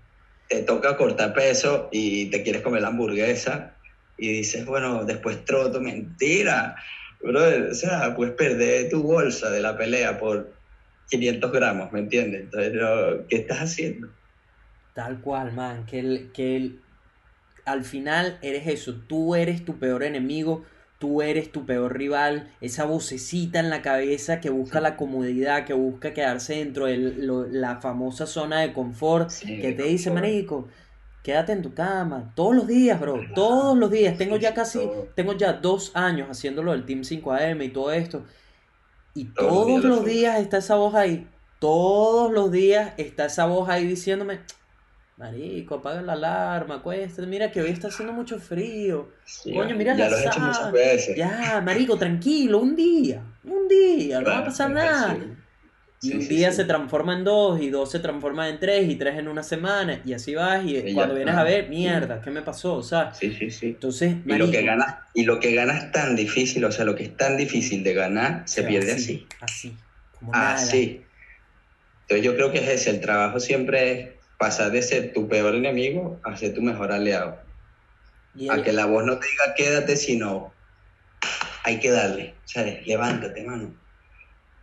[0.49, 3.73] te toca cortar peso y te quieres comer la hamburguesa
[4.17, 6.75] y dices, bueno, después troto, mentira.
[7.23, 10.53] O sea, puedes perder tu bolsa de la pelea por
[11.09, 12.41] 500 gramos, ¿me entiendes?
[12.41, 12.73] Entonces,
[13.29, 14.09] ¿qué estás haciendo?
[14.93, 15.85] Tal cual, man.
[15.85, 16.79] Que, el, que el-
[17.65, 18.95] al final eres eso.
[19.07, 20.65] Tú eres tu peor enemigo.
[20.99, 22.49] Tú eres tu peor rival.
[22.61, 27.45] Esa vocecita en la cabeza que busca la comodidad, que busca quedarse dentro de lo-
[27.47, 29.29] la famosa zona de confort.
[29.29, 30.67] Sí, que te dice, marico,
[31.21, 32.31] quédate en tu cama.
[32.35, 33.19] Todos los días, bro.
[33.35, 34.17] Todos los días.
[34.17, 35.07] Tengo Sí, ya casi, todo.
[35.15, 38.23] tengo ya dos años haciéndolo del Team 5AM y todo esto.
[39.13, 41.27] Y Todos los días está esa voz ahí.
[41.59, 44.39] Todos los días está esa voz ahí diciéndome,
[45.17, 47.27] marico, apaga la alarma, acuéstate.
[47.27, 49.11] Mira que hoy está haciendo mucho frío.
[49.25, 50.47] Sí, Coño, mira ya la lo has hecho sal.
[50.47, 51.15] muchas veces.
[51.17, 53.23] Ya, marico, tranquilo, un día.
[53.43, 55.15] Un día, no va a pasar nada.
[55.15, 55.31] sí.
[56.01, 58.95] Y un sí, día se transforma en dos, y dos se transforma en tres, y
[58.95, 62.21] tres en una semana, y así vas, y Y ya cuando vienes a ver, mierda,
[62.21, 62.75] ¿qué me pasó?
[62.75, 63.67] O sea, Sí, sí, sí.
[63.67, 66.93] entonces, Y lo, que marico, ganas, y lo que ganas tan difícil, o sea, lo
[66.95, 69.25] que es tan difícil de ganar, se pierde así.
[69.39, 69.75] Así,
[70.19, 70.55] como nada.
[70.55, 71.01] Así.
[72.01, 75.55] Entonces yo creo que es ese, el trabajo siempre es pasar de ser tu peor
[75.55, 77.37] enemigo a ser tu mejor aliado.
[78.35, 80.53] Y A el- que la voz no te diga quédate, sino
[81.63, 82.35] hay que darle.
[82.45, 83.73] Sea, levántate, mano.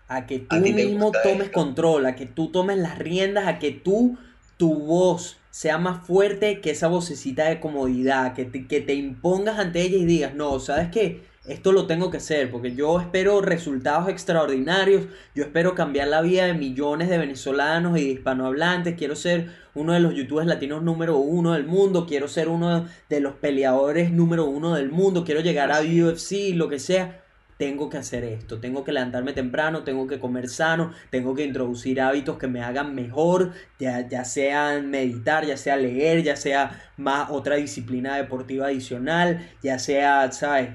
[0.08, 1.52] a que tú a mismo tomes esto.
[1.52, 4.18] control, a que tú tomes las riendas, a que tú,
[4.58, 9.58] tu voz sea más fuerte que esa vocecita de comodidad, que te, que te impongas
[9.58, 11.22] ante ella y digas, no, ¿sabes qué?
[11.46, 16.44] Esto lo tengo que hacer porque yo espero resultados extraordinarios, yo espero cambiar la vida
[16.44, 21.16] de millones de venezolanos y de hispanohablantes, quiero ser uno de los youtubers latinos número
[21.16, 25.70] uno del mundo, quiero ser uno de los peleadores número uno del mundo, quiero llegar
[25.70, 25.82] a.
[25.82, 27.22] UFC, lo que sea,
[27.58, 32.00] tengo que hacer esto, tengo que levantarme temprano, tengo que comer sano, tengo que introducir
[32.00, 37.30] hábitos que me hagan mejor, ya, ya sea meditar, ya sea leer, ya sea más
[37.30, 40.70] otra disciplina deportiva adicional, ya sea, ¿sabes?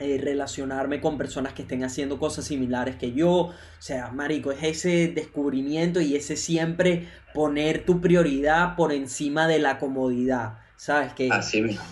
[0.00, 4.60] Eh, relacionarme con personas que estén haciendo cosas similares que yo, o sea, marico, es
[4.64, 11.12] ese descubrimiento y ese siempre poner tu prioridad por encima de la comodidad, ¿sabes?
[11.12, 11.84] Que Así mismo.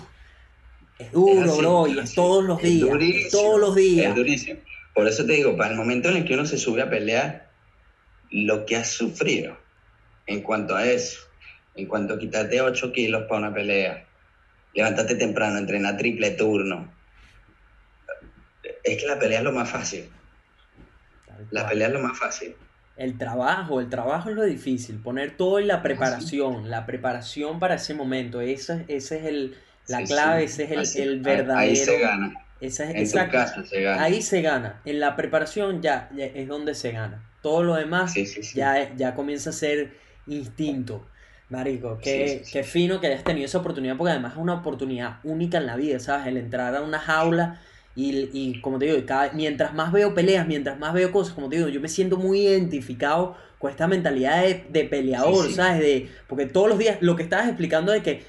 [0.99, 2.15] es duro, Es así, bro, y es así.
[2.17, 4.07] todos los Es días, es durísimo, todos los días.
[4.09, 4.61] Es durísimo.
[4.95, 7.51] Por eso te digo, para el momento en el que uno se sube a pelear,
[8.33, 9.57] lo que has sufrido
[10.27, 11.21] en cuanto a eso,
[11.77, 14.07] en cuanto a quitarte 8 kilos para una pelea,
[14.75, 16.93] levantarte temprano, entrenar triple turno,
[18.85, 20.11] es que la pelea es lo más fácil.
[21.51, 22.57] La pelea es lo más fácil.
[22.95, 27.59] El trabajo, el trabajo es lo difícil, poner todo en Ah, la preparación, la preparación
[27.59, 29.57] para ese momento, esa, ese es el,
[29.87, 30.45] la Sí, clave, sí.
[30.45, 32.47] ese es el, el verdadero, Ahí se gana.
[32.61, 34.03] esa es- En tu casa se gana.
[34.03, 38.13] ahí se gana, en la preparación ya, ya es donde se gana, todo lo demás
[38.15, 41.09] Sí, ya, ya comienza a ser instinto.
[41.49, 45.59] Marico, qué, qué fino que hayas tenido esa oportunidad, porque además es una oportunidad única
[45.59, 46.27] en la vida, ¿sabes?
[46.27, 47.61] El entrar a una jaula
[47.95, 51.49] y, y como te digo, cada- mientras más veo peleas, mientras más veo cosas, como
[51.49, 55.55] te digo, yo me siento muy identificado con esta mentalidad de, de peleador, Sí, sí.
[55.55, 55.81] ¿sabes?
[55.81, 58.25] De, porque todos los días, lo que estabas explicando de que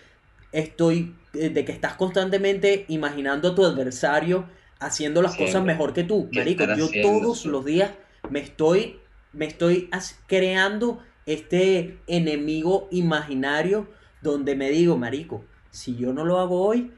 [0.52, 4.49] estoy, eh, de que estás constantemente imaginando a tu adversario
[4.80, 5.35] haciendo las Siempre.
[5.35, 6.30] cosas mejor que tú.
[6.31, 6.99] ¿Qué Marico, yo haciendo?
[6.99, 7.91] todos los días
[8.27, 8.99] me estoy,
[9.31, 9.90] me estoy
[10.27, 13.88] creando este enemigo imaginario
[14.22, 16.91] donde me digo, marico, si yo no lo hago hoy,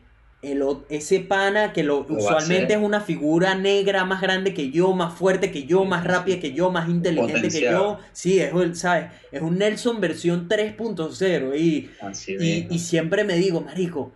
[0.46, 5.14] el, ese pana que lo, usualmente es una figura negra más grande que yo, más
[5.18, 8.00] fuerte que yo, más rápida que yo, más inteligente que yo.
[8.14, 9.12] Sí, es, ¿sabes?
[9.32, 11.92] Es un Nelson versión 3.0 y,
[12.38, 14.16] y, y siempre me digo, marico,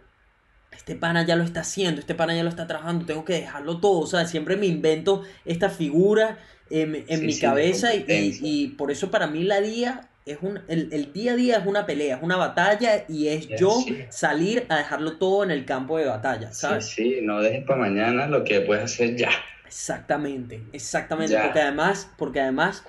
[0.72, 3.80] este pana ya lo está haciendo, este pana ya lo está trabajando, tengo que dejarlo
[3.80, 6.40] todo, o sea, siempre me invento esta figura
[6.70, 10.38] en, en Sí, mi sí, cabeza y, y por eso para mí la día es
[10.42, 13.56] un, el, el día a día es una pelea, es una batalla y es Sí,
[13.58, 14.06] yo sí.
[14.10, 16.86] salir a dejarlo todo en el campo de batalla, Sí, ¿sabes?
[16.88, 19.30] sí, no dejes para mañana lo que puedes hacer ya.
[19.66, 21.44] Exactamente, exactamente, Ya.
[21.44, 22.84] porque además, porque además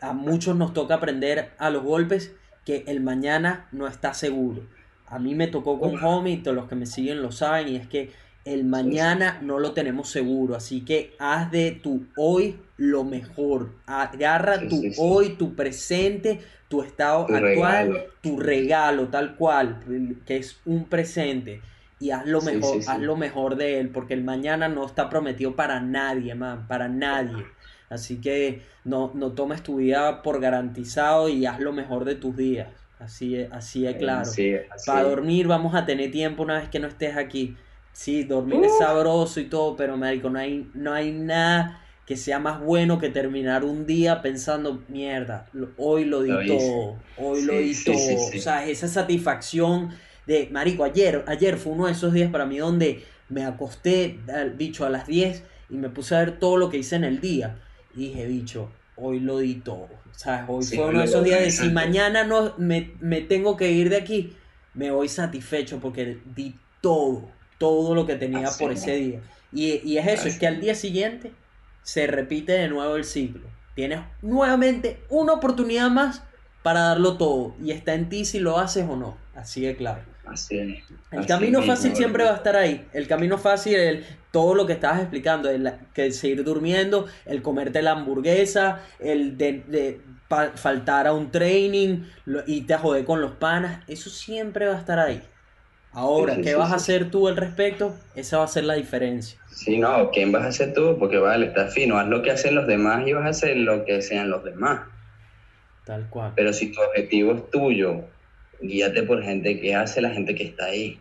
[0.00, 2.34] a muchos nos toca aprender a los golpes
[2.64, 4.62] que el mañana no está seguro.
[5.06, 6.02] A mí me tocó con.
[6.04, 8.12] Homie, todos los que me siguen lo saben, y es que
[8.52, 13.70] el mañana no lo tenemos seguro, así que haz de tu hoy lo mejor.
[13.86, 14.96] Agarra Sí, tu sí, sí.
[14.96, 18.04] hoy, tu presente, tu estado Tu actual, regalo.
[18.20, 19.80] tu regalo tal cual,
[20.26, 21.62] que es un presente.
[22.00, 25.56] y haz lo mejor, haz lo mejor de él, porque el mañana no está prometido
[25.56, 27.52] para nadie, man, para nadie.
[27.88, 32.36] Así que no, no tomes tu vida por garantizado y haz lo mejor de tus
[32.36, 32.68] días.
[32.98, 34.20] Así es, así es claro.
[34.22, 34.54] Así.
[34.84, 37.56] Para dormir vamos a tener tiempo una vez que no estés aquí.
[38.00, 42.38] Sí, dormir es sabroso y todo, pero marico, no hay, no hay nada que sea
[42.38, 47.42] más bueno que terminar un día pensando, mierda, lo- hoy lo di Lo todo, hoy
[47.42, 47.98] lo di sí, todo.
[47.98, 48.34] sí, sí.
[48.34, 49.90] O sea, esa satisfacción
[50.26, 54.52] de, marico, ayer, ayer fue uno de esos días para mí donde me acosté, al
[54.54, 57.20] bicho, a las 10 y me puse a ver todo lo que hice en el
[57.20, 57.62] día.
[57.90, 60.04] Y dije, bicho, hoy lo di todo.
[60.08, 62.96] O sea, hoy Sí, fue uno de lo esos días de si mañana no me,
[63.00, 64.36] me tengo que ir de aquí,
[64.72, 68.82] me voy satisfecho porque di todo, todo lo que tenía Así por es.
[68.82, 69.20] ese día.
[69.52, 71.32] Y, y es eso, es que al día siguiente
[71.82, 73.42] se repite de nuevo el ciclo.
[73.74, 76.22] Tienes nuevamente una oportunidad más
[76.62, 77.54] para darlo todo.
[77.62, 79.16] Y está en ti si lo haces o no.
[79.34, 80.02] Así de claro.
[80.26, 80.84] Así es.
[81.10, 82.86] El Así camino mismo, fácil siempre va a estar ahí.
[82.92, 87.80] El camino fácil, el, todo lo que estabas explicando, el que seguir durmiendo, el comerte
[87.80, 93.22] la hamburguesa, el de, de pa- faltar a un training, lo, irte a joder con
[93.22, 95.22] los panas, eso siempre va a estar ahí.
[95.92, 97.94] Ahora, Sí, ¿qué sí, vas a hacer tú al respecto?
[98.14, 99.40] Esa va a ser la diferencia.
[99.50, 100.96] Sí, no, ¿quién vas a ser tú?
[100.98, 103.84] Porque vale, está fino, haz lo que hacen los demás y vas a hacer lo
[103.84, 104.86] que sean los demás.
[105.84, 106.32] Tal cual.
[106.36, 108.04] Pero si tu objetivo es tuyo,
[108.60, 111.00] guíate por gente que hace la gente que está ahí.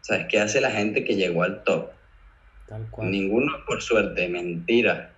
[0.00, 0.26] ¿Sabes?
[0.30, 1.90] ¿Qué hace la gente que llegó al top?
[2.66, 3.10] Tal cual.
[3.10, 5.14] Ninguno por suerte, mentira.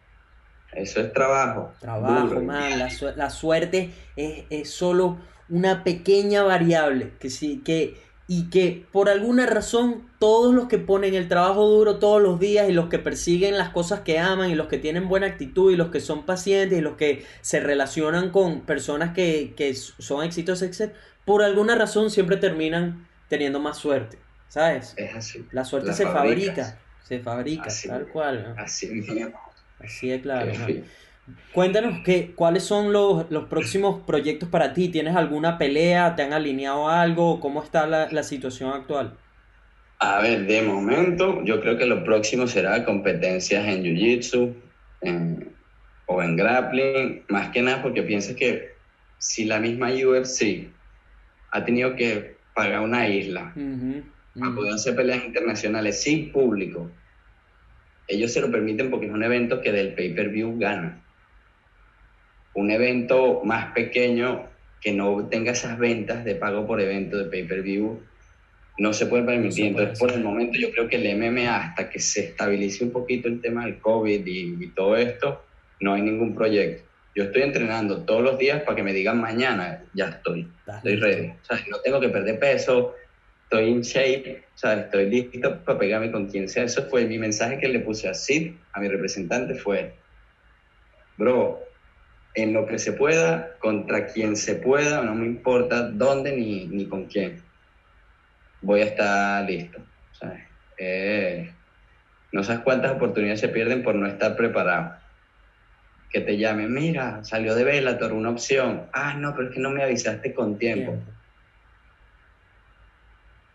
[0.73, 1.75] Eso es trabajo.
[1.81, 2.41] Trabajo, duro.
[2.43, 2.79] man.
[2.79, 5.19] La, su- la suerte es, es solo
[5.49, 7.97] una pequeña variable que sí, que,
[8.33, 12.69] y que por alguna razón todos los que ponen el trabajo duro todos los días
[12.69, 15.77] y los que persiguen las cosas que aman y los que tienen buena actitud y
[15.77, 20.81] los que son pacientes y los que se relacionan con personas que, que son exitosas,
[20.81, 20.95] etc.,
[21.25, 24.17] por alguna razón siempre terminan teniendo más suerte,
[24.47, 24.95] ¿sabes?
[24.97, 25.45] Es así.
[25.51, 26.69] La suerte La se fabricas.
[26.69, 28.55] fabrica, se fabrica, Así tal cual.
[28.55, 28.63] ¿no?
[28.63, 29.41] Así mismo.
[29.81, 30.55] Así de claro.
[30.55, 30.85] Fino.
[31.53, 34.89] Cuéntanos que, cuáles son los, los próximos proyectos para ti.
[34.91, 36.15] ¿Tienes alguna pelea?
[36.17, 37.41] ¿Te han alineado algo?
[37.41, 39.19] ¿Cómo está la, la situación actual?
[40.01, 44.57] A ver, de momento, yo creo que lo próximo será competencias en Jiu-Jitsu
[46.07, 48.81] o en grappling, más que nada porque pienso que
[49.19, 50.75] si la misma UFC
[51.53, 54.03] ha tenido que pagar una isla Ujú,
[54.39, 54.57] para ujú.
[54.57, 56.91] poder hacer peleas internacionales sin público,
[58.09, 61.05] ellos se lo permiten porque es un evento que del pay-per-view gana.
[62.55, 64.47] Un evento más pequeño
[64.81, 68.01] que no tenga esas ventas de pago por evento de pay-per-view
[68.79, 69.49] no se puede permitir.
[69.49, 72.27] No se puede Entonces, por el momento, yo creo que el MMA, hasta que se
[72.27, 75.45] estabilice un poquito el tema del COVID y, y todo esto,
[75.81, 76.83] no hay ningún proyecto.
[77.15, 81.29] Yo estoy entrenando todos los días para que me digan mañana, ya estoy, estoy ready.
[81.29, 82.95] O sea, no tengo que perder peso,
[83.45, 86.65] estoy in shape, o sea, estoy listo para pegarme con quien sea.
[86.65, 89.93] Eso fue mi mensaje que le puse a Sid, a mi representante, fue,
[91.19, 91.61] bro,
[92.35, 96.87] en lo que se pueda, contra quien se pueda, no me importa dónde ni, ni
[96.87, 97.43] con quién,
[98.63, 99.81] voy a estar listo.
[100.79, 101.53] Eh,
[102.33, 104.95] no sabes cuántas oportunidades se pierden por no estar preparado.
[106.11, 108.89] Que te llamen, mira, salió de Bellator una opción.
[108.93, 110.93] Ah, no, pero es que no me avisaste con tiempo.
[110.93, 111.13] Tiempo.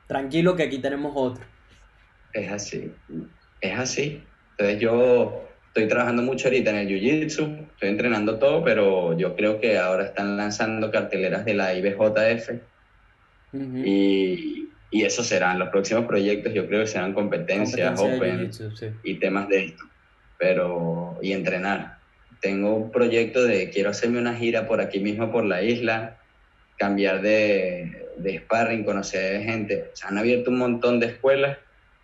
[0.07, 1.43] Tranquilo que aquí tenemos otro.
[2.33, 2.93] Es así,
[3.61, 4.23] es así.
[4.51, 9.59] Entonces yo estoy trabajando mucho ahorita en el Jiu-Jitsu, estoy entrenando todo, pero yo creo
[9.59, 12.49] que ahora están lanzando carteleras de la IBJF
[13.51, 13.77] Ujú.
[13.83, 18.87] y, y esos serán los próximos proyectos, yo creo que serán competencias, open sí.
[19.03, 19.83] y temas de esto,
[20.39, 21.97] pero y entrenar.
[22.39, 26.15] Tengo un proyecto de quiero hacerme una gira por aquí mismo por la isla,
[26.77, 29.89] cambiar de, de sparring, conocer gente.
[29.91, 31.57] Se han abierto un montón de escuelas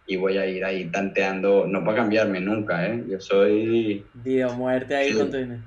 [0.07, 3.03] y voy a ir ahí tanteando, no para cambiarme nunca, ¿eh?
[3.07, 4.05] Yo soy,
[4.47, 5.17] o muerte ahí Sí.
[5.17, 5.61] con tu dinero.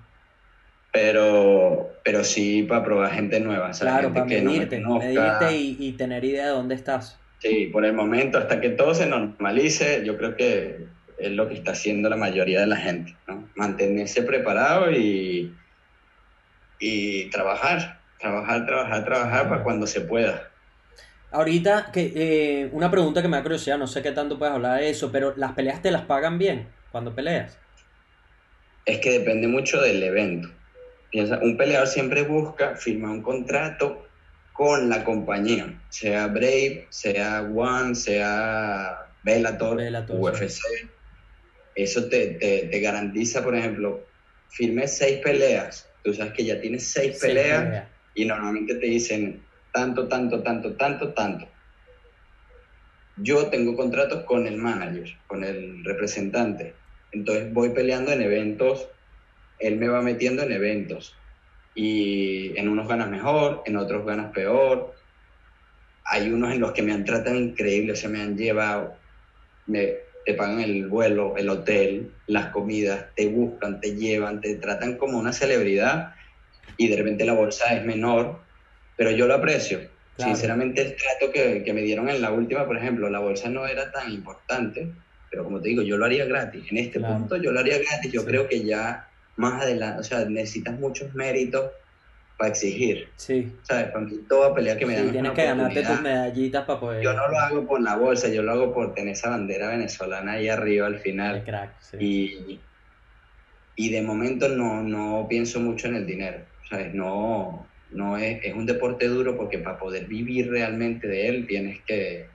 [0.93, 3.71] pero, pero sí para probar gente nueva.
[3.73, 7.19] Claro, gente para que no me medirte, medirte y, y tener idea de dónde estás.
[7.39, 10.87] Sí, por el momento, hasta que todo se normalice, yo creo que
[11.19, 13.49] es lo que está haciendo la mayoría de la gente, ¿no?
[13.57, 15.53] Mantenerse preparado y,
[16.79, 20.51] y trabajar, trabajar, trabajar, trabajar para cuando se pueda.
[21.35, 24.79] Ahorita, que, eh, una pregunta que me da curiosidad, no sé qué tanto puedes hablar
[24.79, 27.59] de eso, pero ¿las peleas te las pagan bien cuando peleas?
[28.87, 30.49] Es que depende mucho del evento.
[31.11, 34.07] Piensa, un peleador siempre busca firmar un contrato
[34.53, 40.61] con la compañía, sea Brave, sea One, sea Bellator, Bellator, UFC.
[41.75, 44.07] Eso te, te, te garantiza, por ejemplo,
[44.51, 45.89] firme seis peleas.
[46.05, 47.89] Tú sabes que ya tienes seis Seis peleas peleas.
[48.15, 49.43] y normalmente te dicen
[49.75, 51.49] tanto, tanto, tanto, tanto, tanto.
[53.17, 56.75] yo tengo contratos con el manager, con el representante.
[57.11, 58.89] Entonces voy peleando en eventos,
[59.59, 61.17] él me va metiendo en eventos.
[61.75, 64.95] Y en unos ganas mejor, en otros ganas peor.
[66.05, 68.95] Hay unos en los que me han tratado increíble, se me han llevado,
[69.67, 69.95] me,
[70.25, 75.19] te pagan el vuelo, el hotel, las comidas, te buscan, te llevan, te tratan como
[75.19, 76.15] una celebridad
[76.77, 78.44] y de repente la bolsa es menor,
[78.97, 79.81] pero yo lo aprecio.
[80.17, 80.33] Claro.
[80.35, 83.67] Sinceramente el trato que, que me dieron en la última, por ejemplo, la bolsa no
[83.67, 84.89] era tan importante,
[85.31, 86.65] pero como te digo, yo lo haría gratis.
[86.71, 87.15] En este Claro.
[87.19, 88.13] punto yo lo haría gratis.
[88.13, 88.27] Yo Sí.
[88.27, 91.73] creo que ya más adelante, o sea, necesitas muchos méritos
[92.39, 93.09] para exigir.
[93.17, 93.53] Sí.
[93.63, 93.87] ¿Sabes?
[93.87, 96.81] Para mí toda pelea que me Sí, dan es tienes que ganarte tus medallitas para
[96.81, 97.03] poder.
[97.03, 100.33] Yo no lo hago por la bolsa, yo lo hago por tener esa bandera venezolana
[100.33, 101.45] ahí arriba al El final.
[101.45, 101.97] crack, sí.
[101.99, 102.61] Y,
[103.77, 106.39] y de momento no, no pienso mucho en el dinero.
[106.71, 106.95] ¿sabes?
[106.95, 111.83] No, no es, es un deporte duro porque para poder vivir realmente de él tienes
[111.87, 112.29] que,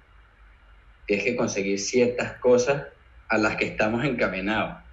[1.05, 2.87] tienes que conseguir ciertas cosas
[3.29, 4.83] a las que estamos encaminados.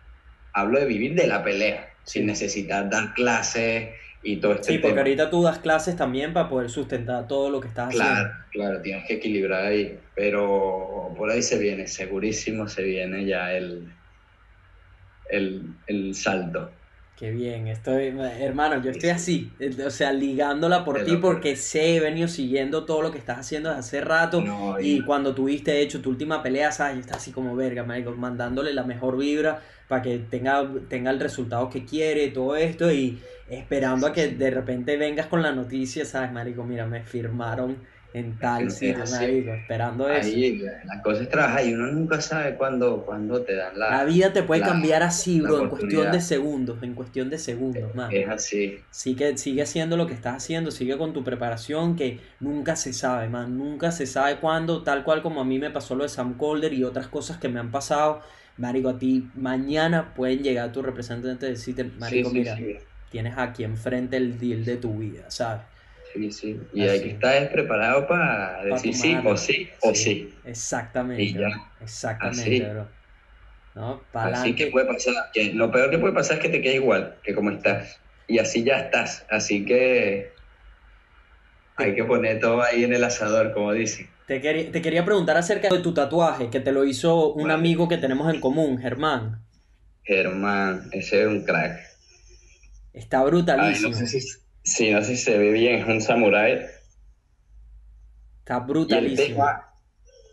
[0.53, 3.91] Hablo de vivir de la pelea, sin necesitar dar clases
[4.23, 5.01] y todo este Sí, porque tema.
[5.03, 8.47] ahorita tú das clases también para poder sustentar todo lo que estás Claro, haciendo.
[8.51, 13.93] claro, tienes que equilibrar ahí, pero por ahí se viene, segurísimo se viene ya el,
[15.31, 16.71] el, el salto.
[17.17, 18.09] Qué bien, estoy,
[18.41, 22.85] hermano, yo estoy así, eh, o sea, ligándola por ti porque sé, he venido siguiendo
[22.85, 26.11] todo lo que estás haciendo desde hace rato No, y cuando tuviste de hecho tu
[26.11, 30.19] última pelea, sabes, yo estaba así como verga, marico, mandándole la mejor vibra para que
[30.19, 33.19] tenga, tenga el resultado que quiere, todo esto y
[33.49, 37.79] esperando a que de repente vengas con la noticia, sabes, marico, mira, me firmaron
[38.19, 40.39] en tal sitio, marico, esperando eso.
[40.39, 43.91] Ahí la cosa es trabajar y uno nunca sabe cuándo, cuándo te dan la...
[43.91, 47.39] La vida te puede la- cambiar así, bro, en cuestión de segundos, en cuestión de
[47.39, 48.13] segundos, man.
[48.13, 48.79] Es así.
[48.91, 53.29] Sigue, sigue haciendo lo que estás haciendo, sigue con tu preparación, que nunca se sabe,
[53.29, 56.39] man, nunca se sabe cuándo, tal cual como a mí me pasó lo de Sam
[56.39, 58.23] Calder y otras cosas que me han pasado,
[58.57, 62.79] marico, a ti mañana pueden llegar tu representante y decirte, marico, sí, sí, mira, sí,
[63.09, 65.67] tienes aquí enfrente el deal de tu vida, ¿sabes?
[66.17, 66.61] Sí, sí.
[66.73, 66.89] Y Así.
[66.89, 70.35] hay que estar preparado para decir sí o sí o sí.
[70.45, 71.49] Exactamente, Y ya.
[71.81, 72.61] exactamente, Así.
[72.61, 72.89] bro.
[73.75, 74.01] ¿No?
[74.13, 77.17] Así que puede pasar, que lo peor que puede pasar es que te quede igual
[77.23, 78.01] que como estás.
[78.27, 79.27] Y así ya estás.
[79.31, 80.33] Así que
[81.77, 84.09] hay que poner todo ahí en el asador, como dicen.
[84.27, 87.89] Te quería, te quería preguntar acerca de tu tatuaje, que te lo hizo un amigo
[87.89, 89.47] que tenemos en común, Germán.
[90.05, 91.81] Germán, ese es un crack.
[92.93, 93.91] Está Ay, brutalísimo.
[93.91, 94.21] no sé si,
[94.67, 96.67] sí, no sé si se ve bien, es un samurái.
[98.41, 99.27] Está el brutalísimo.
[99.29, 99.65] tema,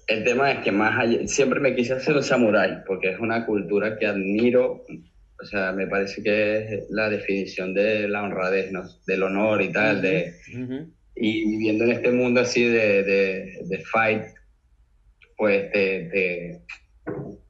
[0.08, 3.46] el tema es que más allá, siempre me quise hacer un samurái, porque es una
[3.46, 4.86] cultura que admiro.
[5.42, 8.84] O sea, me parece que es la definición de la honradez, ¿no?
[9.08, 10.34] Del honor y tal, de,
[11.16, 14.24] y viviendo en este mundo así de, de, de fight,
[15.38, 16.62] pues te, te,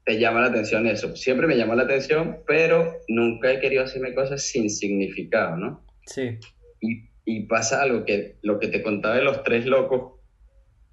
[0.05, 1.15] te llama la atención eso.
[1.15, 5.85] Siempre me llama la atención, pero nunca he querido hacerme cosas sin significado, ¿no?
[6.07, 6.37] Sí,
[6.83, 10.19] Y, y pasa algo que lo que te contaba de los tres locos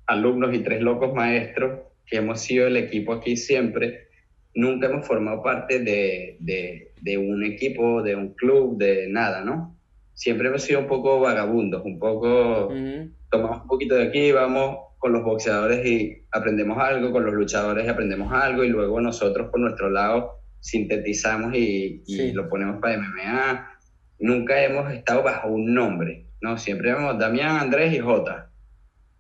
[0.07, 4.09] alumnos y tres locos maestros, que hemos sido el equipo aquí siempre,
[4.55, 9.77] nunca hemos formado parte de, de, de un equipo, de un club, de nada, ¿no?
[10.15, 12.69] Siempre hemos sido un poco vagabundos, un poco
[13.31, 17.87] tomamos un poquito de aquí, vamos con los boxeadores y aprendemos algo, con los luchadores
[17.87, 22.33] y aprendemos algo, y luego nosotros por nuestro lado sintetizamos y, y Sí.
[22.33, 23.80] lo ponemos para MMA.
[24.21, 26.59] Nunca hemos estado bajo un nombre, ¿no?
[26.59, 28.51] Siempre éramos Damián, Andrés y Jota.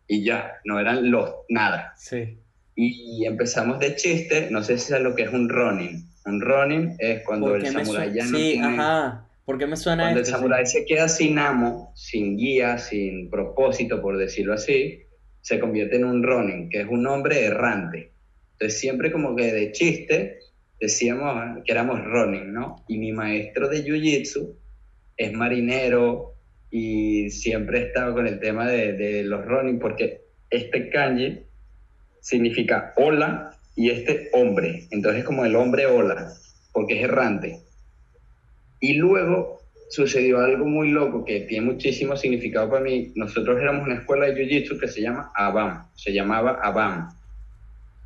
[0.06, 1.94] Y ya, no eran los nada.
[1.96, 2.36] sí.
[2.76, 6.02] Y empezamos de chiste, no sé si sabes lo que es un running.
[6.24, 8.66] Un running es cuando ¿Por el samurái ya no Sí, tiene...
[8.68, 9.26] ajá.
[9.44, 10.24] ¿Por qué me suena Cuando el?
[10.26, 10.32] Sí.
[10.32, 15.02] samurái se queda sin amo, sin guía, sin propósito, por decirlo así,
[15.42, 18.12] se convierte en un running, que es un hombre errante.
[18.52, 20.38] Entonces siempre como que de chiste
[20.80, 22.82] decíamos que éramos running, ¿no?
[22.88, 24.54] Y mi maestro de Jiu-Jitsu
[25.20, 26.32] es marinero
[26.70, 31.40] y siempre he estado con el tema de, los running porque este kanji
[32.22, 34.86] significa hola y este hombre.
[34.90, 36.32] Entonces es como el hombre hola,
[36.72, 37.58] porque es errante.
[38.80, 39.60] Y luego
[39.90, 43.12] sucedió algo muy loco que tiene muchísimo significado para mí.
[43.14, 47.10] Nosotros éramos una escuela de Jiu-Jitsu que se llama ABAM, se llamaba ABAM.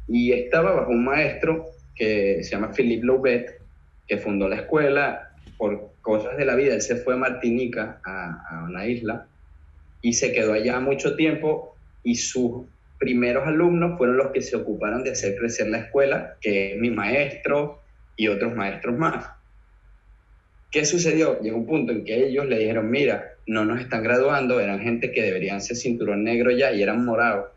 [0.08, 3.60] Y estaba bajo un maestro que se llama Philippe Loubet,
[4.08, 5.33] que fundó la escuela.
[5.56, 9.26] Por cosas de la vida, él se fue a Martinica, a, una isla,
[10.02, 11.76] y se quedó allá mucho tiempo.
[12.02, 12.66] Y sus
[12.98, 16.90] primeros alumnos fueron los que se ocuparon de hacer crecer la escuela, que es mi
[16.90, 17.80] maestro
[18.16, 19.26] y otros maestros más.
[20.70, 21.40] ¿Qué sucedió?
[21.40, 25.12] Llegó un punto en que ellos le dijeron, mira, no nos están graduando, eran gente
[25.12, 27.50] que deberían ser cinturón negro ya y eran morados.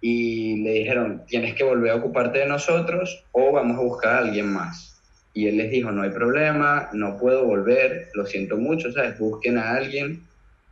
[0.00, 4.18] y le dijeron, tienes que volver a ocuparte de nosotros o vamos a buscar a
[4.18, 4.95] alguien más.
[5.36, 9.18] Y él les dijo, no hay problema, no puedo volver, lo siento mucho, ¿sabes?
[9.18, 10.22] Busquen a alguien,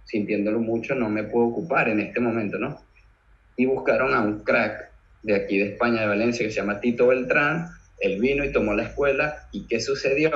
[0.05, 2.81] sintiéndolo mucho, no me puedo ocupar en este momento, ¿no?
[3.59, 4.91] Y buscaron a un crack
[5.23, 8.73] de aquí de España, de Valencia, que se llama Tito Beltrán, él vino y tomó
[8.73, 10.31] la escuela, ¿y qué sucedió?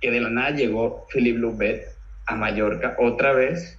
[0.00, 1.88] Que de la nada llegó Philippe Loubet
[2.24, 3.78] a Mallorca otra vez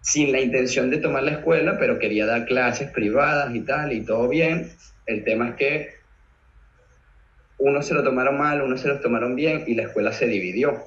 [0.00, 4.06] sin la intención de tomar la escuela, pero quería dar clases privadas y tal, y
[4.06, 4.70] todo bien.
[5.04, 6.05] El tema es que
[7.58, 10.84] unos se lo tomaron mal, unos se lo tomaron bien, y la escuela se dividió.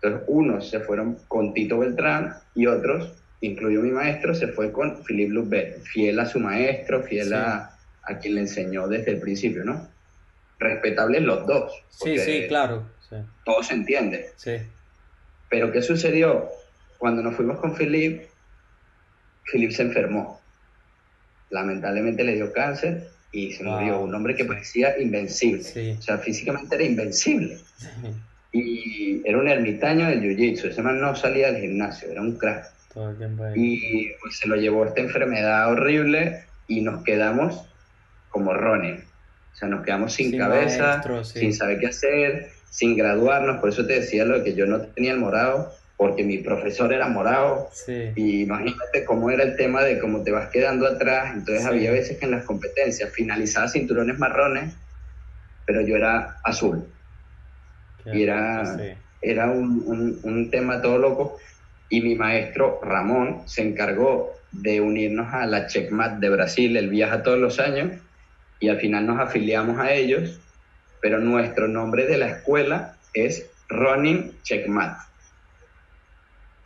[0.00, 5.04] Entonces, unos se fueron con Tito Beltrán y otros, incluido mi maestro, se fue con
[5.04, 7.34] Philippe Loubet, fiel a su maestro, fiel Sí.
[7.34, 7.70] a,
[8.04, 9.88] a quien le enseñó desde el principio, ¿no?
[10.58, 11.72] Respetables los dos.
[11.90, 12.84] Sí, sí, claro.
[13.08, 14.30] Sí, Todo se entiende.
[14.36, 14.56] sí.
[15.50, 16.48] Pero ¿qué sucedió?
[16.98, 18.22] Cuando nos fuimos con Philip,
[19.52, 20.40] Philip se enfermó.
[21.50, 23.72] Lamentablemente le dio cáncer y se Wow.
[23.80, 24.00] murió.
[24.00, 25.62] Un hombre que parecía invencible.
[25.64, 25.96] Sí.
[25.98, 27.58] O sea, físicamente era invencible.
[27.78, 27.88] sí.
[28.54, 30.66] Y era un ermitaño del jiu-jitsu.
[30.68, 32.66] Ese man no salía del gimnasio, era un crack.
[32.92, 33.54] Todo el tiempo ahí.
[33.56, 37.64] Y pues, se lo llevó esta enfermedad horrible y nos quedamos
[38.28, 38.96] como Ronin.
[39.54, 41.38] O sea, nos quedamos sin, Sin cabeza, maestro, sí.
[41.40, 43.58] sin saber qué hacer, sin graduarnos.
[43.58, 45.72] Por eso te decía lo de que yo no tenía el morado,
[46.02, 47.68] porque mi profesor era morado.
[47.72, 48.10] Sí.
[48.16, 51.30] Y imagínate cómo era el tema de cómo te vas quedando atrás.
[51.32, 51.68] Entonces Sí.
[51.68, 54.74] había veces que en las competencias finalizaba cinturones marrones,
[55.64, 56.92] pero yo era azul.
[58.02, 58.82] Qué y era- sí.
[59.20, 61.38] Era un, un- un tema todo loco.
[61.88, 66.76] Y mi maestro Ramón se encargó de unirnos a la Checkmat de Brasil.
[66.76, 67.92] Él viaja todos los años
[68.58, 70.40] y al final nos afiliamos a ellos.
[71.00, 74.98] Pero nuestro nombre de la escuela es Ronin Checkmat.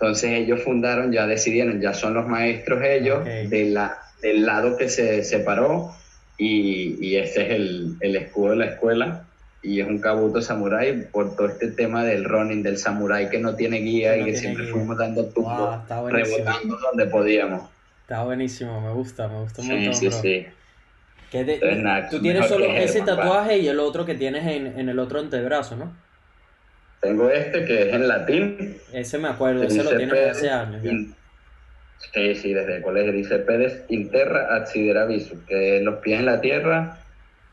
[0.00, 3.26] Entonces ellos fundaron, ya decidieron, ya son los maestros ellos Ok.
[3.42, 5.90] de la, del lado que se separó
[6.36, 9.30] y, y ese es el, el escudo de la escuela
[9.62, 13.56] y es un kabuto samurái por todo este tema del running, del samurái que no
[13.56, 14.70] tiene guía Que y que siempre guía.
[14.70, 17.70] fuimos dando tumbos, Wow, rebotando donde podíamos.
[18.02, 20.20] Está buenísimo, me gusta, me gusta un Sí, montón, sí, bro.
[20.22, 20.46] sí.
[21.28, 24.66] ¿Qué te- Entonces, nada, tú tienes solo ese tatuaje y el otro que tienes en,
[24.78, 26.05] en el otro antebrazo, ¿no?
[27.06, 28.76] Tengo este que es en latín.
[28.92, 30.84] Ese me acuerdo, ese lo Pedes hace años.
[30.84, 31.14] in-
[32.12, 36.40] Sí, sí, desde el colegio dice Pedes Interra Accidera Visu, que los pies en la
[36.40, 36.98] tierra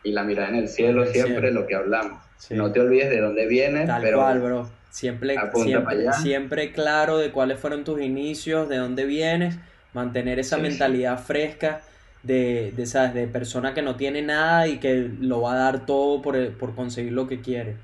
[0.03, 1.61] y la mirada en el cielo, En el siempre cielo.
[1.61, 2.21] lo que hablamos.
[2.37, 2.53] Sí.
[2.55, 4.69] No te olvides de dónde vienes, Tal pero cual, bro.
[4.89, 9.55] Siempre, siempre, siempre claro de cuáles fueron tus inicios, de dónde vienes,
[9.93, 10.67] mantener esa Sí, sí.
[10.69, 11.81] mentalidad fresca
[12.21, 13.13] de, de, ¿sabes?
[13.13, 16.75] de persona que no tiene nada y que lo va a dar todo por, por
[16.75, 17.75] conseguir lo que quiere.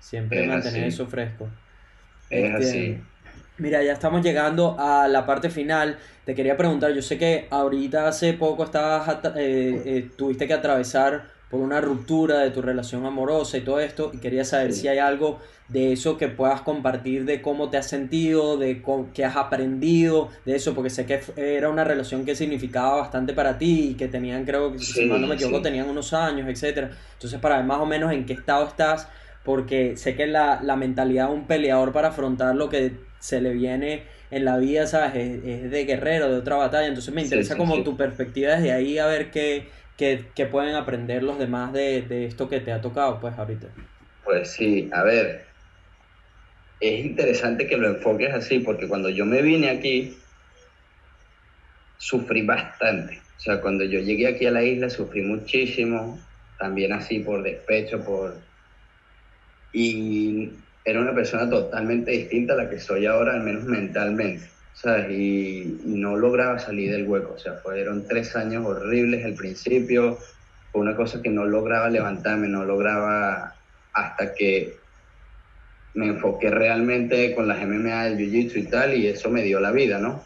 [0.00, 0.88] Siempre Es mantener así.
[0.94, 1.48] eso fresco.
[2.30, 2.98] es Este, así.
[3.58, 5.98] Mira, ya estamos llegando a la parte final.
[6.24, 11.24] Te quería preguntar, yo sé que ahorita hace poco estabas eh, eh, tuviste que atravesar
[11.50, 14.82] por una ruptura de tu relación amorosa y todo esto, y quería saber Sí.
[14.82, 19.08] si hay algo de eso que puedas compartir de cómo te has sentido, de co-
[19.14, 23.56] qué has aprendido de eso, porque sé que era una relación que significaba bastante para
[23.56, 25.62] ti y que tenían, creo que si mal no me equivoco, sí.
[25.62, 26.90] tenían unos años, etcétera.
[27.14, 29.08] Entonces, para ver más o menos en qué estado estás,
[29.48, 33.54] porque sé que la, la mentalidad de un peleador para afrontar lo que se le
[33.54, 35.14] viene en la vida, ¿sabes?
[35.16, 36.86] Es, es de guerrero, de otra batalla.
[36.86, 37.82] Entonces me Sí, interesa sí, como sí.
[37.82, 42.26] tu perspectiva desde ahí, a ver qué, qué, qué pueden aprender los demás de, de
[42.26, 43.68] esto que te ha tocado, pues, ahorita.
[44.22, 45.56] Pues sí, a ver,
[46.80, 50.24] es interesante que lo enfoques así, porque cuando yo me vine aquí,
[51.98, 53.24] sufrí bastante.
[53.36, 56.26] O sea, cuando yo llegué aquí a la isla, sufrí muchísimo,
[56.58, 58.47] también así por despecho, por...
[59.72, 60.50] Y
[60.84, 65.10] era una persona totalmente distinta a la que soy ahora, al menos mentalmente, ¿sabes?
[65.10, 70.18] Y, y no lograba salir del hueco, o sea, fueron tres años horribles al principio,
[70.72, 73.54] fue una cosa que no lograba levantarme, no lograba
[73.92, 74.76] hasta que
[75.94, 79.72] me enfoqué realmente con las MMA del Jiu-Jitsu y tal, y eso me dio la
[79.72, 80.24] vida, ¿no?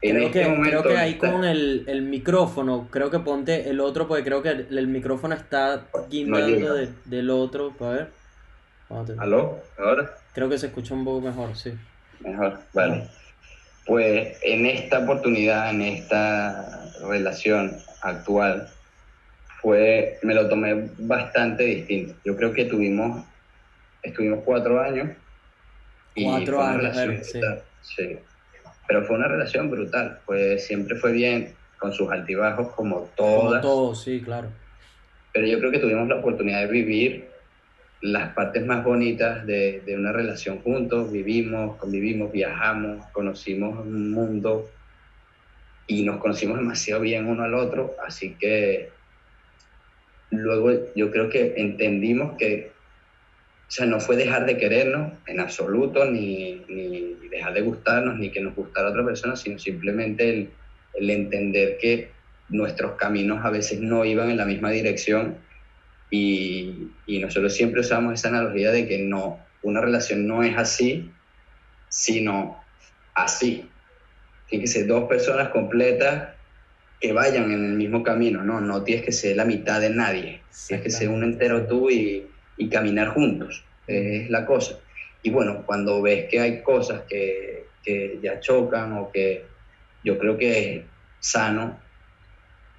[0.00, 3.68] En Creo este que, momento, creo que ahí con el, el micrófono, creo que ponte
[3.68, 7.72] el otro, porque creo que el, el micrófono está guindando de- del otro.
[7.80, 8.17] A ver.
[9.18, 9.60] ¿Aló?
[9.78, 10.10] ¿Ahora?
[10.32, 11.72] Creo que se escucha un poco mejor, sí.
[12.20, 13.08] Mejor, vale.
[13.86, 18.68] Pues en esta oportunidad, en esta relación actual,
[19.60, 22.14] fue, me lo tomé bastante distinto.
[22.24, 23.24] Yo creo que tuvimos,
[24.02, 25.10] estuvimos cuatro años.
[26.14, 26.96] Cuatro años,
[27.26, 27.40] sí.
[27.82, 28.18] sí.
[28.86, 33.62] Pero fue una relación brutal, pues siempre fue bien, con sus altibajos como Como todas.
[33.62, 34.48] todo, sí, claro.
[35.32, 37.27] Pero yo creo que tuvimos la oportunidad de vivir
[38.00, 41.10] las partes más bonitas de, de una relación juntos.
[41.10, 44.70] Vivimos, convivimos, viajamos, conocimos un mundo
[45.88, 48.90] y nos conocimos demasiado bien uno al otro, así que
[50.30, 52.72] luego yo creo que entendimos que,
[53.66, 58.30] o sea, no fue dejar de querernos en absoluto, ni, ni dejar de gustarnos, ni
[58.30, 60.50] que nos gustara otra persona, sino simplemente el,
[60.94, 62.10] el entender que
[62.50, 65.36] nuestros caminos a veces no iban en la misma dirección
[66.10, 71.10] y, y, nosotros siempre usamos esa analogía de que no, una relación no es así,
[71.88, 72.62] sino
[73.14, 73.68] así.
[74.48, 76.30] Tiene que ser dos personas completas
[77.00, 80.40] que vayan en el mismo camino, no, no tienes que ser la mitad de nadie,
[80.66, 82.26] tienes que ser un entero tú y,
[82.56, 84.78] y caminar juntos, es la cosa.
[85.22, 89.44] Y bueno, cuando ves que hay cosas que, que ya chocan o que
[90.02, 90.82] yo creo que es
[91.20, 91.78] sano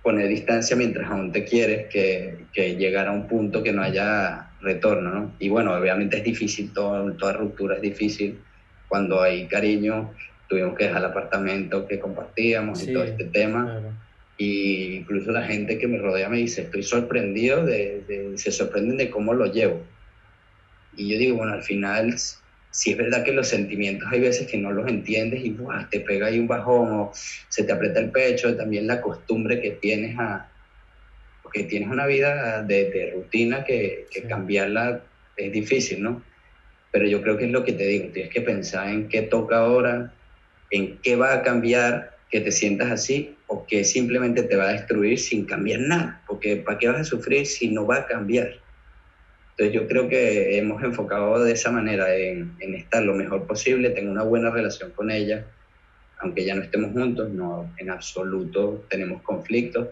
[0.02, 4.52] poner distancia mientras aún te quieres que, que llegar a un punto que no haya
[4.62, 5.36] retorno, ¿no?
[5.40, 8.40] Y bueno, obviamente es difícil, todo, toda ruptura es difícil,
[8.88, 10.14] cuando hay cariño,
[10.48, 13.64] tuvimos que dejar el apartamento que compartíamos Sí, y todo este tema.
[13.66, 13.94] Claro.
[14.38, 18.98] Y incluso la gente que me rodea me dice, estoy sorprendido, de, de- se sorprenden
[18.98, 19.82] de cómo lo llevo.
[20.96, 22.16] Y yo digo, bueno, al final,
[22.72, 25.90] sí es verdad que los sentimientos hay veces que no los entiendes y ¡buah!
[25.90, 29.72] te pega ahí un bajón o se te aprieta el pecho, también la costumbre que
[29.72, 30.54] tienes a...
[31.42, 34.28] Porque tienes una vida de, de rutina que, que Sí.
[34.28, 36.26] cambiarla es difícil, ¿no?
[36.92, 39.58] Pero yo creo que es lo que te digo, tienes que pensar en qué toca
[39.60, 40.20] ahora,
[40.70, 44.74] en qué va a cambiar que te sientas así o que simplemente te va a
[44.74, 48.50] destruir sin cambiar nada, porque ¿para qué vas a sufrir si no va a cambiar?
[49.60, 53.90] Entonces yo creo que hemos enfocado de esa manera en, en estar lo mejor posible,
[53.90, 55.48] tengo una buena relación con ella,
[56.20, 59.90] aunque ya no estemos juntos, no en absoluto tenemos conflictos,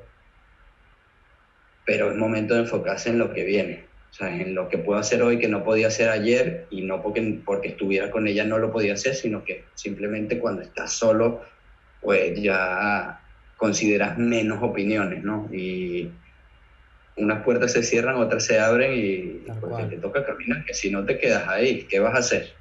[1.86, 5.02] pero es momento de enfocarse en lo que viene, o sea, en lo que puedo
[5.02, 8.60] hacer hoy que no podía hacer ayer y no porque, porque estuviera con ella no
[8.60, 11.42] lo podía hacer, sino que simplemente cuando estás solo,
[12.00, 13.20] pues ya
[13.58, 15.50] consideras menos opiniones, ¿no?
[15.52, 16.10] Y
[17.18, 19.90] unas puertas se cierran, otras se abren y Tal pues, cual.
[19.90, 22.58] te toca caminar, que si no te quedas ahí, ¿qué vas a hacer?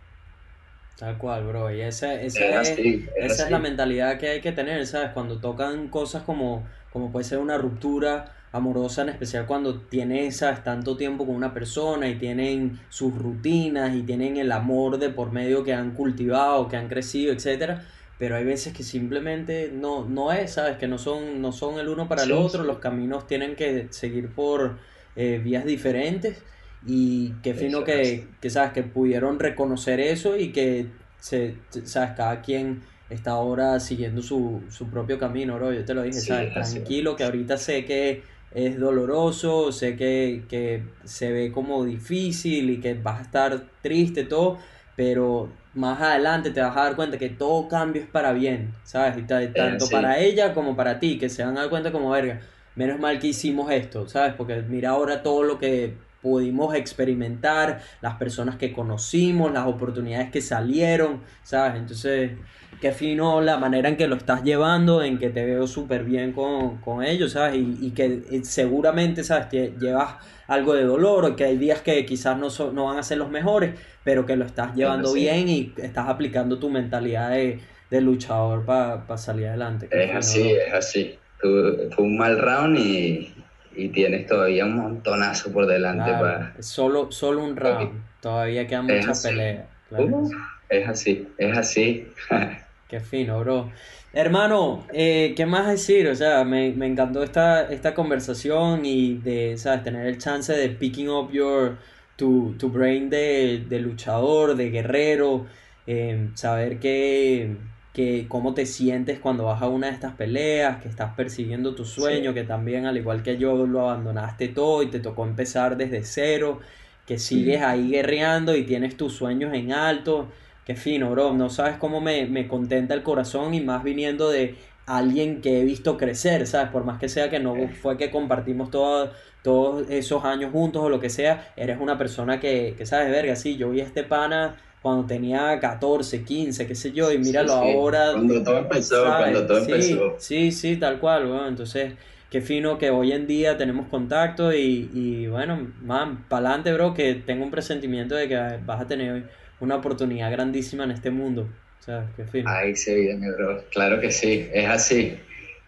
[0.97, 1.71] Tal cual, bro.
[1.71, 4.87] Y esa, esa Es es, así, es esa es la mentalidad que hay que tener,
[4.87, 5.11] ¿sabes?
[5.13, 10.65] Cuando tocan cosas como, como puede ser una ruptura amorosa, en especial cuando tienes, ¿sabes?
[10.65, 15.33] tanto tiempo con una persona y tienen sus rutinas y tienen el amor de por
[15.33, 17.85] medio que han cultivado, que han crecido, etcétera.
[18.19, 20.79] Pero hay veces que simplemente no, no es, ¿sabes?
[20.79, 22.67] Que no son, no son el uno para el otro, sí.
[22.67, 24.79] los caminos tienen que seguir por
[25.17, 26.43] eh, vías diferentes
[26.87, 30.87] y qué fino que, que, sabes, que pudieron reconocer eso y que,
[31.19, 35.73] se, sabes, cada quien está ahora siguiendo su, su propio camino, bro.
[35.73, 38.23] Yo te lo dije, Sí, sabes, tranquilo, que ahorita sé que
[38.53, 44.25] es doloroso, sé que, que se ve como difícil y que vas a estar triste,
[44.25, 44.59] todo,
[44.95, 49.19] pero más adelante te vas a dar cuenta que todo cambio es para bien, ¿sabes?
[49.19, 52.11] Y ta- tanto para ella como para ti, que se van a dar cuenta como
[52.11, 52.41] verga.
[52.75, 54.35] Menos mal que hicimos esto, ¿sabes?
[54.35, 60.41] Porque mira ahora todo lo que pudimos experimentar, las personas que conocimos, las oportunidades que
[60.41, 61.77] salieron, ¿sabes?
[61.81, 62.33] Entonces,
[62.81, 66.33] qué fino la manera en que lo estás llevando, en que te veo súper bien
[66.33, 67.57] con, con ellos, ¿sabes?
[67.57, 69.49] Y, y que eh, seguramente, ¿sabes?
[69.49, 70.17] Te llevas
[70.47, 73.19] algo de dolor o que hay días que quizás no, son, no van a ser
[73.19, 75.21] los mejores, pero que lo estás llevando sí.
[75.21, 79.91] bien y estás aplicando tu mentalidad de, de luchador para salir adelante.
[79.91, 81.19] Es así, es así.
[81.41, 83.36] Tu- Fue un mal round y,
[83.77, 86.63] y tienes todavía un montonazo por delante Claro, para...
[86.63, 89.29] solo, solo un round, todavía quedan Es muchas así.
[89.29, 89.67] peleas.
[89.89, 90.35] claro Uf, sí.
[90.69, 92.09] es así, es así.
[92.89, 93.73] Qué fino, bro.
[94.13, 96.09] Hermano, eh, ¿qué más decir?
[96.09, 99.83] O sea, me, me encantó esta, esta conversación y de, ¿sabes?
[99.83, 101.79] Tener el chance de picking up your,
[102.17, 105.47] tu, tu brain de, de luchador, de guerrero,
[105.87, 107.57] eh, saber que,
[107.97, 111.85] que cómo te sientes cuando vas a una de estas peleas, que estás persiguiendo tu
[111.87, 116.05] sueño, que también al igual que yo lo abandonaste todo y te tocó empezar desde
[116.05, 116.61] cero,
[117.07, 120.33] que sigues ahí guerreando y tienes tus sueños en alto.
[120.65, 121.33] Qué fino, bro.
[121.35, 125.65] No sabes cómo me, me contenta el corazón y más viniendo de alguien que he
[125.65, 126.71] visto crecer, ¿sabes?
[126.71, 129.13] Por más que sea que no fue que compartimos todo-
[129.43, 133.37] todos esos años juntos o lo que sea, eres una persona que, que sabes, verga,
[133.37, 134.57] sí, yo vi a este pana
[134.87, 137.67] cuando tenía 14, 15, qué sé yo, y míralo Sí, sí.
[137.73, 138.13] ahora.
[138.13, 139.17] Cuando todo empezó, ¿sabes?
[139.17, 140.17] cuando todo Sí, empezó.
[140.17, 141.95] Sí, sí, tal cual, bueno, entonces,
[142.31, 147.15] qué fino que hoy en día tenemos contacto y, y bueno, man, pa'lante, bro, que
[147.17, 149.31] tengo un presentimiento de que vas a tener
[149.61, 152.53] una oportunidad grandísima en este mundo, o sea, qué fino.
[152.53, 153.69] Ahí se viene, bro.
[153.71, 155.19] Claro que sí, es así.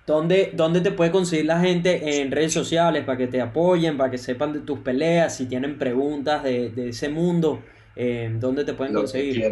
[0.07, 4.11] ¿Dónde, dónde te puede conseguir la gente en redes sociales para que te apoyen, para
[4.11, 7.67] que sepan de tus peleas, si tienen preguntas de, de ese mundo,
[7.99, 9.45] eh, ¿dónde te pueden Lo conseguir?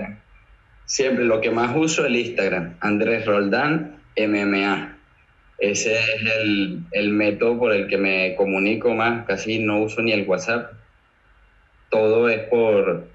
[0.85, 4.97] Siempre lo que más uso el Instagram, Andrés Roldán MMA.
[5.59, 10.13] ese es el, el método por el que me comunico más, casi no uso ni
[10.13, 10.73] el WhatsApp,
[11.91, 13.09] todo es por,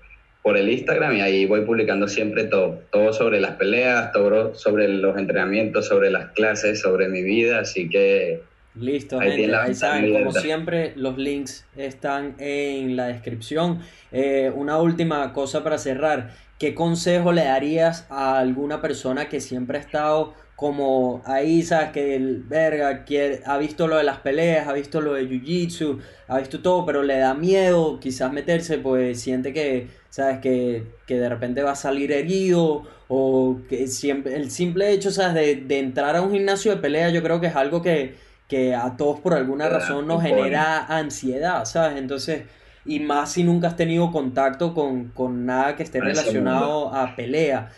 [0.43, 4.89] por el Instagram y ahí voy publicando siempre todo, todo sobre las peleas, todo sobre
[4.89, 8.41] los entrenamientos, sobre las clases, sobre mi vida, así que
[8.73, 9.55] Listo, Ahí gente.
[9.55, 13.79] Ahí saben, como siempre, los links están en la descripción.
[14.11, 16.31] Eh, una última cosa para cerrar.
[16.57, 22.15] ¿Qué consejo le darías a alguna persona que siempre ha estado como ahí, sabes, que
[22.15, 26.37] el verga quiere- ha visto lo de las peleas, ha visto lo de jiu-jitsu, ha
[26.37, 31.27] visto todo, pero le da miedo quizás meterse, pues siente que, sabes, que, que de
[31.29, 36.15] repente va a salir herido o que siempre, el simple hecho, sabes, de, de entrar
[36.15, 38.15] a un gimnasio de pelea, yo creo que es algo que,
[38.51, 41.97] que a todos por alguna razón nos genera ansiedad, ¿sabes?
[41.97, 42.43] Entonces,
[42.83, 47.71] y más si nunca has tenido contacto con, con nada que esté relacionado a pelea,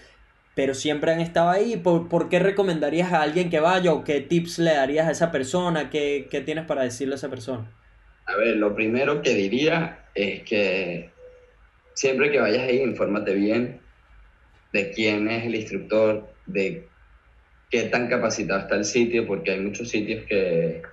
[0.56, 1.78] pero siempre han estado ahí.
[1.78, 5.32] ¿Por, por qué recomendarías a alguien que vaya o qué tips le darías a esa
[5.32, 5.92] persona?
[5.92, 7.72] ¿Qué, qué tienes para decirle a esa persona?
[8.26, 11.12] A ver, lo primero que diría es que
[11.94, 13.80] siempre que vayas ahí, infórmate bien
[14.72, 16.88] de quién es el instructor, de
[17.74, 20.84] qué tan capacitado está el sitio, porque hay muchos sitios que,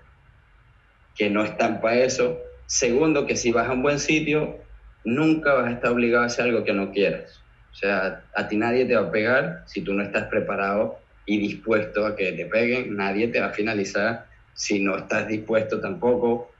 [1.14, 2.40] que no están para eso.
[2.64, 4.56] Segundo, que si vas a un buen sitio,
[5.04, 7.42] nunca vas a estar obligado a hacer algo que no quieras.
[7.70, 11.38] O sea, a ti nadie te va a pegar si tú no estás preparado y
[11.38, 12.96] dispuesto a que te peguen.
[12.96, 14.24] Nadie te va a finalizar
[14.54, 16.50] si no estás dispuesto tampoco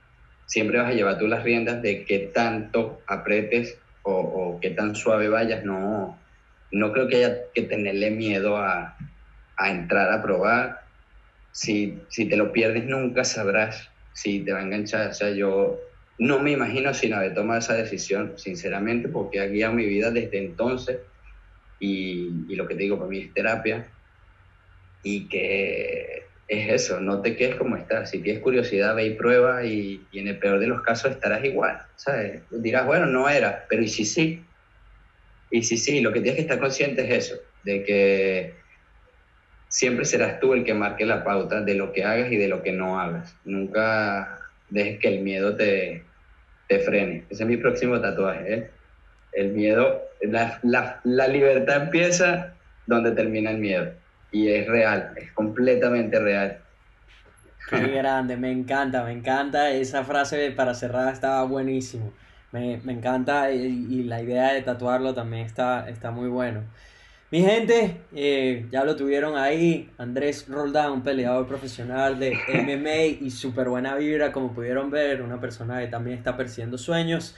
[0.45, 4.95] siempre vas a llevar tú las riendas de qué tanto apretes o, o qué tan
[4.95, 5.65] suave vayas.
[5.65, 6.19] No,
[6.73, 8.99] no creo que haya que tenerle miedo a,
[9.61, 10.81] a entrar a probar.
[11.53, 15.11] Si, si te lo pierdes, nunca sabrás si te va a enganchar.
[15.11, 15.79] O sea, yo
[16.19, 20.39] no me imagino sin haber tomado esa decisión, sinceramente, porque ha guiado mi vida desde
[20.39, 20.99] entonces.
[21.79, 23.87] Y, y lo que te digo, para mí es terapia.
[25.03, 28.11] Y que es eso, no te quedes como estás.
[28.11, 31.81] Si tienes curiosidad, ve y prueba y, en el peor de los casos estarás igual,
[31.95, 32.43] ¿sabes?
[32.51, 34.43] Dirás, bueno, no era, pero ¿y si sí?
[35.53, 38.55] Y si sí, lo que tienes que estar consciente es eso, de que
[39.71, 42.63] siempre serás tú el que marque la pauta de lo que hagas y de lo
[42.63, 43.35] que no hagas.
[43.45, 46.05] Nunca dejes que el miedo te,
[46.69, 47.25] te frene.
[47.31, 48.71] Ese es mi próximo tatuaje, ¿eh?
[49.33, 52.53] El miedo, la, la, la libertad empieza
[52.87, 53.93] donde termina el miedo.
[54.33, 56.59] Y es real, es completamente real.
[57.69, 59.71] Qué grande, me encanta, me encanta.
[59.71, 62.13] Esa frase para cerrar estaba buenísimo.
[62.51, 66.65] Me, me encanta y, y la idea de tatuarlo también está, está muy bueno.
[67.33, 73.31] Mi gente, eh, ya lo tuvieron ahí, Andrés Roldán, un peleador profesional de MMA y
[73.31, 77.37] súper buena vibra, como pudieron ver, una persona que también está persiguiendo sueños.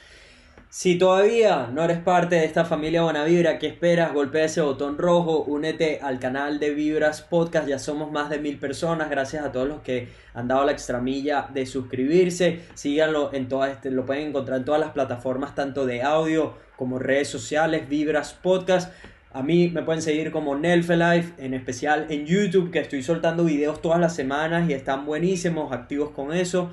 [0.70, 4.14] Si todavía no eres parte de esta familia Buena Vibra, ¿qué esperas?
[4.14, 8.58] Golpea ese botón rojo, únete al canal de Vibras Podcast, ya somos más de mil
[8.58, 13.72] personas, gracias a todos los que han dado la extramilla de suscribirse, síganlo en todas,
[13.72, 18.32] este, lo pueden encontrar en todas las plataformas, tanto de audio como redes sociales, Vibras
[18.32, 18.90] Podcast.
[19.34, 23.80] A mí me pueden seguir como Nelfelife, en especial en YouTube, que estoy soltando videos
[23.80, 26.70] todas las semanas y están buenísimos, activos con eso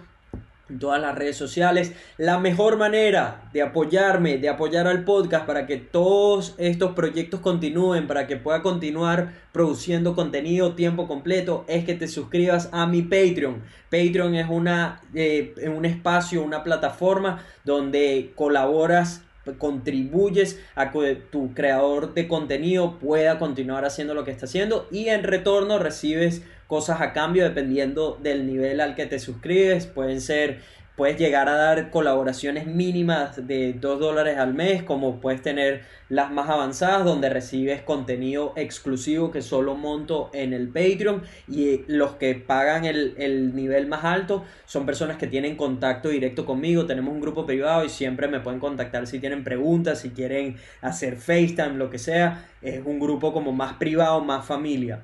[0.69, 1.93] en todas las redes sociales.
[2.17, 8.07] La mejor manera de apoyarme, de apoyar al podcast para que todos estos proyectos continúen,
[8.07, 13.63] para que pueda continuar produciendo contenido tiempo completo, es que te suscribas a mi Patreon.
[13.89, 19.23] Patreon es una, eh, un espacio, una plataforma donde colaboras
[19.57, 25.09] contribuyes a que tu creador de contenido pueda continuar haciendo lo que está haciendo y
[25.09, 29.87] en retorno recibes cosas a cambio dependiendo del nivel al que te suscribes.
[29.87, 30.59] Pueden ser,
[30.99, 36.29] puedes llegar a dar colaboraciones mínimas de 2 dólares al mes, como puedes tener las
[36.29, 42.35] más avanzadas donde recibes contenido exclusivo que solo monto en el Patreon y los que
[42.35, 46.85] pagan el, el nivel más alto son personas que tienen contacto directo conmigo.
[46.85, 51.15] Tenemos un grupo privado y siempre me pueden contactar si tienen preguntas, si quieren hacer
[51.15, 52.45] FaceTime, lo que sea.
[52.61, 54.99] Es un grupo como más privado, más familia.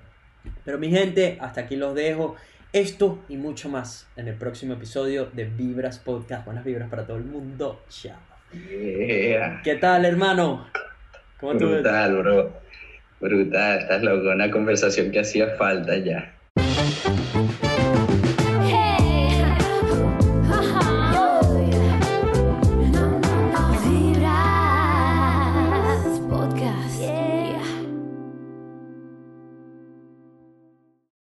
[0.65, 2.35] Pero mi gente, hasta aquí los dejo.
[2.75, 6.43] Esto y mucho más en el próximo episodio de Vibras Podcast.
[6.43, 7.81] Buenas vibras para todo el mundo.
[7.87, 8.17] Chao.
[8.51, 9.61] Yeah.
[9.63, 10.67] ¿Qué tal, hermano?
[11.39, 11.69] ¿Cómo tú?
[11.69, 12.51] Brutal, bro.
[13.21, 14.29] Brutal, estás loco.
[14.29, 16.34] Una conversación que hacía falta ya.